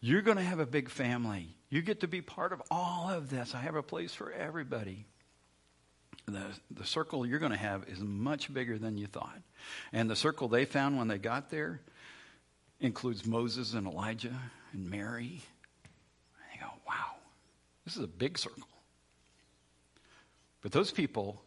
You're 0.00 0.22
going 0.22 0.38
to 0.38 0.42
have 0.42 0.58
a 0.58 0.66
big 0.66 0.88
family. 0.88 1.50
You 1.68 1.82
get 1.82 2.00
to 2.00 2.08
be 2.08 2.22
part 2.22 2.54
of 2.54 2.62
all 2.70 3.10
of 3.10 3.28
this. 3.28 3.54
I 3.54 3.58
have 3.58 3.74
a 3.74 3.82
place 3.82 4.14
for 4.14 4.32
everybody 4.32 5.04
the, 6.34 6.44
the 6.70 6.84
circle 6.84 7.26
you're 7.26 7.38
going 7.38 7.52
to 7.52 7.58
have 7.58 7.88
is 7.88 8.00
much 8.00 8.52
bigger 8.52 8.78
than 8.78 8.98
you 8.98 9.06
thought. 9.06 9.38
And 9.92 10.10
the 10.10 10.16
circle 10.16 10.48
they 10.48 10.64
found 10.64 10.98
when 10.98 11.08
they 11.08 11.18
got 11.18 11.50
there 11.50 11.80
includes 12.80 13.26
Moses 13.26 13.74
and 13.74 13.86
Elijah 13.86 14.34
and 14.72 14.88
Mary. 14.88 15.42
And 16.34 16.54
you 16.54 16.60
go, 16.60 16.72
wow, 16.86 17.16
this 17.84 17.96
is 17.96 18.04
a 18.04 18.08
big 18.08 18.38
circle. 18.38 18.68
But 20.60 20.72
those 20.72 20.90
people 20.90 21.42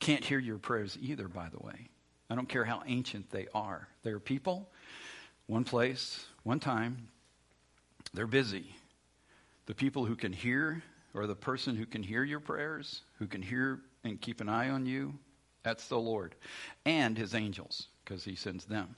can't 0.00 0.24
hear 0.24 0.38
your 0.38 0.58
prayers 0.58 0.96
either, 1.00 1.28
by 1.28 1.48
the 1.48 1.58
way. 1.58 1.88
I 2.28 2.34
don't 2.34 2.48
care 2.48 2.64
how 2.64 2.82
ancient 2.86 3.30
they 3.30 3.46
are. 3.54 3.88
They're 4.02 4.18
people, 4.18 4.68
one 5.46 5.64
place, 5.64 6.24
one 6.42 6.60
time. 6.60 7.08
They're 8.12 8.26
busy. 8.26 8.74
The 9.66 9.74
people 9.74 10.04
who 10.04 10.16
can 10.16 10.32
hear 10.32 10.82
or 11.16 11.26
the 11.26 11.34
person 11.34 11.74
who 11.74 11.86
can 11.86 12.02
hear 12.02 12.22
your 12.22 12.40
prayers, 12.40 13.00
who 13.18 13.26
can 13.26 13.40
hear 13.40 13.80
and 14.04 14.20
keep 14.20 14.42
an 14.42 14.50
eye 14.50 14.68
on 14.68 14.84
you, 14.84 15.14
that's 15.62 15.88
the 15.88 15.98
Lord. 15.98 16.34
And 16.84 17.16
his 17.16 17.34
angels, 17.34 17.88
because 18.04 18.22
he 18.22 18.36
sends 18.36 18.66
them. 18.66 18.94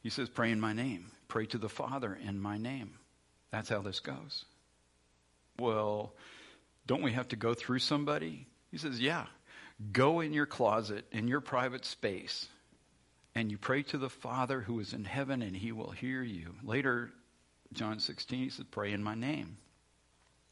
He 0.00 0.10
says, 0.10 0.28
Pray 0.28 0.52
in 0.52 0.60
my 0.60 0.72
name. 0.72 1.10
Pray 1.26 1.44
to 1.46 1.58
the 1.58 1.68
Father 1.68 2.16
in 2.24 2.40
my 2.40 2.56
name. 2.56 2.94
That's 3.50 3.68
how 3.68 3.82
this 3.82 4.00
goes. 4.00 4.44
Well, 5.58 6.14
don't 6.86 7.02
we 7.02 7.12
have 7.12 7.28
to 7.28 7.36
go 7.36 7.52
through 7.52 7.80
somebody? 7.80 8.46
He 8.70 8.78
says, 8.78 9.00
Yeah. 9.00 9.26
Go 9.92 10.20
in 10.20 10.32
your 10.32 10.46
closet, 10.46 11.04
in 11.12 11.28
your 11.28 11.40
private 11.40 11.84
space, 11.84 12.48
and 13.34 13.50
you 13.50 13.58
pray 13.58 13.82
to 13.84 13.98
the 13.98 14.10
Father 14.10 14.60
who 14.60 14.80
is 14.80 14.92
in 14.92 15.04
heaven, 15.04 15.42
and 15.42 15.54
he 15.54 15.70
will 15.70 15.90
hear 15.90 16.22
you. 16.22 16.54
Later, 16.64 17.12
John 17.72 17.98
16, 17.98 18.38
he 18.38 18.50
says, 18.50 18.64
Pray 18.70 18.92
in 18.92 19.02
my 19.02 19.14
name. 19.14 19.56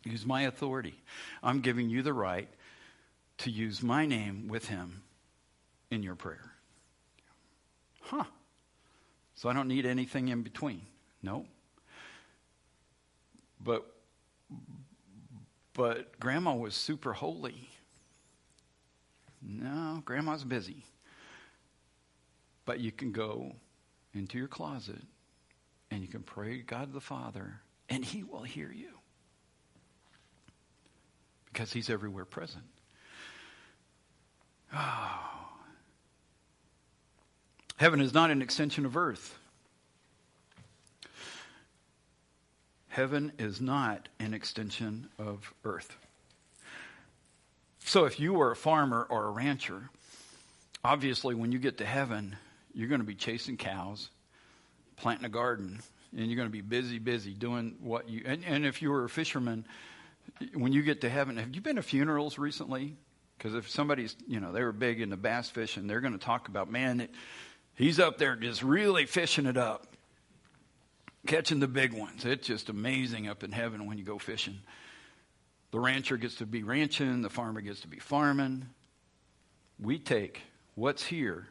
Use 0.04 0.24
my 0.24 0.42
authority. 0.42 0.94
I'm 1.42 1.60
giving 1.60 1.90
you 1.90 2.02
the 2.02 2.12
right 2.12 2.48
to 3.38 3.50
use 3.50 3.82
my 3.82 4.06
name 4.06 4.48
with 4.48 4.68
him 4.68 5.02
in 5.90 6.02
your 6.02 6.14
prayer. 6.14 6.52
Huh. 8.02 8.24
So 9.34 9.48
I 9.48 9.52
don't 9.52 9.68
need 9.68 9.84
anything 9.84 10.28
in 10.28 10.42
between. 10.42 10.82
No. 11.22 11.46
But 13.60 13.84
but 15.74 16.18
grandma 16.18 16.54
was 16.54 16.74
super 16.74 17.12
holy. 17.12 17.68
No, 19.42 20.00
grandma's 20.04 20.44
busy. 20.44 20.84
But 22.64 22.80
you 22.80 22.90
can 22.90 23.12
go 23.12 23.52
into 24.14 24.38
your 24.38 24.48
closet 24.48 25.02
and 25.90 26.02
you 26.02 26.08
can 26.08 26.22
pray 26.22 26.58
God 26.58 26.92
the 26.92 27.00
Father, 27.00 27.60
and 27.88 28.04
He 28.04 28.22
will 28.22 28.42
hear 28.42 28.70
you 28.70 28.90
because 31.52 31.72
He's 31.72 31.90
everywhere 31.90 32.24
present. 32.24 32.64
Oh. 34.74 35.20
Heaven 37.76 38.00
is 38.00 38.14
not 38.14 38.30
an 38.30 38.40
extension 38.40 38.86
of 38.86 38.96
earth. 38.96 39.38
Heaven 42.88 43.32
is 43.38 43.60
not 43.60 44.08
an 44.18 44.32
extension 44.32 45.08
of 45.18 45.52
earth. 45.64 45.98
So 47.80 48.06
if 48.06 48.18
you 48.18 48.32
were 48.32 48.50
a 48.50 48.56
farmer 48.56 49.06
or 49.10 49.26
a 49.26 49.30
rancher, 49.30 49.90
obviously 50.82 51.34
when 51.34 51.52
you 51.52 51.58
get 51.58 51.76
to 51.78 51.84
heaven, 51.84 52.36
you're 52.72 52.88
going 52.88 53.02
to 53.02 53.06
be 53.06 53.14
chasing 53.14 53.58
cows, 53.58 54.08
planting 54.96 55.26
a 55.26 55.30
garden, 55.30 55.80
and 56.16 56.26
you're 56.26 56.36
going 56.36 56.48
to 56.48 56.52
be 56.52 56.62
busy, 56.62 56.98
busy 56.98 57.32
doing 57.32 57.76
what 57.80 58.08
you. 58.08 58.22
And, 58.24 58.44
and 58.44 58.66
if 58.66 58.82
you 58.82 58.90
were 58.90 59.04
a 59.04 59.08
fisherman, 59.08 59.66
when 60.54 60.72
you 60.72 60.82
get 60.82 61.02
to 61.02 61.08
heaven, 61.08 61.36
have 61.36 61.54
you 61.54 61.60
been 61.60 61.76
to 61.76 61.82
funerals 61.82 62.38
recently? 62.38 62.96
Because 63.36 63.54
if 63.54 63.68
somebody's, 63.68 64.16
you 64.26 64.40
know, 64.40 64.52
they 64.52 64.62
were 64.62 64.72
big 64.72 65.00
into 65.00 65.16
bass 65.16 65.50
fishing, 65.50 65.86
they're 65.86 66.00
going 66.00 66.18
to 66.18 66.24
talk 66.24 66.48
about, 66.48 66.70
man, 66.70 67.00
it, 67.00 67.10
he's 67.74 68.00
up 68.00 68.18
there 68.18 68.34
just 68.36 68.62
really 68.62 69.06
fishing 69.06 69.46
it 69.46 69.56
up, 69.56 69.86
catching 71.26 71.60
the 71.60 71.68
big 71.68 71.92
ones. 71.92 72.24
It's 72.24 72.46
just 72.46 72.68
amazing 72.70 73.28
up 73.28 73.44
in 73.44 73.52
heaven 73.52 73.86
when 73.86 73.98
you 73.98 74.04
go 74.04 74.18
fishing. 74.18 74.58
The 75.72 75.80
rancher 75.80 76.16
gets 76.16 76.36
to 76.36 76.46
be 76.46 76.62
ranching, 76.62 77.22
the 77.22 77.30
farmer 77.30 77.60
gets 77.60 77.80
to 77.80 77.88
be 77.88 77.98
farming. 77.98 78.66
We 79.78 79.98
take 79.98 80.40
what's 80.74 81.04
here 81.04 81.48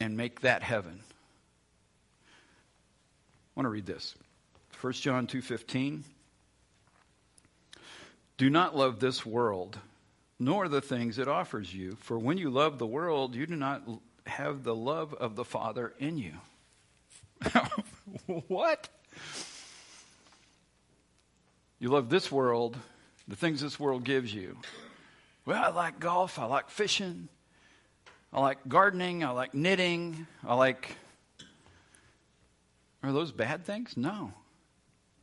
and 0.00 0.16
make 0.16 0.40
that 0.40 0.62
heaven. 0.62 1.00
I 3.56 3.60
want 3.60 3.66
to 3.66 3.70
read 3.70 3.86
this. 3.86 4.14
1 4.80 4.92
John 4.94 5.26
2:15 5.26 6.02
Do 8.36 8.50
not 8.50 8.76
love 8.76 9.00
this 9.00 9.24
world 9.24 9.78
nor 10.38 10.68
the 10.68 10.80
things 10.80 11.18
it 11.18 11.28
offers 11.28 11.72
you 11.72 11.96
for 12.00 12.18
when 12.18 12.36
you 12.36 12.50
love 12.50 12.78
the 12.78 12.86
world 12.86 13.34
you 13.34 13.46
do 13.46 13.54
not 13.54 13.82
have 14.26 14.64
the 14.64 14.74
love 14.74 15.14
of 15.14 15.36
the 15.36 15.44
Father 15.44 15.94
in 15.98 16.18
you. 16.18 16.32
what? 18.48 18.88
You 21.78 21.88
love 21.90 22.08
this 22.08 22.32
world, 22.32 22.76
the 23.28 23.36
things 23.36 23.60
this 23.60 23.78
world 23.78 24.04
gives 24.04 24.32
you. 24.32 24.56
Well, 25.44 25.62
I 25.62 25.68
like 25.68 26.00
golf, 26.00 26.38
I 26.38 26.46
like 26.46 26.70
fishing, 26.70 27.28
I 28.32 28.40
like 28.40 28.66
gardening, 28.66 29.22
I 29.24 29.30
like 29.30 29.54
knitting, 29.54 30.26
I 30.46 30.54
like 30.54 30.96
are 33.04 33.12
those 33.12 33.32
bad 33.32 33.64
things? 33.64 33.96
No. 33.96 34.32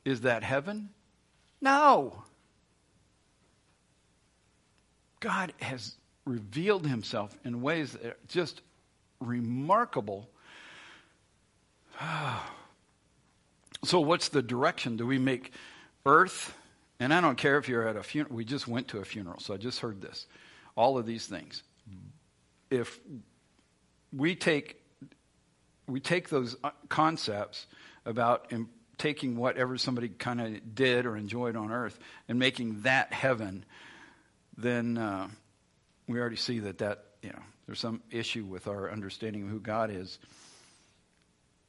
Is 0.05 0.21
that 0.21 0.43
heaven? 0.43 0.89
No. 1.61 2.23
God 5.19 5.53
has 5.61 5.95
revealed 6.25 6.85
himself 6.85 7.37
in 7.45 7.61
ways 7.61 7.93
that 7.93 8.05
are 8.05 8.17
just 8.27 8.61
remarkable. 9.19 10.29
So, 13.83 13.99
what's 13.99 14.29
the 14.29 14.43
direction? 14.43 14.95
Do 14.95 15.07
we 15.07 15.17
make 15.17 15.53
earth? 16.05 16.55
And 16.99 17.11
I 17.11 17.19
don't 17.19 17.35
care 17.35 17.57
if 17.57 17.67
you're 17.67 17.87
at 17.87 17.95
a 17.95 18.03
funeral. 18.03 18.35
We 18.35 18.45
just 18.45 18.67
went 18.67 18.89
to 18.89 18.99
a 18.99 19.03
funeral, 19.03 19.39
so 19.39 19.55
I 19.55 19.57
just 19.57 19.79
heard 19.79 20.01
this. 20.01 20.27
All 20.75 20.99
of 20.99 21.07
these 21.07 21.25
things. 21.25 21.63
If 22.69 22.99
we 24.15 24.35
take 24.35 24.80
we 25.91 25.99
take 25.99 26.29
those 26.29 26.55
uh, 26.63 26.71
concepts 26.89 27.67
about 28.05 28.51
taking 28.97 29.35
whatever 29.35 29.77
somebody 29.77 30.09
kind 30.09 30.39
of 30.39 30.75
did 30.75 31.05
or 31.05 31.17
enjoyed 31.17 31.55
on 31.55 31.71
earth 31.71 31.99
and 32.27 32.37
making 32.37 32.81
that 32.81 33.11
heaven, 33.11 33.65
then 34.57 34.97
uh, 34.97 35.27
we 36.07 36.19
already 36.19 36.35
see 36.35 36.59
that 36.59 36.77
that 36.79 37.05
you 37.21 37.29
know 37.29 37.41
there's 37.65 37.79
some 37.79 38.01
issue 38.11 38.45
with 38.45 38.67
our 38.67 38.91
understanding 38.91 39.43
of 39.43 39.49
who 39.49 39.59
God 39.59 39.89
is. 39.89 40.19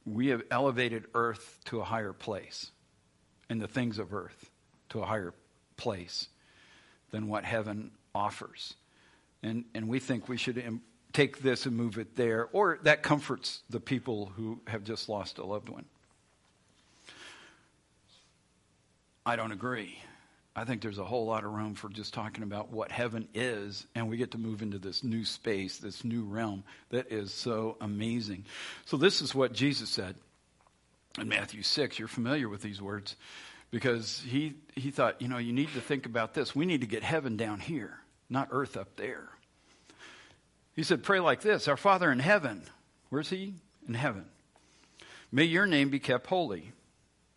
We 0.05 0.27
have 0.27 0.43
elevated 0.51 1.05
earth 1.13 1.59
to 1.65 1.79
a 1.79 1.83
higher 1.83 2.13
place, 2.13 2.71
and 3.49 3.61
the 3.61 3.67
things 3.67 3.99
of 3.99 4.13
earth 4.13 4.49
to 4.89 5.01
a 5.01 5.05
higher 5.05 5.33
place 5.77 6.27
than 7.11 7.27
what 7.27 7.45
heaven 7.45 7.91
offers, 8.13 8.75
and 9.41 9.65
and 9.73 9.87
we 9.87 9.99
think 9.99 10.29
we 10.29 10.37
should 10.37 10.57
take 11.13 11.41
this 11.41 11.65
and 11.65 11.77
move 11.77 11.97
it 11.97 12.15
there, 12.15 12.49
or 12.51 12.79
that 12.83 13.03
comforts 13.03 13.61
the 13.69 13.79
people 13.79 14.31
who 14.35 14.59
have 14.67 14.83
just 14.83 15.07
lost 15.07 15.37
a 15.37 15.45
loved 15.45 15.69
one. 15.69 15.85
I 19.25 19.35
don't 19.35 19.51
agree. 19.51 19.97
I 20.55 20.65
think 20.65 20.81
there's 20.81 20.99
a 20.99 21.05
whole 21.05 21.25
lot 21.25 21.45
of 21.45 21.51
room 21.51 21.73
for 21.73 21.89
just 21.89 22.13
talking 22.13 22.43
about 22.43 22.71
what 22.71 22.91
heaven 22.91 23.27
is, 23.33 23.87
and 23.95 24.09
we 24.09 24.17
get 24.17 24.31
to 24.31 24.37
move 24.37 24.61
into 24.61 24.77
this 24.77 25.03
new 25.03 25.25
space, 25.25 25.77
this 25.77 26.03
new 26.03 26.23
realm 26.23 26.63
that 26.89 27.11
is 27.11 27.33
so 27.33 27.77
amazing. 27.81 28.45
So, 28.85 28.97
this 28.97 29.21
is 29.21 29.33
what 29.33 29.53
Jesus 29.53 29.89
said 29.89 30.15
in 31.19 31.27
Matthew 31.27 31.63
6. 31.63 31.97
You're 31.97 32.07
familiar 32.07 32.49
with 32.49 32.61
these 32.61 32.81
words 32.81 33.15
because 33.71 34.21
he, 34.27 34.53
he 34.75 34.91
thought, 34.91 35.21
you 35.21 35.27
know, 35.27 35.39
you 35.39 35.53
need 35.53 35.73
to 35.73 35.81
think 35.81 36.05
about 36.05 36.35
this. 36.35 36.55
We 36.55 36.67
need 36.67 36.81
to 36.81 36.87
get 36.87 37.01
heaven 37.01 37.35
down 37.35 37.59
here, 37.59 37.97
not 38.29 38.49
earth 38.51 38.77
up 38.77 38.95
there. 38.95 39.29
He 40.75 40.83
said, 40.83 41.03
Pray 41.03 41.19
like 41.19 41.41
this 41.41 41.67
Our 41.67 41.77
Father 41.77 42.11
in 42.11 42.19
heaven. 42.19 42.63
Where's 43.09 43.29
he? 43.29 43.55
In 43.87 43.93
heaven. 43.93 44.25
May 45.31 45.43
your 45.45 45.65
name 45.65 45.89
be 45.89 45.99
kept 45.99 46.27
holy. 46.27 46.71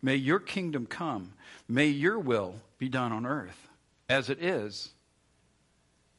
May 0.01 0.15
your 0.15 0.39
kingdom 0.39 0.85
come. 0.85 1.33
May 1.67 1.87
your 1.87 2.19
will 2.19 2.55
be 2.77 2.89
done 2.89 3.11
on 3.11 3.25
earth 3.25 3.67
as 4.09 4.29
it 4.29 4.41
is 4.41 4.91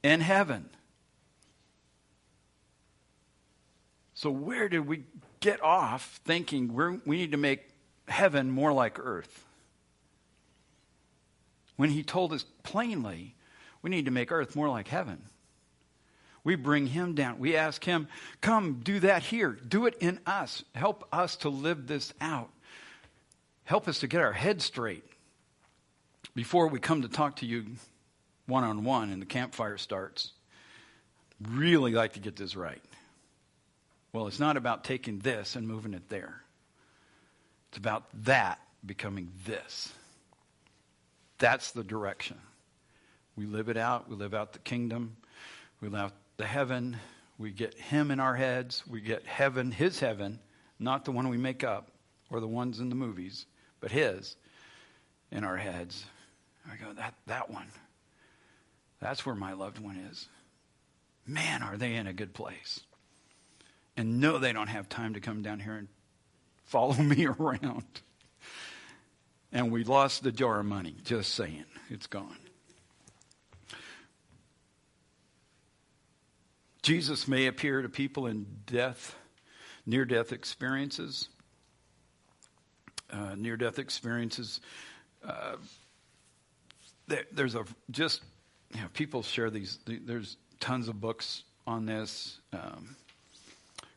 in 0.02 0.20
heaven. 0.20 0.68
So, 4.14 4.30
where 4.30 4.68
did 4.68 4.86
we 4.86 5.04
get 5.40 5.62
off 5.62 6.20
thinking 6.24 6.74
we 7.06 7.16
need 7.16 7.30
to 7.30 7.36
make 7.36 7.68
heaven 8.08 8.50
more 8.50 8.72
like 8.72 8.98
earth? 8.98 9.44
When 11.76 11.90
he 11.90 12.02
told 12.02 12.32
us 12.32 12.44
plainly, 12.64 13.36
we 13.80 13.90
need 13.90 14.06
to 14.06 14.10
make 14.10 14.32
earth 14.32 14.56
more 14.56 14.68
like 14.68 14.88
heaven. 14.88 15.22
We 16.44 16.54
bring 16.54 16.86
him 16.86 17.14
down. 17.14 17.38
We 17.38 17.56
ask 17.56 17.84
him, 17.84 18.08
come 18.40 18.80
do 18.82 19.00
that 19.00 19.22
here. 19.22 19.50
Do 19.50 19.86
it 19.86 19.96
in 20.00 20.20
us. 20.26 20.64
Help 20.74 21.06
us 21.12 21.36
to 21.36 21.48
live 21.48 21.86
this 21.86 22.12
out. 22.20 22.50
Help 23.64 23.88
us 23.88 23.98
to 24.00 24.06
get 24.06 24.20
our 24.20 24.32
head 24.32 24.62
straight 24.62 25.04
before 26.34 26.68
we 26.68 26.80
come 26.80 27.02
to 27.02 27.08
talk 27.08 27.36
to 27.36 27.46
you 27.46 27.66
one 28.46 28.64
on 28.64 28.84
one 28.84 29.10
and 29.10 29.20
the 29.20 29.26
campfire 29.26 29.76
starts. 29.76 30.32
Really 31.50 31.92
like 31.92 32.14
to 32.14 32.20
get 32.20 32.36
this 32.36 32.56
right. 32.56 32.82
Well, 34.12 34.26
it's 34.26 34.40
not 34.40 34.56
about 34.56 34.84
taking 34.84 35.18
this 35.18 35.54
and 35.54 35.68
moving 35.68 35.94
it 35.94 36.08
there. 36.08 36.42
It's 37.68 37.78
about 37.78 38.06
that 38.24 38.58
becoming 38.84 39.30
this. 39.44 39.92
That's 41.38 41.72
the 41.72 41.84
direction. 41.84 42.38
We 43.36 43.46
live 43.46 43.68
it 43.68 43.76
out. 43.76 44.08
We 44.08 44.16
live 44.16 44.34
out 44.34 44.52
the 44.52 44.58
kingdom. 44.60 45.16
We 45.80 45.88
live 45.88 46.00
out 46.00 46.12
the 46.38 46.46
heaven. 46.46 46.96
We 47.36 47.50
get 47.50 47.74
Him 47.74 48.10
in 48.10 48.18
our 48.18 48.34
heads. 48.34 48.82
We 48.88 49.00
get 49.02 49.26
heaven, 49.26 49.70
His 49.70 50.00
heaven, 50.00 50.40
not 50.78 51.04
the 51.04 51.12
one 51.12 51.28
we 51.28 51.36
make 51.36 51.62
up 51.62 51.90
or 52.30 52.40
the 52.40 52.48
ones 52.48 52.80
in 52.80 52.88
the 52.88 52.94
movies 52.94 53.46
but 53.80 53.90
His 53.90 54.36
in 55.30 55.44
our 55.44 55.56
heads. 55.56 56.04
I 56.70 56.76
go, 56.76 56.92
that, 56.94 57.14
that 57.26 57.50
one. 57.50 57.68
That's 59.00 59.24
where 59.24 59.34
my 59.34 59.52
loved 59.52 59.78
one 59.78 59.96
is. 60.10 60.28
Man, 61.26 61.62
are 61.62 61.76
they 61.76 61.94
in 61.94 62.06
a 62.06 62.12
good 62.12 62.34
place. 62.34 62.80
And 63.96 64.20
no, 64.20 64.38
they 64.38 64.52
don't 64.52 64.68
have 64.68 64.88
time 64.88 65.14
to 65.14 65.20
come 65.20 65.42
down 65.42 65.60
here 65.60 65.74
and 65.74 65.88
follow 66.64 66.94
me 67.02 67.26
around. 67.26 67.84
And 69.52 69.72
we 69.72 69.84
lost 69.84 70.22
the 70.22 70.32
jar 70.32 70.60
of 70.60 70.66
money, 70.66 70.96
just 71.04 71.34
saying. 71.34 71.64
It's 71.90 72.06
gone. 72.06 72.36
Jesus 76.88 77.28
may 77.28 77.46
appear 77.46 77.82
to 77.82 77.88
people 77.88 78.26
in 78.26 78.46
death, 78.66 79.14
near 79.84 80.04
death 80.04 80.32
experiences 80.32 81.28
uh, 83.10 83.34
near 83.36 83.56
death 83.56 83.78
experiences. 83.78 84.60
Uh, 85.24 85.56
there, 87.06 87.24
there's 87.32 87.54
a 87.54 87.64
just 87.90 88.22
you 88.74 88.80
know, 88.80 88.86
people 88.92 89.22
share 89.22 89.50
these. 89.50 89.78
There's 89.86 90.36
tons 90.60 90.88
of 90.88 91.00
books 91.00 91.44
on 91.66 91.86
this. 91.86 92.40
Um, 92.52 92.96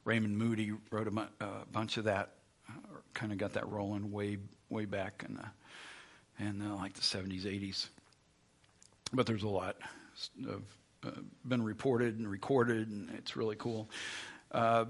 Raymond 0.06 0.38
Moody 0.38 0.74
wrote 0.90 1.08
a, 1.08 1.46
bunch 1.72 1.98
of 1.98 2.06
that. 2.06 2.32
Uh, 2.70 2.74
kind 3.14 3.32
of 3.32 3.38
got 3.38 3.54
that 3.54 3.68
rolling 3.70 4.12
way 4.12 4.38
way 4.70 4.86
back 4.86 5.26
in 5.28 5.36
the, 5.36 6.46
in 6.46 6.78
like 6.78 6.94
the 6.94 7.02
70s, 7.02 7.44
80s. 7.44 7.88
But 9.14 9.26
there's 9.26 9.44
a 9.44 9.50
lot 9.50 9.76
of 10.48 10.64
uh, 11.06 11.12
been 11.46 11.64
reported 11.64 12.18
and 12.18 12.30
recorded, 12.30 12.90
and 12.90 13.10
it's 13.12 13.36
really 13.36 13.56
cool. 13.56 13.90
Uh, 14.52 14.86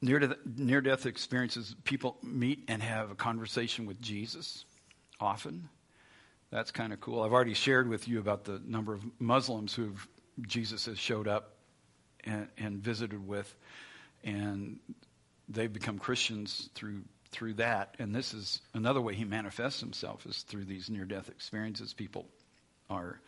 near 0.00 0.18
to 0.18 0.36
near 0.56 0.80
death 0.80 1.06
experiences 1.06 1.74
people 1.84 2.16
meet 2.22 2.64
and 2.68 2.82
have 2.82 3.10
a 3.10 3.14
conversation 3.14 3.86
with 3.86 4.00
jesus 4.00 4.64
often. 5.20 5.68
That's 6.50 6.70
kind 6.70 6.92
of 6.92 7.00
cool. 7.00 7.22
I've 7.22 7.32
already 7.32 7.54
shared 7.54 7.88
with 7.88 8.08
you 8.08 8.18
about 8.20 8.44
the 8.44 8.60
number 8.64 8.94
of 8.94 9.04
muslims 9.18 9.74
who 9.74 9.92
jesus 10.42 10.86
has 10.86 10.98
showed 10.98 11.28
up 11.28 11.56
and, 12.24 12.48
and 12.56 12.78
visited 12.78 13.26
with 13.26 13.54
and 14.24 14.78
they've 15.48 15.72
become 15.72 15.98
christians 15.98 16.70
through 16.74 17.02
through 17.30 17.54
that. 17.54 17.94
And 17.98 18.14
this 18.14 18.34
is 18.34 18.60
another 18.74 19.00
way 19.00 19.14
he 19.14 19.24
manifests 19.24 19.80
himself 19.80 20.26
is 20.26 20.42
through 20.42 20.64
these 20.64 20.88
near 20.88 21.04
death 21.04 21.28
experiences 21.28 21.92
people 21.92 22.26
are 22.88 23.20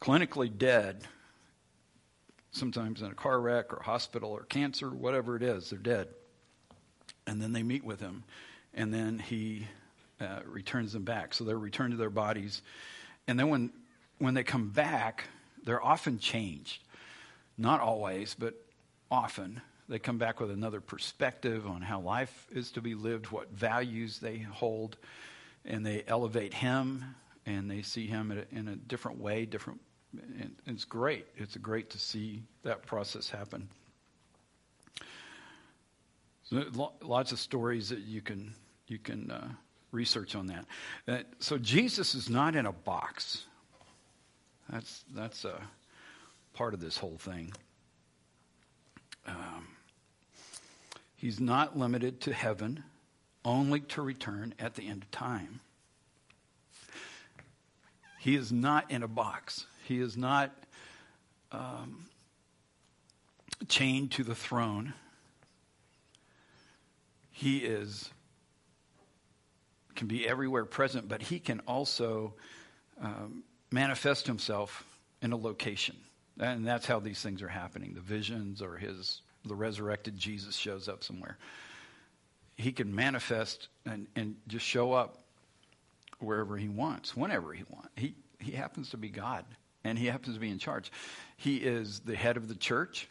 clinically 0.00 0.56
dead 0.56 1.04
sometimes 2.54 3.02
in 3.02 3.10
a 3.10 3.14
car 3.14 3.40
wreck 3.40 3.72
or 3.72 3.82
hospital 3.82 4.30
or 4.30 4.44
cancer, 4.44 4.88
whatever 4.88 5.36
it 5.36 5.42
is, 5.42 5.70
they're 5.70 5.78
dead. 5.78 6.08
And 7.26 7.40
then 7.42 7.52
they 7.52 7.62
meet 7.62 7.84
with 7.84 8.00
him, 8.00 8.24
and 8.72 8.92
then 8.92 9.18
he 9.18 9.66
uh, 10.20 10.40
returns 10.46 10.92
them 10.92 11.04
back. 11.04 11.34
So 11.34 11.44
they're 11.44 11.58
returned 11.58 11.92
to 11.92 11.96
their 11.96 12.10
bodies. 12.10 12.62
And 13.26 13.38
then 13.38 13.48
when, 13.48 13.70
when 14.18 14.34
they 14.34 14.44
come 14.44 14.70
back, 14.70 15.24
they're 15.64 15.84
often 15.84 16.18
changed. 16.18 16.82
Not 17.58 17.80
always, 17.80 18.34
but 18.34 18.54
often. 19.10 19.60
They 19.88 19.98
come 19.98 20.18
back 20.18 20.40
with 20.40 20.50
another 20.50 20.80
perspective 20.80 21.66
on 21.66 21.82
how 21.82 22.00
life 22.00 22.46
is 22.52 22.70
to 22.72 22.80
be 22.80 22.94
lived, 22.94 23.26
what 23.26 23.50
values 23.50 24.18
they 24.18 24.38
hold, 24.38 24.96
and 25.64 25.84
they 25.84 26.04
elevate 26.06 26.54
him 26.54 27.16
and 27.46 27.70
they 27.70 27.82
see 27.82 28.06
him 28.06 28.30
in 28.30 28.38
a, 28.38 28.58
in 28.58 28.68
a 28.68 28.76
different 28.76 29.18
way, 29.18 29.44
different 29.46 29.80
it's 30.66 30.84
great. 30.84 31.26
It's 31.36 31.56
great 31.56 31.90
to 31.90 31.98
see 31.98 32.42
that 32.62 32.86
process 32.86 33.28
happen. 33.28 33.68
So 36.44 36.64
lots 37.00 37.32
of 37.32 37.38
stories 37.38 37.88
that 37.88 38.00
you 38.00 38.20
can 38.20 38.54
you 38.86 38.98
can 38.98 39.30
uh, 39.30 39.48
research 39.92 40.34
on 40.34 40.46
that. 40.48 40.66
Uh, 41.08 41.22
so 41.38 41.56
Jesus 41.56 42.14
is 42.14 42.28
not 42.28 42.54
in 42.54 42.66
a 42.66 42.72
box. 42.72 43.44
That's 44.70 45.04
that's 45.14 45.44
a 45.44 45.60
part 46.52 46.74
of 46.74 46.80
this 46.80 46.96
whole 46.96 47.16
thing. 47.18 47.52
Um, 49.26 49.68
he's 51.16 51.40
not 51.40 51.78
limited 51.78 52.20
to 52.22 52.32
heaven, 52.32 52.84
only 53.44 53.80
to 53.80 54.02
return 54.02 54.54
at 54.58 54.74
the 54.74 54.86
end 54.86 55.02
of 55.02 55.10
time. 55.10 55.60
He 58.24 58.36
is 58.36 58.50
not 58.50 58.90
in 58.90 59.02
a 59.02 59.06
box. 59.06 59.66
He 59.86 60.00
is 60.00 60.16
not 60.16 60.50
um, 61.52 62.06
chained 63.68 64.12
to 64.12 64.24
the 64.24 64.34
throne. 64.34 64.94
He 67.30 67.58
is 67.58 68.08
can 69.94 70.08
be 70.08 70.26
everywhere 70.26 70.64
present, 70.64 71.06
but 71.06 71.20
he 71.20 71.38
can 71.38 71.60
also 71.68 72.32
um, 72.98 73.44
manifest 73.70 74.26
himself 74.26 74.86
in 75.20 75.32
a 75.32 75.36
location, 75.36 75.94
and 76.40 76.66
that's 76.66 76.86
how 76.86 77.00
these 77.00 77.20
things 77.20 77.42
are 77.42 77.48
happening. 77.48 77.92
The 77.92 78.00
visions 78.00 78.62
or 78.62 78.78
his 78.78 79.20
the 79.44 79.54
resurrected 79.54 80.16
Jesus 80.16 80.56
shows 80.56 80.88
up 80.88 81.04
somewhere. 81.04 81.36
He 82.56 82.72
can 82.72 82.94
manifest 82.94 83.68
and, 83.84 84.06
and 84.16 84.36
just 84.48 84.64
show 84.64 84.94
up 84.94 85.23
wherever 86.24 86.56
he 86.56 86.68
wants, 86.68 87.16
whenever 87.16 87.52
he 87.52 87.64
wants. 87.70 87.90
He 87.96 88.14
he 88.40 88.52
happens 88.52 88.90
to 88.90 88.96
be 88.96 89.08
God 89.08 89.44
and 89.84 89.98
he 89.98 90.06
happens 90.06 90.34
to 90.34 90.40
be 90.40 90.50
in 90.50 90.58
charge. 90.58 90.90
He 91.36 91.56
is 91.56 92.00
the 92.00 92.16
head 92.16 92.36
of 92.36 92.48
the 92.48 92.54
church. 92.54 93.08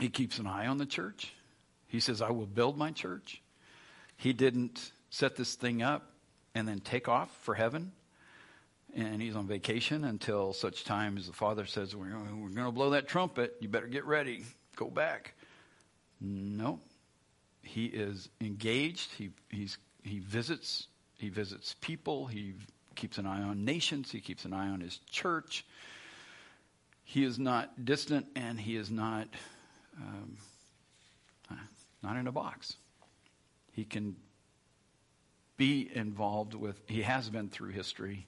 He 0.00 0.08
keeps 0.08 0.38
an 0.38 0.46
eye 0.46 0.66
on 0.66 0.78
the 0.78 0.86
church. 0.86 1.32
He 1.86 2.00
says, 2.00 2.22
I 2.22 2.30
will 2.30 2.46
build 2.46 2.76
my 2.76 2.90
church. 2.90 3.42
He 4.16 4.32
didn't 4.32 4.92
set 5.10 5.36
this 5.36 5.54
thing 5.54 5.82
up 5.82 6.10
and 6.54 6.66
then 6.66 6.80
take 6.80 7.08
off 7.08 7.30
for 7.42 7.54
heaven. 7.54 7.92
And 8.96 9.20
he's 9.20 9.34
on 9.34 9.46
vacation 9.48 10.04
until 10.04 10.52
such 10.52 10.84
time 10.84 11.16
as 11.16 11.26
the 11.26 11.32
Father 11.32 11.66
says, 11.66 11.96
We're, 11.96 12.06
we're 12.06 12.50
going 12.50 12.66
to 12.66 12.72
blow 12.72 12.90
that 12.90 13.08
trumpet. 13.08 13.56
You 13.60 13.68
better 13.68 13.88
get 13.88 14.04
ready. 14.04 14.44
Go 14.76 14.88
back. 14.88 15.34
No. 16.20 16.78
He 17.62 17.86
is 17.86 18.28
engaged. 18.40 19.12
He, 19.12 19.30
he's, 19.50 19.78
he 20.04 20.20
visits. 20.20 20.86
He 21.16 21.28
visits 21.28 21.74
people. 21.80 22.26
He 22.26 22.54
keeps 22.94 23.18
an 23.18 23.26
eye 23.26 23.42
on 23.42 23.64
nations, 23.64 24.10
he 24.10 24.20
keeps 24.20 24.44
an 24.44 24.52
eye 24.52 24.68
on 24.68 24.80
his 24.80 24.98
church. 25.10 25.64
He 27.02 27.24
is 27.24 27.38
not 27.38 27.84
distant 27.84 28.26
and 28.36 28.58
he 28.58 28.76
is 28.76 28.90
not 28.90 29.28
um, 29.96 30.36
not 32.04 32.16
in 32.16 32.26
a 32.26 32.32
box. 32.32 32.76
He 33.72 33.84
can 33.84 34.14
be 35.56 35.90
involved 35.94 36.54
with, 36.54 36.80
he 36.86 37.02
has 37.02 37.30
been 37.30 37.48
through 37.48 37.70
history. 37.70 38.26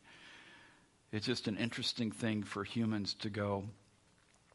It's 1.13 1.27
just 1.27 1.47
an 1.47 1.57
interesting 1.57 2.11
thing 2.11 2.43
for 2.43 2.65
humans 2.65 3.15
to 3.21 3.31
go, 3.31 3.65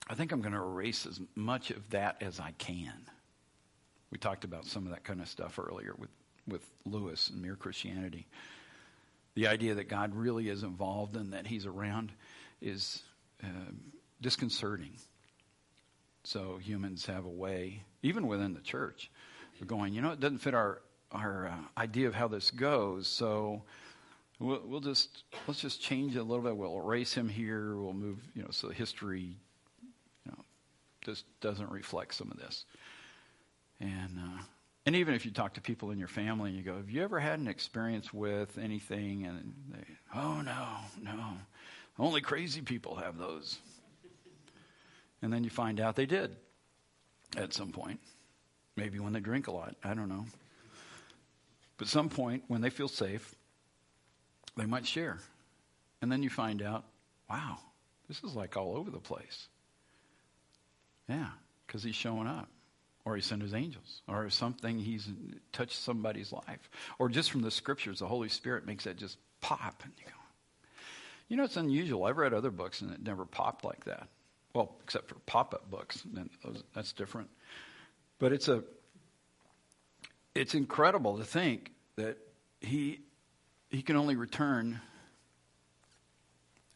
I 0.09 0.15
think 0.15 0.31
I'm 0.31 0.41
going 0.41 0.53
to 0.53 0.59
erase 0.59 1.05
as 1.05 1.21
much 1.35 1.71
of 1.71 1.89
that 1.91 2.21
as 2.21 2.39
I 2.39 2.53
can. 2.57 3.05
We 4.09 4.17
talked 4.17 4.43
about 4.43 4.65
some 4.65 4.85
of 4.85 4.91
that 4.91 5.03
kind 5.03 5.21
of 5.21 5.29
stuff 5.29 5.59
earlier 5.59 5.93
with, 5.97 6.09
with 6.47 6.65
Lewis 6.85 7.29
and 7.29 7.41
Mere 7.41 7.55
Christianity. 7.55 8.27
The 9.35 9.47
idea 9.47 9.75
that 9.75 9.87
God 9.87 10.15
really 10.15 10.49
is 10.49 10.63
involved 10.63 11.15
and 11.15 11.33
that 11.33 11.47
he's 11.47 11.65
around 11.65 12.11
is 12.61 13.01
uh, 13.43 13.71
disconcerting. 14.21 14.91
So 16.23 16.57
humans 16.57 17.05
have 17.05 17.25
a 17.25 17.29
way, 17.29 17.83
even 18.03 18.27
within 18.27 18.53
the 18.53 18.61
church, 18.61 19.09
of 19.59 19.67
going, 19.67 19.93
you 19.93 20.01
know, 20.01 20.11
it 20.11 20.19
doesn't 20.19 20.39
fit 20.39 20.53
our 20.53 20.81
our 21.11 21.47
uh, 21.47 21.79
idea 21.79 22.07
of 22.07 22.15
how 22.15 22.27
this 22.27 22.51
goes. 22.51 23.07
So 23.07 23.63
we'll, 24.39 24.61
we'll 24.65 24.79
just 24.79 25.23
let's 25.47 25.59
just 25.59 25.81
change 25.81 26.15
it 26.15 26.19
a 26.19 26.23
little 26.23 26.43
bit. 26.43 26.55
We'll 26.55 26.77
erase 26.77 27.13
him 27.13 27.29
here. 27.29 27.75
We'll 27.75 27.93
move, 27.93 28.19
you 28.35 28.43
know, 28.43 28.49
so 28.51 28.69
history, 28.69 29.35
you 30.25 30.31
know, 30.31 30.43
just 31.01 31.25
doesn't 31.41 31.69
reflect 31.69 32.15
some 32.15 32.31
of 32.31 32.37
this. 32.37 32.65
And 33.79 34.19
uh, 34.19 34.41
and 34.85 34.95
even 34.95 35.13
if 35.13 35.25
you 35.25 35.31
talk 35.31 35.53
to 35.55 35.61
people 35.61 35.91
in 35.91 35.99
your 35.99 36.07
family 36.07 36.49
and 36.49 36.57
you 36.57 36.63
go, 36.63 36.77
"Have 36.77 36.89
you 36.89 37.03
ever 37.03 37.19
had 37.19 37.39
an 37.39 37.47
experience 37.47 38.13
with 38.13 38.57
anything?" 38.57 39.25
and 39.25 39.53
they, 39.69 39.85
"Oh 40.15 40.41
no, 40.41 40.77
no, 41.01 41.37
only 41.99 42.21
crazy 42.21 42.61
people 42.61 42.95
have 42.95 43.17
those." 43.17 43.59
And 45.21 45.31
then 45.31 45.43
you 45.43 45.49
find 45.49 45.79
out 45.79 45.95
they 45.95 46.07
did 46.07 46.35
at 47.37 47.53
some 47.53 47.71
point. 47.71 47.99
Maybe 48.75 48.99
when 48.99 49.13
they 49.13 49.19
drink 49.19 49.47
a 49.47 49.51
lot. 49.51 49.75
I 49.83 49.93
don't 49.93 50.09
know. 50.09 50.25
But 51.77 51.87
some 51.87 52.09
point, 52.09 52.43
when 52.47 52.61
they 52.61 52.69
feel 52.69 52.87
safe, 52.87 53.35
they 54.55 54.65
might 54.65 54.85
share. 54.85 55.19
And 56.01 56.11
then 56.11 56.23
you 56.23 56.29
find 56.29 56.61
out, 56.61 56.85
wow, 57.29 57.57
this 58.07 58.23
is 58.23 58.35
like 58.35 58.57
all 58.57 58.75
over 58.75 58.89
the 58.89 58.99
place. 58.99 59.47
Yeah, 61.07 61.29
because 61.65 61.83
he's 61.83 61.95
showing 61.95 62.27
up. 62.27 62.47
Or 63.03 63.15
he 63.15 63.21
sent 63.21 63.41
his 63.41 63.53
angels. 63.53 64.01
Or 64.07 64.29
something, 64.29 64.79
he's 64.79 65.09
touched 65.51 65.77
somebody's 65.77 66.31
life. 66.31 66.69
Or 66.99 67.09
just 67.09 67.31
from 67.31 67.41
the 67.41 67.51
scriptures, 67.51 67.99
the 67.99 68.07
Holy 68.07 68.29
Spirit 68.29 68.65
makes 68.65 68.83
that 68.83 68.97
just 68.97 69.17
pop. 69.41 69.81
And 69.83 69.93
you 69.97 70.05
go, 70.05 70.11
you 71.27 71.37
know, 71.37 71.43
it's 71.43 71.57
unusual. 71.57 72.05
I've 72.05 72.17
read 72.17 72.33
other 72.33 72.51
books 72.51 72.81
and 72.81 72.91
it 72.91 73.01
never 73.01 73.25
popped 73.25 73.63
like 73.63 73.85
that. 73.85 74.07
Well, 74.53 74.75
except 74.83 75.07
for 75.07 75.15
pop 75.25 75.53
up 75.53 75.69
books. 75.71 76.03
Then 76.13 76.29
that's 76.73 76.91
different. 76.93 77.29
But 78.19 78.33
it's 78.33 78.47
a 78.47 78.63
it's 80.35 80.53
incredible 80.55 81.17
to 81.17 81.23
think 81.23 81.71
that 81.95 82.17
he 82.59 82.99
he 83.69 83.81
can 83.81 83.95
only 83.95 84.15
return 84.15 84.81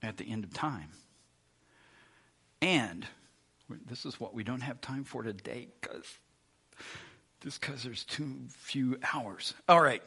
at 0.02 0.18
the 0.18 0.30
end 0.30 0.44
of 0.44 0.54
time. 0.54 0.90
And 2.62 3.06
this 3.88 4.06
is 4.06 4.20
what 4.20 4.34
we 4.34 4.44
don't 4.44 4.62
have 4.62 4.82
time 4.82 5.04
for 5.04 5.24
today 5.24 5.68
because 5.82 6.06
just 7.42 7.62
because 7.62 7.84
there's 7.84 8.04
too 8.04 8.34
few 8.50 8.98
hours. 9.14 9.54
All 9.68 9.82
right. 9.82 10.02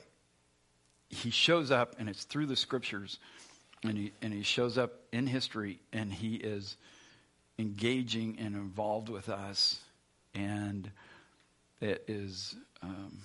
He 1.09 1.31
shows 1.31 1.71
up 1.71 1.97
and 1.99 2.09
it's 2.09 2.25
through 2.25 2.47
the 2.47 2.57
scriptures 2.57 3.19
and 3.83 3.97
he 3.97 4.13
and 4.21 4.33
he 4.33 4.43
shows 4.43 4.77
up 4.77 4.93
in 5.13 5.27
history 5.27 5.81
and 5.93 6.13
he 6.13 6.35
is 6.37 6.77
engaging 7.59 8.37
and 8.39 8.55
involved 8.55 9.09
with 9.09 9.29
us 9.29 9.81
and 10.35 10.91
it 11.81 12.05
is 12.09 12.57
um, 12.83 13.19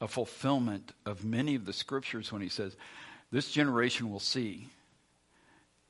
a 0.00 0.08
fulfillment 0.08 0.92
of 1.06 1.24
many 1.24 1.54
of 1.54 1.64
the 1.64 1.72
scriptures 1.72 2.32
when 2.32 2.42
he 2.42 2.48
says, 2.48 2.76
This 3.30 3.50
generation 3.50 4.10
will 4.10 4.20
see, 4.20 4.68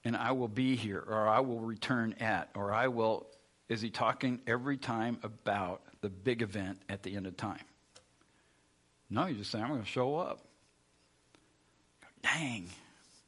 and 0.04 0.16
I 0.16 0.32
will 0.32 0.48
be 0.48 0.76
here, 0.76 1.04
or 1.06 1.28
I 1.28 1.40
will 1.40 1.60
return 1.60 2.14
at, 2.20 2.48
or 2.54 2.72
I 2.72 2.88
will. 2.88 3.26
Is 3.68 3.80
he 3.80 3.90
talking 3.90 4.40
every 4.46 4.76
time 4.76 5.18
about 5.22 5.82
the 6.00 6.08
big 6.08 6.42
event 6.42 6.80
at 6.88 7.02
the 7.02 7.16
end 7.16 7.26
of 7.26 7.36
time? 7.36 7.64
No, 9.10 9.24
he's 9.24 9.38
just 9.38 9.50
saying, 9.50 9.64
I'm 9.64 9.70
going 9.70 9.82
to 9.82 9.88
show 9.88 10.16
up. 10.16 10.40
Dang, 12.22 12.68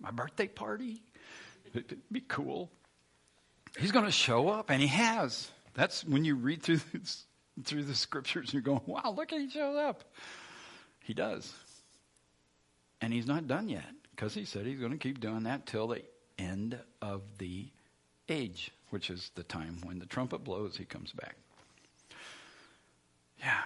my 0.00 0.10
birthday 0.10 0.48
party? 0.48 1.02
It'd 1.72 1.98
be 2.10 2.20
cool. 2.20 2.70
He's 3.78 3.92
going 3.92 4.04
to 4.04 4.12
show 4.12 4.48
up, 4.48 4.70
and 4.70 4.80
he 4.80 4.88
has. 4.88 5.50
That's 5.74 6.04
when 6.04 6.24
you 6.24 6.34
read 6.34 6.62
through 6.62 6.80
through 7.64 7.84
the 7.84 7.94
scriptures, 7.94 8.52
you're 8.52 8.62
going, 8.62 8.80
wow, 8.86 9.14
look, 9.16 9.32
at 9.32 9.40
he 9.40 9.50
shows 9.50 9.76
up. 9.76 10.04
He 11.00 11.14
does. 11.14 11.52
And 13.00 13.12
he's 13.12 13.26
not 13.26 13.46
done 13.46 13.68
yet 13.68 13.86
because 14.10 14.34
he 14.34 14.44
said 14.44 14.66
he's 14.66 14.78
going 14.78 14.92
to 14.92 14.98
keep 14.98 15.20
doing 15.20 15.44
that 15.44 15.66
till 15.66 15.88
the 15.88 16.02
end 16.38 16.78
of 17.00 17.22
the 17.38 17.68
age, 18.28 18.70
which 18.90 19.10
is 19.10 19.30
the 19.34 19.42
time 19.42 19.78
when 19.84 19.98
the 19.98 20.06
trumpet 20.06 20.44
blows, 20.44 20.76
he 20.76 20.84
comes 20.84 21.12
back. 21.12 21.36
Yeah. 23.40 23.62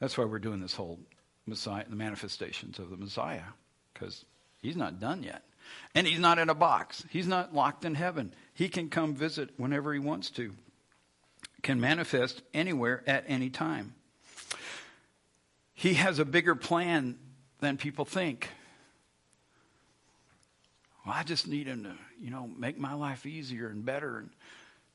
That's 0.00 0.18
why 0.18 0.24
we're 0.24 0.38
doing 0.38 0.60
this 0.60 0.74
whole 0.74 0.98
Messiah, 1.46 1.84
the 1.88 1.96
manifestations 1.96 2.78
of 2.78 2.90
the 2.90 2.96
Messiah, 2.96 3.42
because 3.92 4.24
he's 4.60 4.76
not 4.76 5.00
done 5.00 5.22
yet. 5.22 5.42
And 5.94 6.06
he's 6.06 6.18
not 6.18 6.38
in 6.38 6.50
a 6.50 6.54
box. 6.54 7.04
He's 7.08 7.26
not 7.26 7.54
locked 7.54 7.84
in 7.84 7.94
heaven. 7.94 8.34
He 8.52 8.68
can 8.68 8.90
come 8.90 9.14
visit 9.14 9.50
whenever 9.56 9.94
he 9.94 10.00
wants 10.00 10.30
to 10.30 10.52
can 11.64 11.80
manifest 11.80 12.42
anywhere 12.52 13.02
at 13.06 13.24
any 13.26 13.50
time. 13.50 13.94
He 15.72 15.94
has 15.94 16.20
a 16.20 16.24
bigger 16.24 16.54
plan 16.54 17.18
than 17.60 17.78
people 17.78 18.04
think. 18.04 18.50
Well, 21.04 21.14
I 21.14 21.22
just 21.22 21.46
need 21.46 21.66
him 21.66 21.84
to, 21.84 21.92
you 22.20 22.30
know, 22.30 22.46
make 22.46 22.78
my 22.78 22.94
life 22.94 23.26
easier 23.26 23.68
and 23.68 23.84
better. 23.84 24.18
And, 24.18 24.30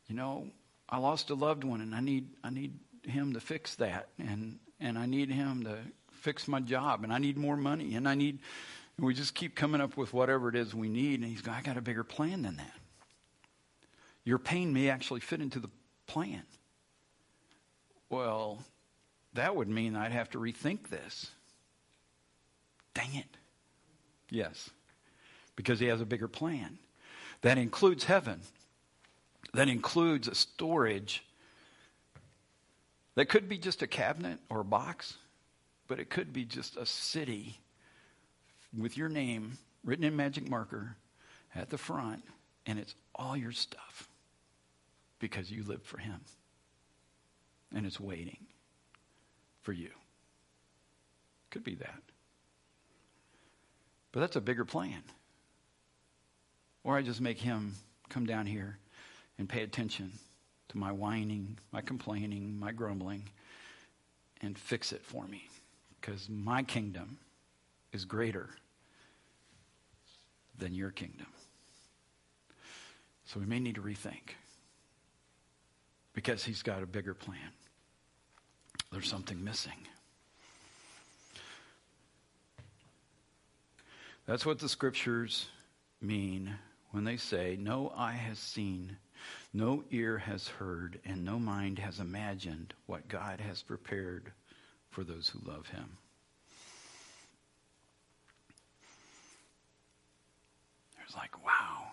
you 0.08 0.16
know, 0.16 0.48
I 0.90 0.98
lost 0.98 1.30
a 1.30 1.36
loved 1.36 1.64
one 1.64 1.82
and 1.82 1.94
I 1.94 2.00
need, 2.00 2.30
I 2.44 2.50
need 2.50 2.74
him 3.04 3.34
to 3.34 3.40
fix 3.40 3.76
that. 3.76 4.10
And, 4.18 4.60
and 4.80 4.98
I 4.98 5.06
need 5.06 5.30
him 5.30 5.64
to 5.66 5.78
fix 6.12 6.48
my 6.48 6.60
job 6.60 7.04
and 7.04 7.14
I 7.14 7.20
need 7.20 7.38
more 7.38 7.58
money 7.58 7.96
and 7.96 8.08
I 8.08 8.16
need, 8.16 8.40
and 8.98 9.06
we 9.06 9.14
just 9.14 9.36
keep 9.36 9.56
coming 9.56 9.82
up 9.82 9.98
with 9.98 10.14
whatever 10.14 10.50
it 10.50 10.56
is 10.56 10.74
we 10.74 10.90
need. 10.90 11.20
And 11.20 11.30
he's 11.30 11.42
going, 11.42 11.58
I 11.58 11.62
got 11.62 11.78
a 11.78 11.82
bigger 11.82 12.04
plan 12.04 12.42
than 12.42 12.58
that. 12.58 12.74
Your 14.26 14.40
pain 14.40 14.74
may 14.74 14.90
actually 14.90 15.22
fit 15.22 15.42
into 15.42 15.60
the 15.60 15.70
plan. 16.08 16.44
Well, 18.10 18.64
that 19.34 19.56
would 19.56 19.70
mean 19.70 19.96
I'd 19.96 20.12
have 20.12 20.32
to 20.32 20.40
rethink 20.40 20.90
this. 20.90 21.32
Dang 22.96 23.14
it. 23.16 23.38
Yes. 24.32 24.72
Because 25.60 25.82
he 25.82 25.88
has 25.88 26.00
a 26.00 26.06
bigger 26.06 26.30
plan. 26.30 26.78
That 27.42 27.58
includes 27.58 28.06
heaven. 28.06 28.40
That 29.54 29.68
includes 29.68 30.30
a 30.30 30.34
storage 30.34 31.26
that 33.16 33.28
could 33.28 33.50
be 33.50 33.58
just 33.58 33.82
a 33.82 33.88
cabinet 33.88 34.40
or 34.50 34.62
a 34.62 34.64
box, 34.64 35.18
but 35.90 36.00
it 36.00 36.10
could 36.10 36.32
be 36.32 36.46
just 36.46 36.78
a 36.78 36.86
city 36.86 37.60
with 38.78 38.96
your 38.96 39.10
name 39.10 39.58
written 39.84 40.06
in 40.06 40.16
magic 40.16 40.50
marker 40.50 40.96
at 41.54 41.70
the 41.70 41.78
front, 41.78 42.24
and 42.66 42.80
it's 42.80 42.96
all 43.14 43.36
your 43.36 43.52
stuff 43.52 44.08
because 45.20 45.52
you 45.52 45.64
live 45.64 45.84
for 45.84 45.98
him 45.98 46.22
and 47.76 47.86
it's 47.86 48.00
waiting 48.00 48.46
for 49.64 49.74
you. 49.74 49.90
Could 51.50 51.66
be 51.66 51.76
that. 51.76 52.02
But 54.14 54.22
that's 54.22 54.38
a 54.38 54.42
bigger 54.42 54.64
plan. 54.64 55.04
Or 56.84 56.98
I 56.98 57.02
just 57.02 57.22
make 57.22 57.40
him 57.40 57.76
come 58.10 58.26
down 58.26 58.46
here 58.46 58.78
and 59.38 59.48
pay 59.48 59.64
attention 59.64 60.12
to 60.70 60.78
my 60.78 60.92
whining, 60.92 61.58
my 61.72 61.82
complaining, 61.82 62.58
my 62.60 62.72
grumbling, 62.72 63.24
and 64.42 64.58
fix 64.58 64.92
it 64.92 65.04
for 65.04 65.28
me. 65.28 65.50
Because 66.00 66.30
my 66.30 66.64
kingdom 66.64 67.18
is 67.92 68.06
greater 68.06 68.50
than 70.58 70.74
your 70.74 70.92
kingdom. 70.92 71.28
So 73.26 73.40
we 73.40 73.46
may 73.46 73.60
need 73.60 73.76
to 73.76 73.82
rethink 73.82 74.36
because 76.14 76.44
he's 76.44 76.64
got 76.64 76.82
a 76.82 76.88
bigger 76.88 77.14
plan. 77.14 77.38
There's 78.92 79.08
something 79.08 79.44
missing. 79.44 79.88
That's 84.26 84.46
what 84.46 84.60
the 84.60 84.70
scriptures 84.70 85.48
mean 86.02 86.56
when 86.92 87.04
they 87.04 87.18
say, 87.18 87.58
No 87.60 87.92
eye 87.96 88.14
has 88.14 88.40
seen, 88.40 88.98
no 89.54 89.84
ear 89.92 90.18
has 90.18 90.48
heard, 90.48 91.00
and 91.06 91.24
no 91.24 91.40
mind 91.40 91.80
has 91.80 92.00
imagined 92.00 92.74
what 92.86 93.08
God 93.08 93.42
has 93.42 93.62
prepared 93.62 94.32
for 94.90 95.04
those 95.04 95.30
who 95.30 95.40
love 95.50 95.68
him. 95.68 95.98
It's 101.06 101.16
like, 101.16 101.44
wow, 101.44 101.90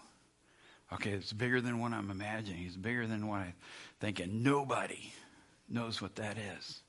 Okay, 0.92 1.10
it's 1.10 1.32
bigger 1.32 1.60
than 1.60 1.80
what 1.80 1.92
I'm 1.92 2.10
imagining. 2.10 2.64
It's 2.64 2.76
bigger 2.76 3.06
than 3.06 3.26
what 3.26 3.40
I 3.40 3.54
think, 4.00 4.20
and 4.20 4.44
nobody 4.44 5.12
knows 5.68 6.00
what 6.00 6.14
that 6.16 6.36
is. 6.38 6.80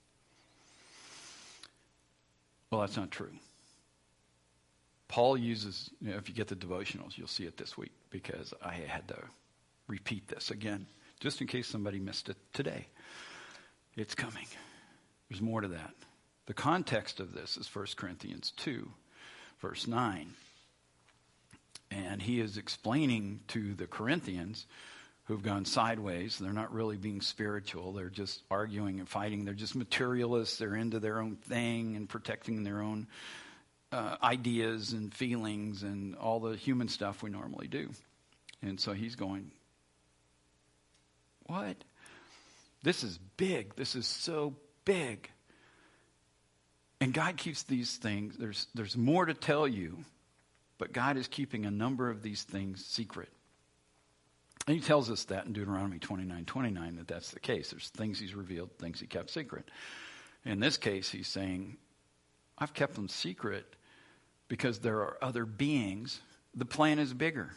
Well, 2.69 2.81
that's 2.81 2.97
not 2.97 3.09
true. 3.09 3.31
Paul 5.07 5.37
uses, 5.37 5.89
you 6.01 6.11
know, 6.11 6.17
if 6.17 6.27
you 6.27 6.35
get 6.35 6.47
the 6.47 6.55
devotionals, 6.55 7.17
you'll 7.17 7.27
see 7.27 7.45
it 7.45 7.57
this 7.57 7.77
week 7.77 7.93
because 8.09 8.53
I 8.61 8.73
had 8.73 9.07
to 9.09 9.17
repeat 9.87 10.27
this 10.27 10.51
again, 10.51 10.85
just 11.19 11.39
in 11.41 11.47
case 11.47 11.67
somebody 11.67 11.99
missed 11.99 12.29
it 12.29 12.37
today. 12.53 12.87
It's 13.95 14.15
coming. 14.15 14.45
There's 15.29 15.41
more 15.41 15.61
to 15.61 15.69
that. 15.69 15.93
The 16.45 16.53
context 16.53 17.19
of 17.19 17.33
this 17.33 17.57
is 17.57 17.73
1 17.73 17.87
Corinthians 17.95 18.51
2, 18.57 18.89
verse 19.59 19.87
9. 19.87 20.33
And 21.89 22.21
he 22.21 22.39
is 22.39 22.57
explaining 22.57 23.39
to 23.49 23.73
the 23.73 23.87
Corinthians 23.87 24.65
who've 25.25 25.43
gone 25.43 25.65
sideways. 25.65 26.37
They're 26.37 26.53
not 26.53 26.73
really 26.73 26.97
being 26.97 27.21
spiritual. 27.21 27.93
They're 27.93 28.09
just 28.09 28.43
arguing 28.51 28.99
and 28.99 29.07
fighting. 29.07 29.45
They're 29.45 29.53
just 29.53 29.75
materialists. 29.75 30.57
They're 30.57 30.75
into 30.75 30.99
their 30.99 31.19
own 31.19 31.35
thing 31.35 31.95
and 31.95 32.07
protecting 32.07 32.63
their 32.63 32.81
own 32.81 33.07
uh, 33.91 34.17
ideas 34.21 34.93
and 34.93 35.13
feelings 35.13 35.83
and 35.83 36.15
all 36.15 36.39
the 36.39 36.55
human 36.55 36.87
stuff 36.87 37.23
we 37.23 37.29
normally 37.29 37.67
do. 37.67 37.89
And 38.61 38.79
so 38.79 38.93
he's 38.93 39.15
going, 39.15 39.51
What? 41.45 41.77
This 42.83 43.03
is 43.03 43.17
big. 43.37 43.75
This 43.75 43.95
is 43.95 44.05
so 44.05 44.55
big. 44.85 45.29
And 46.99 47.13
God 47.13 47.37
keeps 47.37 47.63
these 47.63 47.95
things. 47.97 48.35
There's, 48.37 48.67
there's 48.73 48.97
more 48.97 49.25
to 49.25 49.33
tell 49.33 49.67
you, 49.67 49.97
but 50.77 50.93
God 50.93 51.17
is 51.17 51.27
keeping 51.27 51.65
a 51.65 51.71
number 51.71 52.09
of 52.09 52.21
these 52.21 52.43
things 52.43 52.85
secret. 52.85 53.29
And 54.67 54.75
he 54.75 54.81
tells 54.81 55.09
us 55.09 55.23
that 55.25 55.45
in 55.45 55.53
Deuteronomy 55.53 55.99
29 55.99 56.45
29 56.45 56.95
that 56.97 57.07
that's 57.07 57.31
the 57.31 57.39
case. 57.39 57.71
There's 57.71 57.89
things 57.89 58.19
he's 58.19 58.35
revealed, 58.35 58.71
things 58.79 58.99
he 58.99 59.07
kept 59.07 59.29
secret. 59.29 59.69
In 60.45 60.59
this 60.59 60.77
case, 60.77 61.09
he's 61.09 61.27
saying, 61.27 61.77
I've 62.57 62.73
kept 62.73 62.95
them 62.95 63.07
secret 63.07 63.65
because 64.47 64.79
there 64.79 64.99
are 65.01 65.17
other 65.21 65.45
beings. 65.45 66.19
The 66.55 66.65
plan 66.65 66.99
is 66.99 67.13
bigger. 67.13 67.51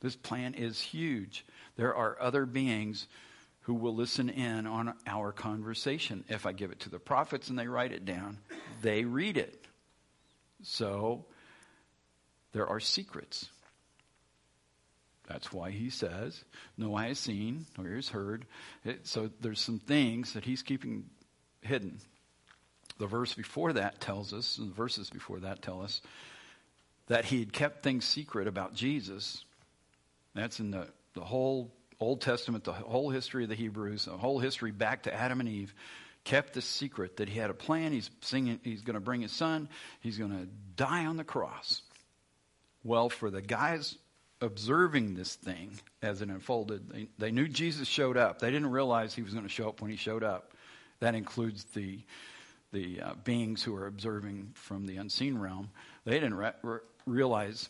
This 0.00 0.16
plan 0.16 0.54
is 0.54 0.80
huge. 0.80 1.44
There 1.76 1.94
are 1.94 2.20
other 2.20 2.46
beings 2.46 3.06
who 3.62 3.74
will 3.74 3.94
listen 3.94 4.28
in 4.28 4.66
on 4.66 4.94
our 5.06 5.32
conversation. 5.32 6.24
If 6.28 6.46
I 6.46 6.52
give 6.52 6.70
it 6.70 6.80
to 6.80 6.90
the 6.90 6.98
prophets 6.98 7.48
and 7.48 7.58
they 7.58 7.66
write 7.66 7.92
it 7.92 8.04
down, 8.04 8.38
they 8.82 9.04
read 9.04 9.36
it. 9.36 9.66
So 10.62 11.24
there 12.52 12.66
are 12.66 12.80
secrets. 12.80 13.48
That's 15.26 15.52
why 15.52 15.72
he 15.72 15.90
says, 15.90 16.44
No 16.76 16.94
eye 16.94 17.08
has 17.08 17.18
seen, 17.18 17.66
nor 17.76 17.88
ear 17.88 17.96
has 17.96 18.08
heard. 18.08 18.46
It, 18.84 19.06
so 19.06 19.30
there's 19.40 19.60
some 19.60 19.80
things 19.80 20.34
that 20.34 20.44
he's 20.44 20.62
keeping 20.62 21.06
hidden. 21.60 21.98
The 22.98 23.06
verse 23.06 23.34
before 23.34 23.74
that 23.74 24.00
tells 24.00 24.32
us, 24.32 24.58
and 24.58 24.70
the 24.70 24.74
verses 24.74 25.10
before 25.10 25.40
that 25.40 25.62
tell 25.62 25.82
us, 25.82 26.00
that 27.08 27.24
he 27.24 27.40
had 27.40 27.52
kept 27.52 27.82
things 27.82 28.04
secret 28.04 28.48
about 28.48 28.74
Jesus. 28.74 29.44
That's 30.34 30.60
in 30.60 30.70
the, 30.70 30.88
the 31.14 31.20
whole 31.20 31.70
Old 32.00 32.20
Testament, 32.20 32.64
the 32.64 32.72
whole 32.72 33.10
history 33.10 33.44
of 33.44 33.48
the 33.48 33.54
Hebrews, 33.54 34.06
the 34.06 34.12
whole 34.12 34.38
history 34.38 34.70
back 34.70 35.04
to 35.04 35.14
Adam 35.14 35.40
and 35.40 35.48
Eve, 35.48 35.74
kept 36.24 36.52
this 36.52 36.64
secret 36.64 37.18
that 37.18 37.28
he 37.28 37.38
had 37.38 37.50
a 37.50 37.54
plan. 37.54 37.92
He's 37.92 38.10
singing, 38.20 38.60
he's 38.62 38.82
going 38.82 38.94
to 38.94 39.00
bring 39.00 39.22
his 39.22 39.32
son, 39.32 39.68
he's 40.00 40.18
going 40.18 40.32
to 40.32 40.48
die 40.76 41.06
on 41.06 41.16
the 41.16 41.24
cross. 41.24 41.82
Well, 42.82 43.08
for 43.08 43.30
the 43.30 43.42
guys 43.42 43.96
observing 44.40 45.14
this 45.14 45.34
thing 45.34 45.70
as 46.02 46.22
it 46.22 46.28
unfolded, 46.28 46.90
they, 46.90 47.08
they 47.18 47.30
knew 47.30 47.48
Jesus 47.48 47.88
showed 47.88 48.16
up. 48.16 48.40
They 48.40 48.50
didn't 48.50 48.70
realize 48.70 49.14
he 49.14 49.22
was 49.22 49.32
going 49.32 49.46
to 49.46 49.50
show 49.50 49.68
up 49.68 49.80
when 49.80 49.90
he 49.90 49.96
showed 49.96 50.22
up. 50.22 50.52
That 51.00 51.14
includes 51.14 51.64
the 51.64 52.00
the 52.72 53.00
uh, 53.00 53.14
beings 53.24 53.62
who 53.62 53.74
are 53.74 53.86
observing 53.86 54.52
from 54.54 54.86
the 54.86 54.96
unseen 54.96 55.38
realm. 55.38 55.70
They 56.04 56.14
didn't 56.14 56.34
re- 56.34 56.52
re- 56.62 56.78
realize 57.06 57.68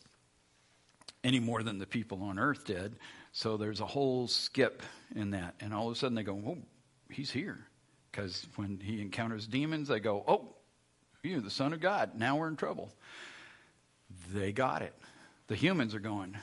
any 1.22 1.40
more 1.40 1.62
than 1.62 1.78
the 1.78 1.86
people 1.86 2.22
on 2.22 2.38
earth 2.38 2.64
did. 2.64 2.96
So 3.32 3.56
there's 3.56 3.80
a 3.80 3.86
whole 3.86 4.28
skip 4.28 4.82
in 5.14 5.30
that. 5.30 5.54
And 5.60 5.74
all 5.74 5.88
of 5.88 5.92
a 5.92 5.98
sudden 5.98 6.14
they 6.14 6.22
go, 6.22 6.40
oh, 6.46 6.58
he's 7.10 7.30
here. 7.30 7.58
Because 8.10 8.46
when 8.56 8.80
he 8.82 9.00
encounters 9.02 9.46
demons, 9.46 9.88
they 9.88 10.00
go, 10.00 10.24
oh, 10.26 10.54
you're 11.22 11.40
the 11.40 11.50
Son 11.50 11.72
of 11.72 11.80
God. 11.80 12.12
Now 12.16 12.36
we're 12.36 12.48
in 12.48 12.56
trouble. 12.56 12.90
They 14.32 14.52
got 14.52 14.82
it. 14.82 14.94
The 15.48 15.56
humans 15.56 15.94
are 15.94 16.00
going, 16.00 16.36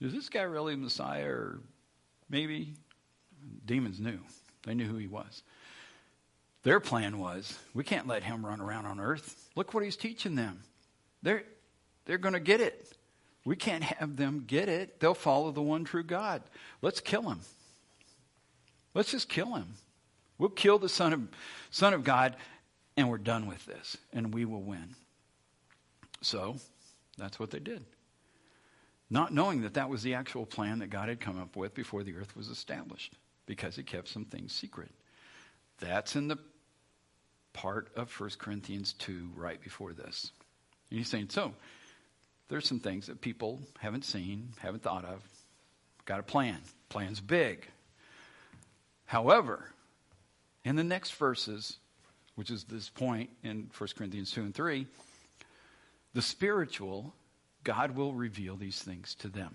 is 0.00 0.12
this 0.12 0.28
guy 0.28 0.42
really 0.42 0.76
Messiah 0.76 1.28
or 1.28 1.60
maybe? 2.28 2.74
Demons 3.64 4.00
knew. 4.00 4.18
They 4.64 4.74
knew 4.74 4.86
who 4.86 4.96
he 4.96 5.06
was. 5.06 5.42
Their 6.62 6.80
plan 6.80 7.18
was, 7.18 7.56
we 7.72 7.84
can't 7.84 8.06
let 8.06 8.24
him 8.24 8.44
run 8.44 8.60
around 8.60 8.86
on 8.86 9.00
earth. 9.00 9.48
Look 9.54 9.74
what 9.74 9.84
he's 9.84 9.96
teaching 9.96 10.34
them. 10.34 10.60
They're, 11.22 11.44
they're 12.04 12.18
going 12.18 12.34
to 12.34 12.40
get 12.40 12.60
it. 12.60 12.92
We 13.44 13.56
can't 13.56 13.84
have 13.84 14.16
them 14.16 14.44
get 14.46 14.68
it. 14.68 15.00
They'll 15.00 15.14
follow 15.14 15.52
the 15.52 15.62
one 15.62 15.84
true 15.84 16.02
God. 16.02 16.42
Let's 16.82 17.00
kill 17.00 17.22
him. 17.22 17.40
Let's 18.94 19.10
just 19.10 19.28
kill 19.28 19.54
him. 19.54 19.74
We'll 20.36 20.50
kill 20.50 20.78
the 20.78 20.88
Son 20.88 21.12
of, 21.12 21.28
Son 21.70 21.94
of 21.94 22.04
God, 22.04 22.36
and 22.96 23.08
we're 23.08 23.18
done 23.18 23.46
with 23.46 23.64
this, 23.64 23.96
and 24.12 24.34
we 24.34 24.44
will 24.44 24.62
win. 24.62 24.94
So, 26.20 26.56
that's 27.16 27.38
what 27.38 27.50
they 27.50 27.58
did. 27.58 27.84
Not 29.10 29.32
knowing 29.32 29.62
that 29.62 29.74
that 29.74 29.88
was 29.88 30.02
the 30.02 30.14
actual 30.14 30.44
plan 30.44 30.80
that 30.80 30.90
God 30.90 31.08
had 31.08 31.20
come 31.20 31.40
up 31.40 31.56
with 31.56 31.74
before 31.74 32.02
the 32.02 32.16
earth 32.16 32.36
was 32.36 32.48
established, 32.48 33.14
because 33.46 33.76
he 33.76 33.82
kept 33.82 34.08
some 34.08 34.24
things 34.24 34.52
secret. 34.52 34.90
That's 35.80 36.16
in 36.16 36.28
the 36.28 36.38
part 37.52 37.88
of 37.96 38.12
1 38.18 38.30
Corinthians 38.38 38.94
2 38.94 39.30
right 39.36 39.60
before 39.60 39.92
this. 39.92 40.32
And 40.90 40.98
he's 40.98 41.08
saying, 41.08 41.28
so, 41.30 41.52
there's 42.48 42.66
some 42.66 42.80
things 42.80 43.06
that 43.06 43.20
people 43.20 43.60
haven't 43.78 44.04
seen, 44.04 44.48
haven't 44.58 44.82
thought 44.82 45.04
of. 45.04 45.22
Got 46.04 46.20
a 46.20 46.22
plan. 46.22 46.58
Plan's 46.88 47.20
big. 47.20 47.66
However, 49.04 49.70
in 50.64 50.76
the 50.76 50.84
next 50.84 51.14
verses, 51.14 51.78
which 52.34 52.50
is 52.50 52.64
this 52.64 52.88
point 52.88 53.30
in 53.42 53.70
1 53.76 53.88
Corinthians 53.96 54.30
2 54.30 54.42
and 54.42 54.54
3, 54.54 54.86
the 56.14 56.22
spiritual, 56.22 57.12
God 57.64 57.94
will 57.94 58.12
reveal 58.12 58.56
these 58.56 58.80
things 58.80 59.14
to 59.16 59.28
them. 59.28 59.54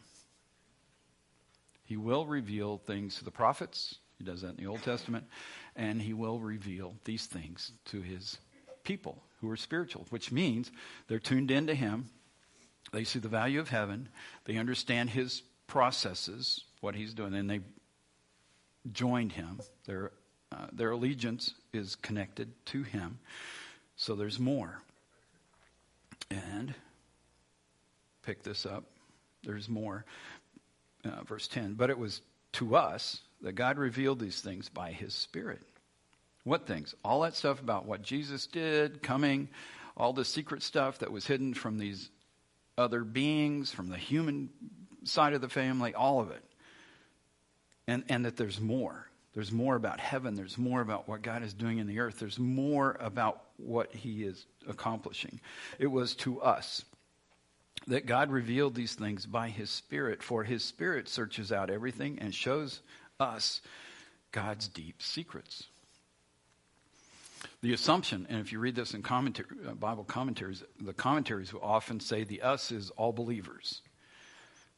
He 1.84 1.98
will 1.98 2.26
reveal 2.26 2.78
things 2.78 3.18
to 3.18 3.26
the 3.26 3.32
prophets. 3.32 3.96
He 4.18 4.24
does 4.24 4.42
that 4.42 4.52
in 4.52 4.58
the 4.58 4.68
Old 4.68 4.84
Testament. 4.84 5.26
And 5.76 6.02
he 6.02 6.14
will 6.14 6.40
reveal 6.40 6.96
these 7.04 7.26
things 7.26 7.72
to 7.86 8.02
his 8.02 8.38
people 8.84 9.24
who 9.42 9.50
are 9.50 9.58
spiritual, 9.58 10.06
which 10.10 10.32
means 10.32 10.72
they're 11.08 11.20
tuned 11.20 11.52
in 11.52 11.68
to 11.68 11.76
him. 11.76 12.10
They 12.92 13.04
see 13.04 13.20
the 13.20 13.28
value 13.28 13.60
of 13.60 13.70
heaven. 13.70 14.10
They 14.46 14.58
understand 14.58 15.10
his 15.10 15.42
processes, 15.68 16.64
what 16.82 16.96
he's 16.96 17.14
doing, 17.14 17.34
and 17.34 17.50
they 17.50 17.62
joined 18.92 19.32
him. 19.32 19.60
Their, 19.86 20.12
uh, 20.52 20.68
their 20.72 20.92
allegiance 20.92 21.54
is 21.74 21.96
connected 21.96 22.54
to 22.68 22.84
him. 22.84 23.20
So 23.96 24.16
there's 24.16 24.40
more. 24.40 24.82
And 26.30 26.74
pick 28.24 28.44
this 28.44 28.66
up. 28.66 28.86
There's 29.44 29.70
more. 29.70 30.06
Uh, 31.04 31.24
verse 31.24 31.48
10. 31.48 31.74
But 31.74 31.90
it 31.90 31.98
was 31.98 32.22
to 32.54 32.76
us 32.76 33.22
that 33.44 33.54
God 33.54 33.78
revealed 33.78 34.20
these 34.20 34.42
things 34.42 34.70
by 34.70 34.92
his 34.92 35.14
Spirit. 35.14 35.62
What 36.44 36.66
things? 36.66 36.96
All 37.06 37.22
that 37.22 37.36
stuff 37.36 37.62
about 37.62 37.86
what 37.86 38.02
Jesus 38.02 38.48
did, 38.48 39.04
coming, 39.04 39.50
all 39.96 40.14
the 40.14 40.26
secret 40.26 40.64
stuff 40.64 41.00
that 41.00 41.12
was 41.12 41.28
hidden 41.28 41.54
from 41.54 41.78
these 41.78 42.10
other 42.78 43.04
beings, 43.04 43.72
from 43.72 43.90
the 43.90 43.98
human 43.98 44.50
side 45.04 45.34
of 45.34 45.42
the 45.42 45.50
family, 45.50 45.94
all 45.94 46.20
of 46.20 46.32
it. 46.32 46.44
And, 47.88 48.04
and 48.10 48.26
that 48.26 48.38
there's 48.38 48.60
more. 48.60 49.08
There's 49.34 49.52
more 49.52 49.76
about 49.76 50.00
heaven. 50.00 50.36
There's 50.36 50.58
more 50.58 50.82
about 50.82 51.08
what 51.08 51.22
God 51.22 51.44
is 51.44 51.54
doing 51.54 51.80
in 51.80 51.88
the 51.88 52.00
earth. 52.00 52.20
There's 52.20 52.40
more 52.40 52.98
about 53.00 53.42
what 53.58 53.94
He 53.94 54.24
is 54.24 54.46
accomplishing. 54.68 55.42
It 55.80 55.88
was 55.88 56.16
to 56.18 56.42
us 56.42 56.86
that 57.88 58.06
God 58.06 58.32
revealed 58.32 58.76
these 58.76 58.94
things 58.94 59.26
by 59.26 59.50
His 59.50 59.70
Spirit, 59.70 60.24
for 60.24 60.44
His 60.44 60.64
Spirit 60.64 61.10
searches 61.10 61.52
out 61.52 61.70
everything 61.70 62.20
and 62.20 62.34
shows 62.34 62.82
us 63.24 63.62
God's 64.32 64.68
deep 64.68 65.02
secrets. 65.02 65.66
The 67.62 67.74
assumption, 67.74 68.28
and 68.30 68.40
if 68.40 68.52
you 68.52 68.60
read 68.60 68.76
this 68.76 68.94
in 68.94 69.02
commentary, 69.02 69.48
uh, 69.68 69.74
Bible 69.74 70.04
commentaries, 70.04 70.64
the 70.80 70.94
commentaries 70.94 71.54
will 71.54 71.64
often 71.64 72.00
say 72.00 72.24
the 72.24 72.42
us 72.42 72.72
is 72.72 72.90
all 72.92 73.12
believers. 73.12 73.82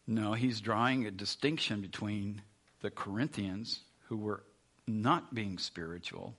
No, 0.08 0.34
he's 0.34 0.62
drawing 0.62 1.06
a 1.06 1.12
distinction 1.12 1.82
between 1.82 2.42
the 2.82 2.92
Corinthians 2.92 3.82
who 4.08 4.18
were 4.18 4.44
not 4.88 5.34
being 5.34 5.58
spiritual 5.58 6.36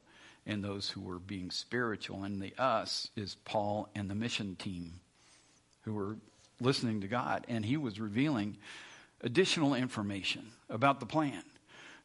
and 0.47 0.63
those 0.63 0.89
who 0.89 1.01
were 1.01 1.19
being 1.19 1.51
spiritual. 1.51 2.23
And 2.23 2.41
the 2.41 2.55
us 2.59 3.09
is 3.17 3.37
Paul 3.45 3.89
and 3.95 4.09
the 4.09 4.15
mission 4.15 4.55
team 4.57 5.01
who 5.83 5.95
were 5.95 6.17
listening 6.61 7.01
to 7.01 7.09
God. 7.09 7.45
And 7.49 7.65
he 7.65 7.77
was 7.77 7.99
revealing 7.99 8.57
additional 9.23 9.75
information 9.75 10.47
about 10.71 11.01
the 11.01 11.07
plan, 11.07 11.43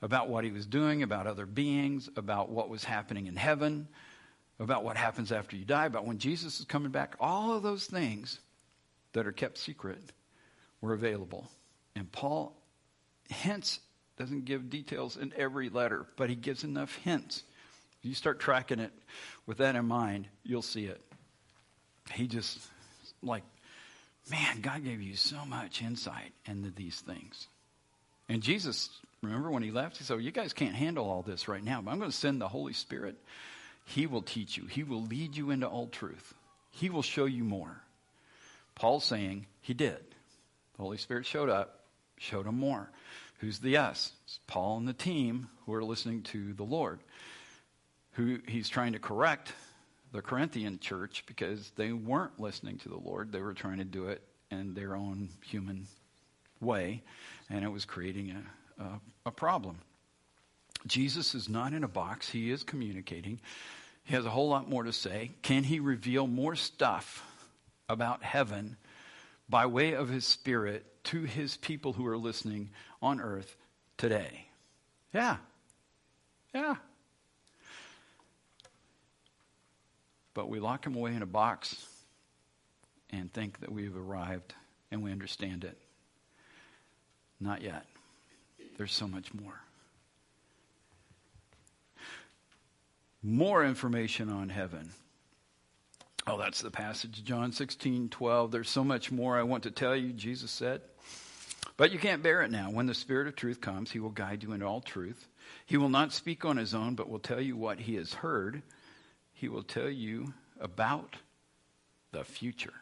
about 0.02 0.30
what 0.30 0.44
he 0.44 0.52
was 0.52 0.66
doing, 0.66 1.04
about 1.04 1.28
other 1.28 1.46
beings, 1.46 2.10
about 2.16 2.50
what 2.50 2.70
was 2.70 2.84
happening 2.84 3.28
in 3.28 3.36
heaven, 3.36 3.88
about 4.60 4.84
what 4.84 4.98
happens 4.98 5.32
after 5.32 5.56
you 5.56 5.66
die, 5.66 5.86
about 5.86 6.06
when 6.06 6.18
Jesus 6.18 6.60
is 6.60 6.66
coming 6.66 6.92
back. 6.92 7.16
All 7.20 7.54
of 7.54 7.64
those 7.64 7.86
things 7.86 8.40
that 9.14 9.28
are 9.28 9.32
kept 9.32 9.58
secret 9.58 10.00
were 10.82 10.94
available. 10.94 11.48
And 11.96 12.12
Paul 12.12 12.56
hints, 13.30 13.80
doesn't 14.18 14.46
give 14.46 14.70
details 14.70 15.18
in 15.18 15.34
every 15.36 15.70
letter, 15.70 16.06
but 16.16 16.30
he 16.30 16.36
gives 16.36 16.64
enough 16.64 16.96
hints. 16.98 17.44
If 18.00 18.10
you 18.10 18.14
start 18.14 18.40
tracking 18.40 18.80
it 18.80 18.92
with 19.46 19.58
that 19.58 19.76
in 19.76 19.86
mind, 19.86 20.28
you'll 20.44 20.62
see 20.62 20.86
it. 20.86 21.02
He 22.14 22.28
just, 22.28 22.60
like, 23.24 23.44
man, 24.30 24.62
God 24.62 24.84
gave 24.84 25.02
you 25.02 25.16
so 25.16 25.46
much 25.46 25.82
insight 25.82 26.34
into 26.46 26.72
these 26.72 27.00
things. 27.00 27.48
And 28.30 28.42
Jesus, 28.42 28.90
remember 29.22 29.52
when 29.52 29.64
he 29.64 29.72
left, 29.72 29.98
he 29.98 30.04
said, 30.04 30.22
You 30.22 30.32
guys 30.32 30.54
can't 30.54 30.76
handle 30.76 31.10
all 31.10 31.22
this 31.22 31.48
right 31.48 31.64
now, 31.64 31.82
but 31.82 31.92
I'm 31.92 32.00
going 32.00 32.12
to 32.12 32.18
send 32.18 32.42
the 32.42 32.48
Holy 32.48 32.74
Spirit. 32.74 33.18
He 33.86 34.08
will 34.08 34.22
teach 34.22 34.58
you, 34.58 34.66
He 34.66 34.84
will 34.84 35.04
lead 35.04 35.36
you 35.36 35.52
into 35.52 35.68
all 35.68 35.88
truth, 35.88 36.34
He 36.72 36.90
will 36.90 37.04
show 37.04 37.26
you 37.26 37.44
more. 37.44 37.82
Paul's 38.76 39.06
saying 39.06 39.46
he 39.62 39.74
did. 39.74 40.00
The 40.76 40.84
Holy 40.84 40.98
Spirit 40.98 41.26
showed 41.26 41.50
up, 41.50 41.82
showed 42.18 42.48
him 42.48 42.58
more. 42.58 42.90
Who's 43.40 43.60
the 43.60 43.78
us? 43.78 44.12
It's 44.26 44.40
Paul 44.48 44.78
and 44.78 44.88
the 44.88 44.94
team 44.94 45.50
who 45.66 45.74
are 45.74 45.84
listening 45.84 46.24
to 46.24 46.54
the 46.54 46.64
Lord. 46.64 47.00
Who 48.14 48.40
he's 48.48 48.70
trying 48.70 48.94
to 48.94 49.00
correct 49.00 49.54
the 50.12 50.22
Corinthian 50.22 50.80
church 50.80 51.24
because 51.26 51.72
they 51.76 51.92
weren't 51.92 52.40
listening 52.40 52.78
to 52.80 52.90
the 52.90 52.98
Lord. 52.98 53.32
They 53.32 53.42
were 53.42 53.54
trying 53.54 53.78
to 53.78 53.84
do 53.84 54.08
it 54.08 54.22
in 54.50 54.74
their 54.74 54.96
own 54.96 55.30
human 55.46 55.88
way, 56.60 57.04
and 57.50 57.64
it 57.64 57.70
was 57.70 57.86
creating 57.86 58.32
a, 58.32 58.44
a, 58.82 59.00
a 59.28 59.32
problem. 59.32 59.78
Jesus 60.88 61.36
is 61.36 61.48
not 61.48 61.74
in 61.74 61.84
a 61.84 61.88
box, 61.88 62.30
he 62.30 62.52
is 62.52 62.64
communicating. 62.64 63.40
He 64.04 64.16
has 64.16 64.26
a 64.26 64.30
whole 64.30 64.50
lot 64.50 64.68
more 64.68 64.84
to 64.84 64.94
say. 64.94 65.32
Can 65.44 65.64
he 65.64 65.80
reveal 65.80 66.26
more 66.26 66.56
stuff 66.56 67.24
about 67.88 68.24
heaven 68.24 68.78
by 69.48 69.68
way 69.68 69.94
of 69.94 70.10
his 70.10 70.26
spirit 70.26 70.86
to 71.06 71.22
his 71.22 71.58
people 71.58 71.94
who 71.94 72.08
are 72.08 72.18
listening 72.18 72.72
on 73.02 73.22
earth 73.22 73.56
today? 73.98 74.48
Yeah. 75.14 75.38
Yeah. 76.54 76.76
But 80.34 80.50
we 80.50 80.60
lock 80.60 80.86
him 80.86 80.96
away 80.96 81.14
in 81.14 81.22
a 81.22 81.28
box 81.28 81.86
and 83.12 83.32
think 83.32 83.60
that 83.60 83.72
we've 83.72 83.96
arrived 83.96 84.54
and 84.90 85.04
we 85.04 85.12
understand 85.12 85.64
it. 85.64 85.78
Not 87.40 87.62
yet. 87.62 87.86
There's 88.82 88.92
so 88.92 89.08
much 89.08 89.32
more. 89.32 89.62
More 93.22 93.64
information 93.64 94.28
on 94.32 94.50
heaven. 94.50 94.90
Oh, 96.26 96.40
that's 96.40 96.64
the 96.64 96.72
passage, 96.72 97.24
John 97.24 97.52
16, 97.52 98.10
12. 98.10 98.50
There's 98.50 98.72
so 98.72 98.84
much 98.84 99.12
more 99.12 99.38
I 99.38 99.44
want 99.44 99.62
to 99.66 99.70
tell 99.70 99.96
you, 99.96 100.12
Jesus 100.14 100.50
said. 100.50 100.82
But 101.78 101.92
you 101.92 102.00
can't 102.00 102.24
bear 102.24 102.42
it 102.42 102.50
now. 102.50 102.72
When 102.72 102.88
the 102.88 102.96
Spirit 102.96 103.28
of 103.28 103.36
truth 103.36 103.62
comes, 103.62 103.92
he 103.92 104.00
will 104.00 104.10
guide 104.10 104.42
you 104.42 104.52
into 104.52 104.66
all 104.66 104.82
truth. 104.82 105.28
He 105.68 105.78
will 105.78 105.90
not 105.90 106.12
speak 106.12 106.44
on 106.44 106.58
his 106.58 106.74
own, 106.74 106.96
but 106.96 107.08
will 107.08 107.20
tell 107.20 107.40
you 107.40 107.56
what 107.56 107.82
he 107.82 107.94
has 107.98 108.16
heard. 108.16 108.64
He 109.32 109.48
will 109.48 109.62
tell 109.62 109.92
you 109.92 110.34
about 110.60 111.18
the 112.14 112.24
future. 112.24 112.74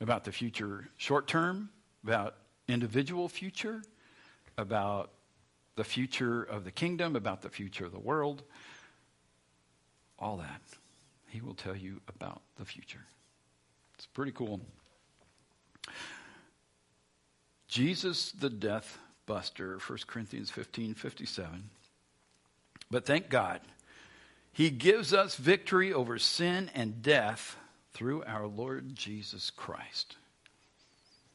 About 0.00 0.24
the 0.24 0.32
future 0.32 0.88
short 0.96 1.28
term, 1.28 1.68
about 2.02 2.34
individual 2.66 3.28
future, 3.28 3.80
about 4.56 5.10
the 5.76 5.84
future 5.84 6.42
of 6.42 6.64
the 6.64 6.70
kingdom, 6.70 7.16
about 7.16 7.42
the 7.42 7.48
future 7.48 7.84
of 7.84 7.92
the 7.92 7.98
world. 7.98 8.42
All 10.18 10.36
that. 10.38 10.62
He 11.28 11.40
will 11.40 11.54
tell 11.54 11.76
you 11.76 12.00
about 12.08 12.42
the 12.56 12.64
future. 12.64 13.04
It's 13.96 14.06
pretty 14.06 14.32
cool. 14.32 14.60
Jesus, 17.68 18.30
the 18.30 18.50
death 18.50 18.98
buster, 19.26 19.78
1 19.84 19.98
Corinthians 20.06 20.50
15 20.50 20.94
57. 20.94 21.70
But 22.90 23.04
thank 23.04 23.28
God, 23.28 23.60
He 24.52 24.70
gives 24.70 25.12
us 25.12 25.34
victory 25.34 25.92
over 25.92 26.18
sin 26.18 26.70
and 26.74 27.02
death 27.02 27.56
through 27.92 28.22
our 28.24 28.46
Lord 28.46 28.94
Jesus 28.94 29.50
Christ. 29.50 30.16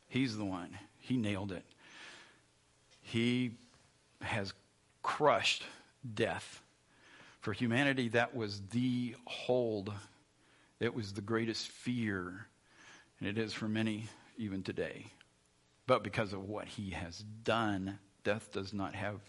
He's 0.07 0.37
the 0.37 0.45
one. 0.45 0.77
He 0.99 1.17
nailed 1.17 1.51
it. 1.51 1.65
He 3.09 3.53
has 4.21 4.53
crushed 5.01 5.63
death. 6.13 6.61
For 7.41 7.53
humanity, 7.53 8.09
that 8.09 8.35
was 8.35 8.61
the 8.69 9.15
hold, 9.25 9.91
it 10.79 10.93
was 10.93 11.13
the 11.13 11.21
greatest 11.21 11.69
fear, 11.69 12.45
and 13.19 13.27
it 13.27 13.39
is 13.39 13.51
for 13.51 13.67
many 13.67 14.05
even 14.37 14.61
today. 14.61 15.07
But 15.87 16.03
because 16.03 16.33
of 16.33 16.47
what 16.47 16.67
he 16.67 16.91
has 16.91 17.23
done, 17.43 17.97
death 18.23 18.51
does 18.51 18.73
not 18.73 18.93
have 18.93 19.19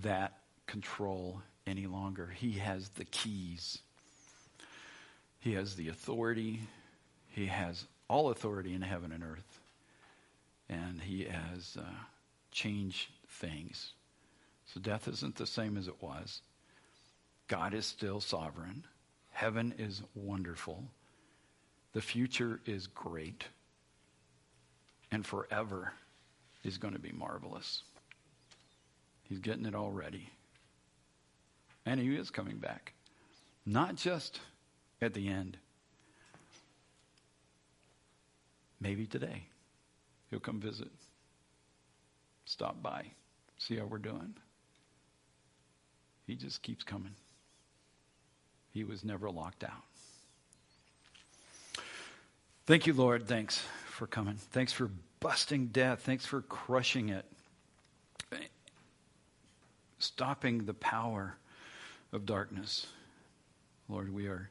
that 0.00 0.38
control 0.66 1.42
any 1.66 1.86
longer. 1.86 2.28
He 2.34 2.52
has 2.52 2.88
the 2.88 3.04
keys, 3.04 3.80
he 5.38 5.52
has 5.52 5.76
the 5.76 5.88
authority, 5.88 6.60
he 7.28 7.44
has 7.44 7.84
all 8.08 8.30
authority 8.30 8.72
in 8.72 8.80
heaven 8.80 9.12
and 9.12 9.22
earth, 9.22 9.60
and 10.70 11.02
he 11.02 11.24
has 11.24 11.76
uh, 11.78 11.82
changed 12.56 13.10
things. 13.28 13.92
So 14.64 14.80
death 14.80 15.06
isn't 15.08 15.36
the 15.36 15.46
same 15.46 15.76
as 15.76 15.88
it 15.88 16.02
was. 16.02 16.40
God 17.48 17.74
is 17.74 17.84
still 17.84 18.18
sovereign. 18.20 18.84
Heaven 19.30 19.74
is 19.78 20.02
wonderful. 20.14 20.82
The 21.92 22.00
future 22.00 22.60
is 22.64 22.86
great. 22.86 23.44
And 25.12 25.24
forever 25.24 25.92
is 26.64 26.78
going 26.78 26.94
to 26.94 26.98
be 27.00 27.12
marvelous. 27.12 27.82
He's 29.24 29.38
getting 29.38 29.66
it 29.66 29.74
all 29.74 29.92
ready. 29.92 30.30
And 31.84 32.00
he 32.00 32.16
is 32.16 32.30
coming 32.30 32.56
back. 32.56 32.94
Not 33.66 33.96
just 33.96 34.40
at 35.02 35.12
the 35.12 35.28
end. 35.28 35.58
Maybe 38.80 39.06
today. 39.06 39.44
He'll 40.30 40.40
come 40.40 40.58
visit. 40.58 40.88
Stop 42.46 42.82
by. 42.82 43.04
See 43.58 43.76
how 43.76 43.84
we're 43.84 43.98
doing. 43.98 44.34
He 46.26 46.34
just 46.34 46.62
keeps 46.62 46.82
coming. 46.82 47.14
He 48.72 48.84
was 48.84 49.04
never 49.04 49.30
locked 49.30 49.64
out. 49.64 49.82
Thank 52.66 52.86
you, 52.86 52.94
Lord. 52.94 53.28
Thanks 53.28 53.62
for 53.86 54.06
coming. 54.06 54.36
Thanks 54.36 54.72
for 54.72 54.90
busting 55.20 55.68
death. 55.68 56.00
Thanks 56.00 56.24
for 56.26 56.40
crushing 56.42 57.10
it. 57.10 57.24
Stopping 59.98 60.66
the 60.66 60.74
power 60.74 61.36
of 62.12 62.26
darkness. 62.26 62.86
Lord, 63.88 64.12
we 64.12 64.26
are 64.26 64.50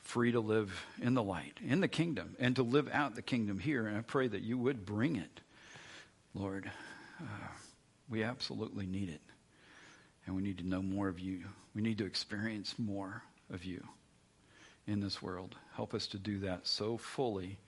free 0.00 0.32
to 0.32 0.40
live 0.40 0.86
in 1.02 1.14
the 1.14 1.22
light, 1.22 1.58
in 1.64 1.80
the 1.80 1.88
kingdom, 1.88 2.36
and 2.38 2.56
to 2.56 2.62
live 2.62 2.88
out 2.92 3.14
the 3.14 3.22
kingdom 3.22 3.58
here. 3.58 3.86
And 3.86 3.96
I 3.96 4.00
pray 4.00 4.26
that 4.28 4.42
you 4.42 4.56
would 4.58 4.86
bring 4.86 5.16
it, 5.16 5.40
Lord. 6.34 6.70
Uh, 7.20 7.48
we 8.08 8.22
absolutely 8.22 8.86
need 8.86 9.08
it. 9.08 9.20
And 10.26 10.34
we 10.34 10.42
need 10.42 10.58
to 10.58 10.66
know 10.66 10.82
more 10.82 11.08
of 11.08 11.20
you. 11.20 11.44
We 11.74 11.82
need 11.82 11.98
to 11.98 12.06
experience 12.06 12.74
more 12.78 13.22
of 13.52 13.64
you 13.64 13.82
in 14.86 15.00
this 15.00 15.22
world. 15.22 15.54
Help 15.74 15.94
us 15.94 16.06
to 16.08 16.18
do 16.18 16.40
that 16.40 16.66
so 16.66 16.96
fully, 16.96 17.58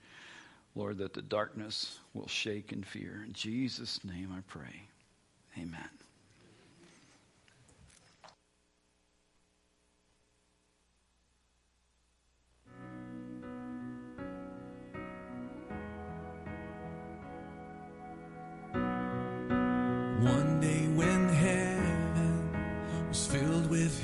Lord, 0.75 0.97
that 0.97 1.13
the 1.13 1.21
darkness 1.21 1.99
will 2.13 2.27
shake 2.27 2.71
in 2.71 2.83
fear. 2.83 3.23
In 3.25 3.33
Jesus' 3.33 4.03
name 4.03 4.33
I 4.35 4.41
pray. 4.47 4.87
Amen. 5.57 5.89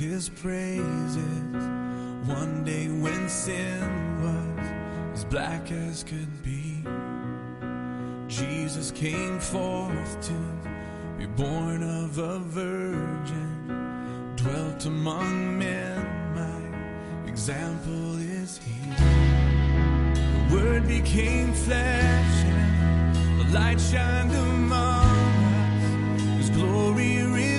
his 0.06 0.30
praises. 0.30 1.66
One 2.28 2.64
day 2.64 2.88
when 2.88 3.28
sin 3.28 3.82
was 4.22 4.68
as 5.14 5.26
black 5.26 5.72
as 5.72 6.04
could 6.04 6.44
be, 6.44 6.84
Jesus 8.28 8.92
came 8.92 9.40
forth 9.40 10.22
to 10.22 10.38
be 11.18 11.26
born 11.26 11.82
of 11.84 12.18
a 12.18 12.40
virgin, 12.40 14.34
dwelt 14.36 14.86
among 14.86 15.58
men. 15.58 15.98
My 16.36 17.30
example 17.30 18.18
is 18.18 18.60
he. 18.60 18.78
The 20.14 20.56
word 20.56 20.88
became 20.88 21.54
flesh, 21.54 22.44
and 22.46 23.42
the 23.42 23.60
light 23.60 23.82
shined 23.82 24.34
among 24.34 25.08
us. 25.56 26.48
His 26.48 26.50
glory. 26.52 27.55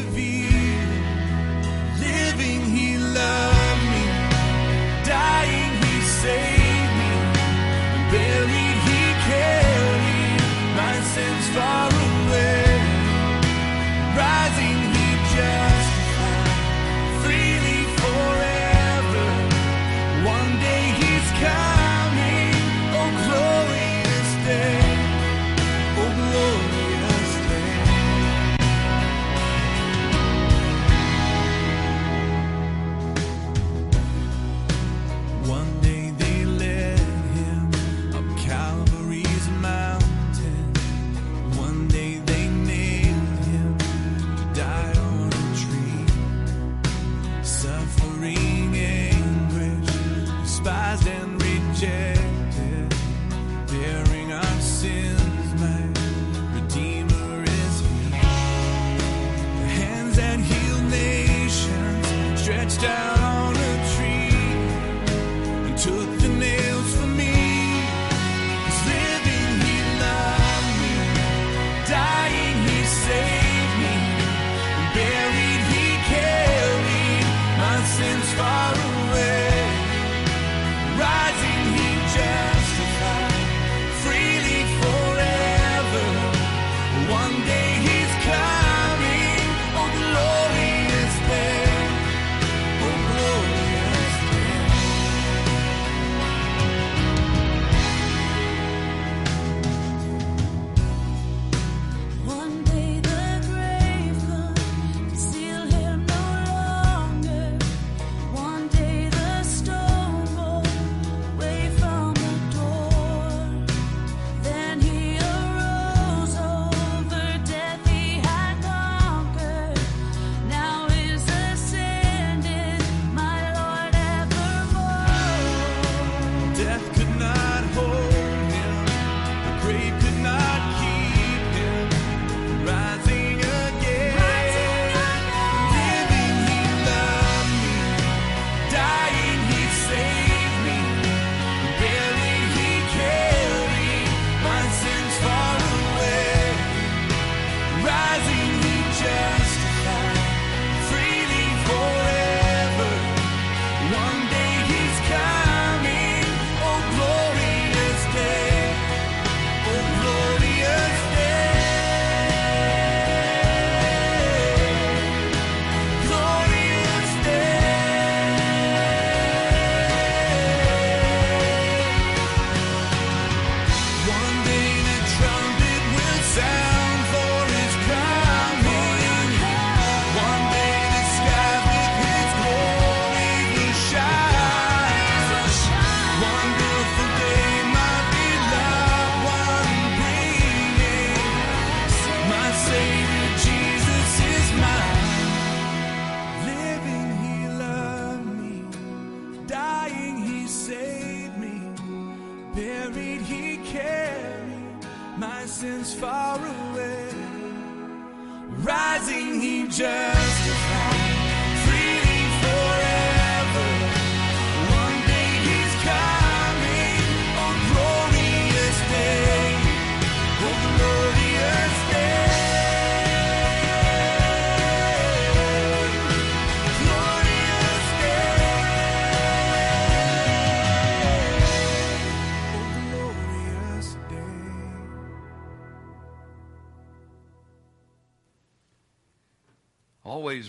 danger. 209.78 210.15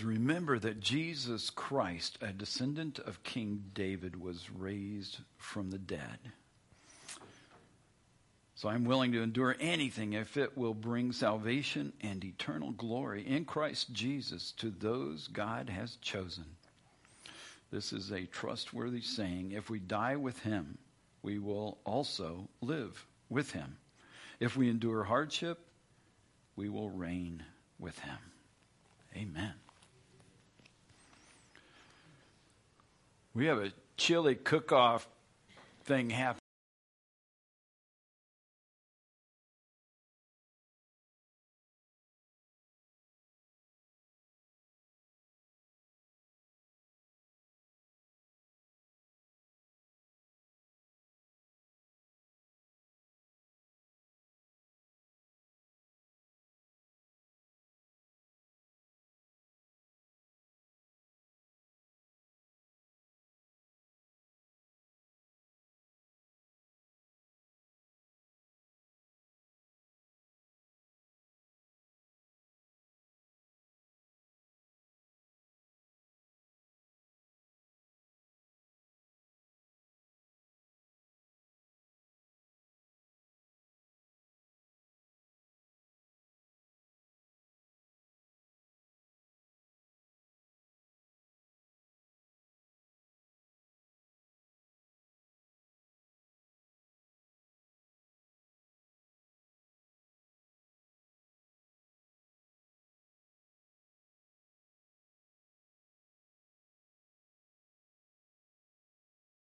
remember 0.08 0.58
that 0.58 0.80
Jesus 0.80 1.50
Christ, 1.50 2.18
a 2.22 2.32
descendant 2.32 2.98
of 2.98 3.22
King 3.22 3.64
David, 3.74 4.20
was 4.20 4.50
raised 4.50 5.18
from 5.36 5.70
the 5.70 5.78
dead. 5.78 6.18
So 8.54 8.68
I'm 8.68 8.84
willing 8.84 9.12
to 9.12 9.22
endure 9.22 9.54
anything 9.60 10.14
if 10.14 10.36
it 10.36 10.56
will 10.56 10.74
bring 10.74 11.12
salvation 11.12 11.92
and 12.00 12.24
eternal 12.24 12.72
glory 12.72 13.24
in 13.26 13.44
Christ 13.44 13.92
Jesus 13.92 14.52
to 14.52 14.70
those 14.70 15.28
God 15.28 15.68
has 15.68 15.96
chosen. 15.96 16.46
This 17.70 17.92
is 17.92 18.10
a 18.10 18.24
trustworthy 18.26 19.02
saying. 19.02 19.52
If 19.52 19.68
we 19.68 19.78
die 19.78 20.16
with 20.16 20.40
him, 20.40 20.78
we 21.22 21.38
will 21.38 21.78
also 21.84 22.48
live 22.62 23.06
with 23.28 23.52
him. 23.52 23.76
If 24.40 24.56
we 24.56 24.70
endure 24.70 25.04
hardship, 25.04 25.58
we 26.56 26.68
will 26.68 26.90
reign 26.90 27.44
with 27.78 27.98
him. 27.98 28.18
Amen. 29.14 29.54
We 33.38 33.46
have 33.46 33.60
a 33.60 33.70
chili 33.96 34.34
cook-off 34.34 35.06
thing 35.84 36.10
happening. 36.10 36.47